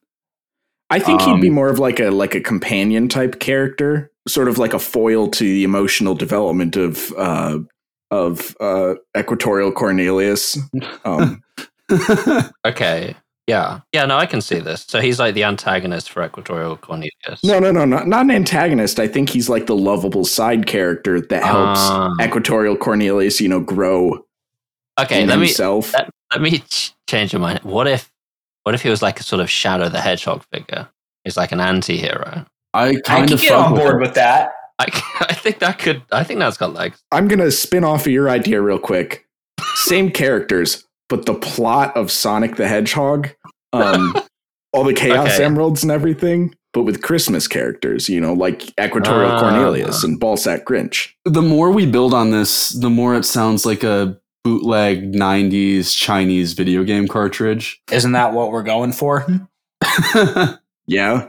I 0.93 0.99
think 0.99 1.23
he'd 1.23 1.41
be 1.41 1.49
Um, 1.49 1.55
more 1.55 1.69
of 1.69 1.79
like 1.79 1.99
a 2.01 2.11
like 2.11 2.35
a 2.35 2.41
companion 2.41 3.09
type 3.09 3.41
character, 3.41 4.11
sort 4.29 4.49
of 4.49 4.59
like 4.59 4.75
a 4.75 4.79
foil 4.79 5.29
to 5.31 5.45
the 5.45 5.65
emotional 5.65 6.15
development 6.15 6.77
of 6.77 7.13
uh, 7.17 7.59
of 8.11 8.55
uh, 8.61 8.95
Equatorial 9.17 9.73
Cornelius. 9.73 10.59
Um, 11.05 11.43
Okay. 12.67 13.17
Yeah, 13.49 13.81
yeah. 13.93 14.07
No, 14.07 14.17
I 14.17 14.27
can 14.27 14.41
see 14.41 14.61
this. 14.61 14.85
So 14.89 15.01
he's 15.01 15.19
like 15.19 15.35
the 15.35 15.43
antagonist 15.45 16.11
for 16.11 16.25
Equatorial 16.25 16.77
Cornelius. 16.77 17.43
No, 17.43 17.59
no, 17.59 17.73
no, 17.73 17.85
not, 17.85 18.07
not 18.07 18.21
an 18.25 18.31
antagonist. 18.31 19.01
I 19.01 19.09
think 19.09 19.29
he's 19.31 19.49
like 19.49 19.67
the 19.67 19.75
lovable 19.75 20.25
side 20.25 20.67
character 20.67 21.21
that 21.21 21.43
helps 21.43 21.81
Ah. 21.81 22.11
Equatorial 22.23 22.77
Cornelius, 22.77 23.41
you 23.41 23.49
know, 23.49 23.59
grow 23.61 24.25
Okay, 25.01 25.23
in 25.23 25.29
let 25.29 25.41
me 25.41 25.53
let, 25.59 26.11
let 26.31 26.41
me 26.41 26.63
change 27.09 27.33
your 27.33 27.41
mind. 27.41 27.61
What 27.65 27.89
if 27.89 28.12
what 28.65 28.75
if 28.75 28.83
he 28.83 28.89
was 28.89 29.03
like 29.03 29.21
a 29.21 29.23
sort 29.23 29.41
of 29.41 29.51
Shadow 29.51 29.89
the 29.89 30.01
Hedgehog 30.01 30.45
figure? 30.53 30.89
He's 31.25 31.37
like 31.37 31.53
an 31.53 31.61
anti-hero. 31.61 32.45
I 32.75 32.89
I 32.89 32.95
kind 33.05 33.27
can 33.29 33.35
of 33.35 33.41
get 33.41 33.53
on 33.53 33.75
board 33.75 33.97
it. 33.97 34.01
with 34.01 34.15
that. 34.15 34.53
I, 34.79 34.87
I 35.29 35.35
think 35.35 35.59
that 35.61 35.79
could. 35.79 36.03
I 36.11 36.25
think 36.25 36.41
that's 36.41 36.57
got 36.57 36.73
legs. 36.73 37.03
I'm 37.13 37.29
gonna 37.29 37.51
spin 37.51 37.85
off 37.85 38.07
of 38.07 38.13
your 38.13 38.29
idea 38.31 38.61
real 38.61 38.79
quick. 38.79 39.27
Same 39.75 40.11
characters, 40.11 40.85
but 41.09 41.27
the 41.27 41.35
plot 41.35 41.97
of 41.97 42.11
Sonic 42.11 42.57
the 42.57 42.67
Hedgehog, 42.69 43.31
um, 43.73 44.15
all 44.73 44.85
the 44.85 44.95
Chaos 44.95 45.35
Okay. 45.35 45.45
Emeralds 45.45 45.83
and 45.83 45.93
everything, 45.93 46.55
but 46.73 46.83
with 46.83 47.03
Christmas 47.03 47.47
characters, 47.47 48.09
you 48.09 48.21
know, 48.21 48.33
like 48.33 48.69
Equatorial 48.81 49.33
Ah. 49.33 49.41
Cornelius 49.41 50.03
and 50.05 50.21
Ballsack 50.21 50.65
Grinch. 50.65 51.11
The 51.25 51.43
more 51.43 51.71
we 51.71 51.87
build 51.87 52.15
on 52.15 52.31
this, 52.31 52.71
the 52.71 52.91
more 52.91 53.15
it 53.15 53.25
sounds 53.25 53.65
like 53.67 53.83
a 53.85 54.19
bootleg 54.45 55.13
'90s 55.13 55.97
Chinese 55.97 56.53
video 56.55 56.85
game 56.85 57.09
cartridge. 57.09 57.83
Isn't 57.91 58.13
that 58.13 58.33
what 58.33 58.51
we're 58.53 58.63
going 58.63 58.93
for? 58.93 59.27
yeah, 60.87 61.29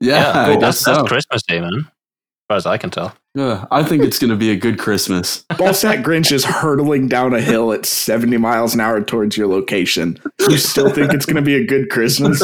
Yeah. 0.00 0.32
I 0.34 0.46
cool. 0.52 0.60
guess 0.60 0.60
that's, 0.60 0.84
that's 0.84 0.98
so. 0.98 1.04
Christmassy, 1.04 1.60
man. 1.60 1.74
As 1.78 2.46
far 2.48 2.56
as 2.58 2.66
I 2.66 2.76
can 2.78 2.90
tell. 2.90 3.14
Yeah, 3.34 3.64
I 3.70 3.82
think 3.82 4.04
it's 4.04 4.18
going 4.20 4.30
to 4.30 4.36
be 4.36 4.50
a 4.50 4.56
good 4.56 4.78
Christmas. 4.78 5.44
Ballsack 5.52 6.04
Grinch 6.04 6.30
is 6.30 6.44
hurtling 6.44 7.08
down 7.08 7.34
a 7.34 7.40
hill 7.40 7.72
at 7.72 7.84
70 7.84 8.36
miles 8.36 8.74
an 8.74 8.80
hour 8.80 9.00
towards 9.02 9.36
your 9.36 9.48
location. 9.48 10.20
You 10.48 10.56
still 10.58 10.88
think 10.90 11.12
it's 11.12 11.26
gonna 11.26 11.42
be 11.42 11.56
a 11.56 11.66
good 11.66 11.90
Christmas? 11.90 12.40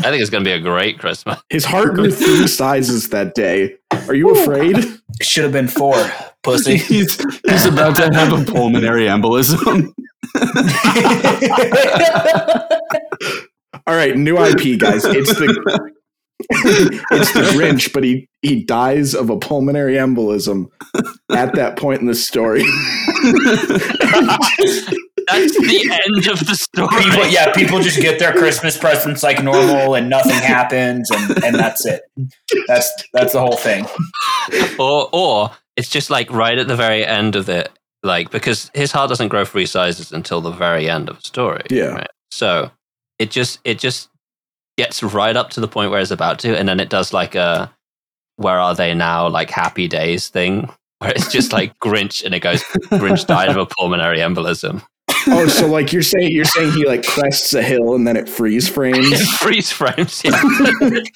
I 0.00 0.10
think 0.10 0.20
it's 0.20 0.30
going 0.30 0.42
to 0.44 0.48
be 0.48 0.54
a 0.54 0.60
great 0.60 0.98
Christmas. 0.98 1.38
His 1.50 1.64
heart 1.64 1.94
grew 1.94 2.10
three 2.10 2.46
sizes 2.48 3.10
that 3.10 3.34
day. 3.34 3.76
Are 4.08 4.14
you 4.14 4.30
afraid? 4.30 4.78
It 4.78 5.00
should 5.20 5.44
have 5.44 5.52
been 5.52 5.68
four, 5.68 5.94
pussy. 6.42 6.76
he's 6.76 7.16
he's 7.46 7.66
about 7.66 7.96
to 7.96 8.10
have 8.12 8.32
a 8.32 8.44
pulmonary 8.44 9.06
embolism. 9.06 9.92
All 13.86 13.96
right, 13.96 14.16
new 14.16 14.38
IP, 14.38 14.78
guys. 14.78 15.04
It's 15.04 15.34
the 15.34 15.92
it's 16.50 17.32
the 17.32 17.42
Grinch, 17.54 17.92
but 17.92 18.04
he 18.04 18.28
he 18.42 18.64
dies 18.64 19.14
of 19.14 19.30
a 19.30 19.38
pulmonary 19.38 19.94
embolism 19.94 20.66
at 21.30 21.54
that 21.54 21.76
point 21.76 22.00
in 22.00 22.06
the 22.06 22.14
story. 22.14 22.62
That's 25.28 25.56
the 25.56 26.00
end 26.04 26.26
of 26.26 26.46
the 26.46 26.56
story. 26.56 26.88
people, 26.88 27.26
yeah, 27.28 27.52
people 27.52 27.80
just 27.80 28.00
get 28.00 28.18
their 28.18 28.32
Christmas 28.32 28.76
presents 28.76 29.22
like 29.22 29.42
normal, 29.42 29.94
and 29.94 30.10
nothing 30.10 30.32
happens, 30.32 31.10
and, 31.10 31.44
and 31.44 31.54
that's 31.54 31.86
it. 31.86 32.02
That's 32.66 32.92
that's 33.12 33.32
the 33.32 33.40
whole 33.40 33.56
thing. 33.56 33.86
or 34.80 35.08
or 35.12 35.52
it's 35.76 35.88
just 35.88 36.10
like 36.10 36.30
right 36.30 36.58
at 36.58 36.68
the 36.68 36.76
very 36.76 37.04
end 37.04 37.36
of 37.36 37.48
it, 37.48 37.70
like 38.02 38.30
because 38.30 38.70
his 38.74 38.92
heart 38.92 39.08
doesn't 39.08 39.28
grow 39.28 39.44
three 39.44 39.66
sizes 39.66 40.12
until 40.12 40.40
the 40.40 40.50
very 40.50 40.88
end 40.88 41.08
of 41.08 41.16
the 41.16 41.22
story. 41.22 41.62
Yeah. 41.70 41.92
Right? 41.92 42.10
So 42.30 42.70
it 43.18 43.30
just 43.30 43.60
it 43.64 43.78
just 43.78 44.08
gets 44.76 45.02
right 45.02 45.36
up 45.36 45.50
to 45.50 45.60
the 45.60 45.68
point 45.68 45.90
where 45.90 46.00
it's 46.00 46.10
about 46.10 46.38
to, 46.40 46.56
and 46.56 46.68
then 46.68 46.80
it 46.80 46.90
does 46.90 47.12
like 47.12 47.34
a 47.34 47.72
where 48.36 48.58
are 48.58 48.74
they 48.74 48.94
now? 48.94 49.28
Like 49.28 49.50
happy 49.50 49.88
days 49.88 50.28
thing. 50.28 50.70
Where 50.98 51.12
it's 51.12 51.32
just 51.32 51.52
like 51.52 51.78
Grinch, 51.82 52.24
and 52.24 52.34
it 52.34 52.40
goes. 52.40 52.62
Grinch 52.90 53.26
died 53.26 53.48
of 53.48 53.56
a 53.56 53.66
pulmonary 53.66 54.18
embolism. 54.18 54.82
Oh, 55.28 55.46
so 55.46 55.66
like 55.66 55.92
you're 55.92 56.02
saying 56.02 56.32
you're 56.32 56.44
saying 56.44 56.72
he 56.72 56.86
like 56.86 57.04
crests 57.06 57.52
a 57.54 57.62
hill 57.62 57.94
and 57.94 58.06
then 58.06 58.16
it 58.16 58.28
freeze 58.28 58.68
It 58.68 58.72
frames. 58.72 59.30
freeze 59.38 59.70
frames. 59.70 60.22
Yeah. 60.24 60.30
the 60.40 61.08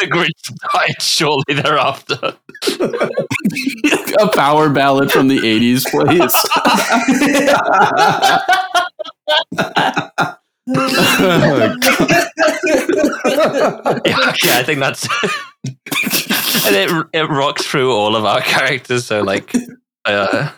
Grinch 0.00 0.54
died 0.72 1.00
shortly 1.02 1.54
thereafter. 1.54 2.36
a 4.20 4.28
power 4.34 4.70
ballad 4.70 5.10
from 5.12 5.28
the 5.28 5.38
'80s, 5.38 5.86
please. 5.90 6.34
Yeah, 14.04 14.28
okay, 14.30 14.58
I 14.58 14.62
think 14.64 14.80
that's 14.80 15.06
and 16.66 16.74
it 16.74 16.90
it 17.12 17.28
rocks 17.28 17.64
through 17.66 17.92
all 17.92 18.16
of 18.16 18.24
our 18.24 18.40
characters. 18.40 19.06
So 19.06 19.22
like, 19.22 19.52
uh, 20.04 20.50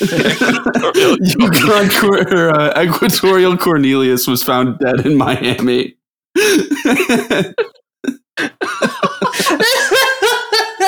Yukon 1.20 1.88
Cor- 1.90 2.34
uh, 2.34 2.82
Equatorial 2.82 3.56
Cornelius 3.56 4.26
was 4.26 4.42
found 4.42 4.78
dead 4.78 5.06
in 5.06 5.16
Miami. 5.16 5.96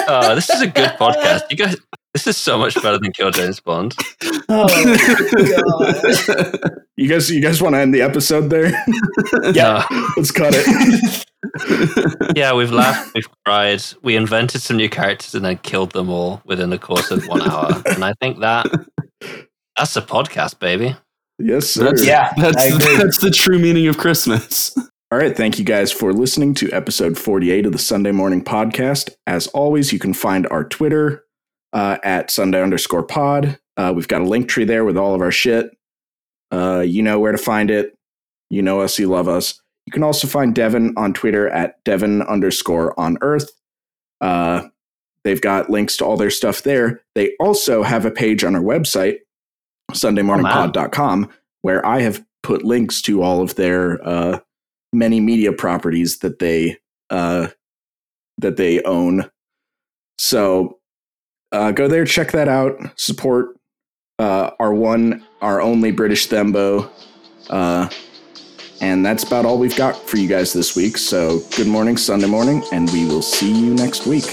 oh, 0.09 0.35
this 0.35 0.51
is 0.51 0.61
a 0.63 0.67
good 0.67 0.91
podcast. 0.99 1.43
You 1.51 1.57
guys, 1.57 1.77
this 2.17 2.27
is 2.27 2.37
so 2.39 2.57
much 2.57 2.75
better 2.77 2.99
than 2.99 3.13
Kill 3.13 3.31
James 3.31 3.61
Bond. 3.61 3.95
Oh, 4.49 4.69
God. 6.27 6.71
You 6.97 7.09
guys 7.09 7.29
you 7.29 7.43
guys 7.43 7.61
want 7.61 7.75
to 7.75 7.81
end 7.81 7.93
the 7.93 8.01
episode 8.01 8.49
there? 8.49 8.71
Yeah, 9.53 9.85
Let's 10.17 10.31
cut 10.31 10.53
it. 10.57 11.27
yeah, 12.37 12.55
we've 12.55 12.71
laughed, 12.71 13.13
we've 13.15 13.29
cried, 13.45 13.83
we 14.03 14.15
invented 14.17 14.63
some 14.63 14.77
new 14.77 14.89
characters 14.89 15.35
and 15.35 15.45
then 15.45 15.59
killed 15.59 15.93
them 15.93 16.09
all 16.09 16.41
within 16.45 16.71
the 16.71 16.79
course 16.79 17.11
of 17.11 17.27
one 17.27 17.43
hour. 17.43 17.83
And 17.87 18.05
I 18.05 18.15
think 18.21 18.41
that 18.41 18.67
that's 19.77 19.97
a 19.97 20.03
podcast, 20.03 20.59
baby. 20.61 20.97
Yes, 21.39 21.67
sir. 21.67 21.85
That's, 21.85 22.07
Yeah, 22.07 22.33
that's, 22.37 22.65
agree. 22.65 22.97
that's 22.97 23.19
the 23.19 23.31
true 23.31 23.59
meaning 23.59 23.89
of 23.89 23.99
Christmas. 23.99 24.77
All 25.13 25.19
right. 25.19 25.37
Thank 25.37 25.59
you 25.59 25.65
guys 25.65 25.93
for 25.93 26.13
listening 26.13 26.55
to 26.55 26.71
episode 26.73 27.19
48 27.19 27.67
of 27.67 27.73
the 27.73 27.79
Sunday 27.79 28.11
Morning 28.13 28.43
Podcast. 28.43 29.11
As 29.27 29.47
always, 29.49 29.93
you 29.93 29.99
can 29.99 30.13
find 30.15 30.47
our 30.49 30.65
Twitter 30.65 31.25
uh, 31.77 31.99
at 32.03 32.31
Sunday 32.31 32.63
underscore 32.63 33.03
pod. 33.03 33.59
Uh, 33.77 33.93
we've 33.95 34.09
got 34.09 34.23
a 34.23 34.25
link 34.25 34.49
tree 34.49 34.65
there 34.65 34.83
with 34.83 34.97
all 34.97 35.15
of 35.15 35.21
our 35.21 35.31
shit. 35.31 35.77
Uh, 36.51 36.81
you 36.81 37.03
know 37.03 37.21
where 37.21 37.33
to 37.33 37.39
find 37.39 37.71
it. 37.71 37.95
You 38.49 38.63
know 38.63 38.81
us, 38.81 38.99
you 38.99 39.09
love 39.09 39.29
us. 39.29 39.61
You 39.85 39.93
can 39.93 40.03
also 40.03 40.27
find 40.27 40.55
Devon 40.55 40.95
on 40.97 41.13
Twitter 41.13 41.51
at 41.51 41.85
Devon 41.85 42.23
underscore 42.23 42.99
on 42.99 43.19
Earth. 43.21 43.51
Uh, 44.23 44.69
they've 45.23 45.41
got 45.41 45.69
links 45.69 45.99
to 45.99 46.07
all 46.07 46.17
their 46.17 46.31
stuff 46.31 46.63
there. 46.63 47.03
They 47.15 47.35
also 47.39 47.83
have 47.83 48.07
a 48.07 48.11
page 48.11 48.43
on 48.43 48.55
our 48.55 48.63
website, 48.63 49.19
sundaymorningpod.com, 49.93 51.29
where 51.61 51.85
I 51.85 52.01
have 52.01 52.25
put 52.43 52.65
links 52.65 53.03
to 53.03 53.23
all 53.23 53.43
of 53.43 53.57
their 53.57 54.03
uh, 54.03 54.39
many 54.95 55.21
media 55.21 55.53
properties 55.53 56.21
that 56.21 56.39
they 56.39 56.79
uh, 57.11 57.49
that 58.39 58.57
they 58.57 58.83
own. 58.85 59.31
So 60.17 60.76
uh, 61.53 61.73
go 61.73 61.89
there, 61.89 62.05
check 62.05 62.33
that 62.33 62.49
out, 62.49 62.79
support 62.99 63.57
uh, 64.19 64.51
our 64.59 64.73
one, 64.73 65.25
our 65.41 65.61
only 65.61 65.91
British 65.91 66.29
Thembo. 66.29 66.91
Uh, 67.51 67.89
and 68.81 69.05
that's 69.05 69.25
about 69.25 69.47
all 69.47 69.59
we've 69.59 69.77
got 69.77 69.97
for 69.97 70.19
you 70.19 70.29
guys 70.29 70.53
this 70.53 70.77
week. 70.77 70.99
So 70.99 71.41
good 71.57 71.67
morning, 71.67 71.97
Sunday 71.97 72.27
morning, 72.27 72.63
and 72.73 72.91
we 72.91 73.07
will 73.07 73.23
see 73.23 73.53
you 73.53 73.75
next 73.75 74.07
week. 74.07 74.27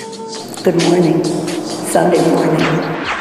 Good 0.64 0.82
morning, 0.84 1.24
Sunday 1.24 2.20
morning. 2.30 3.13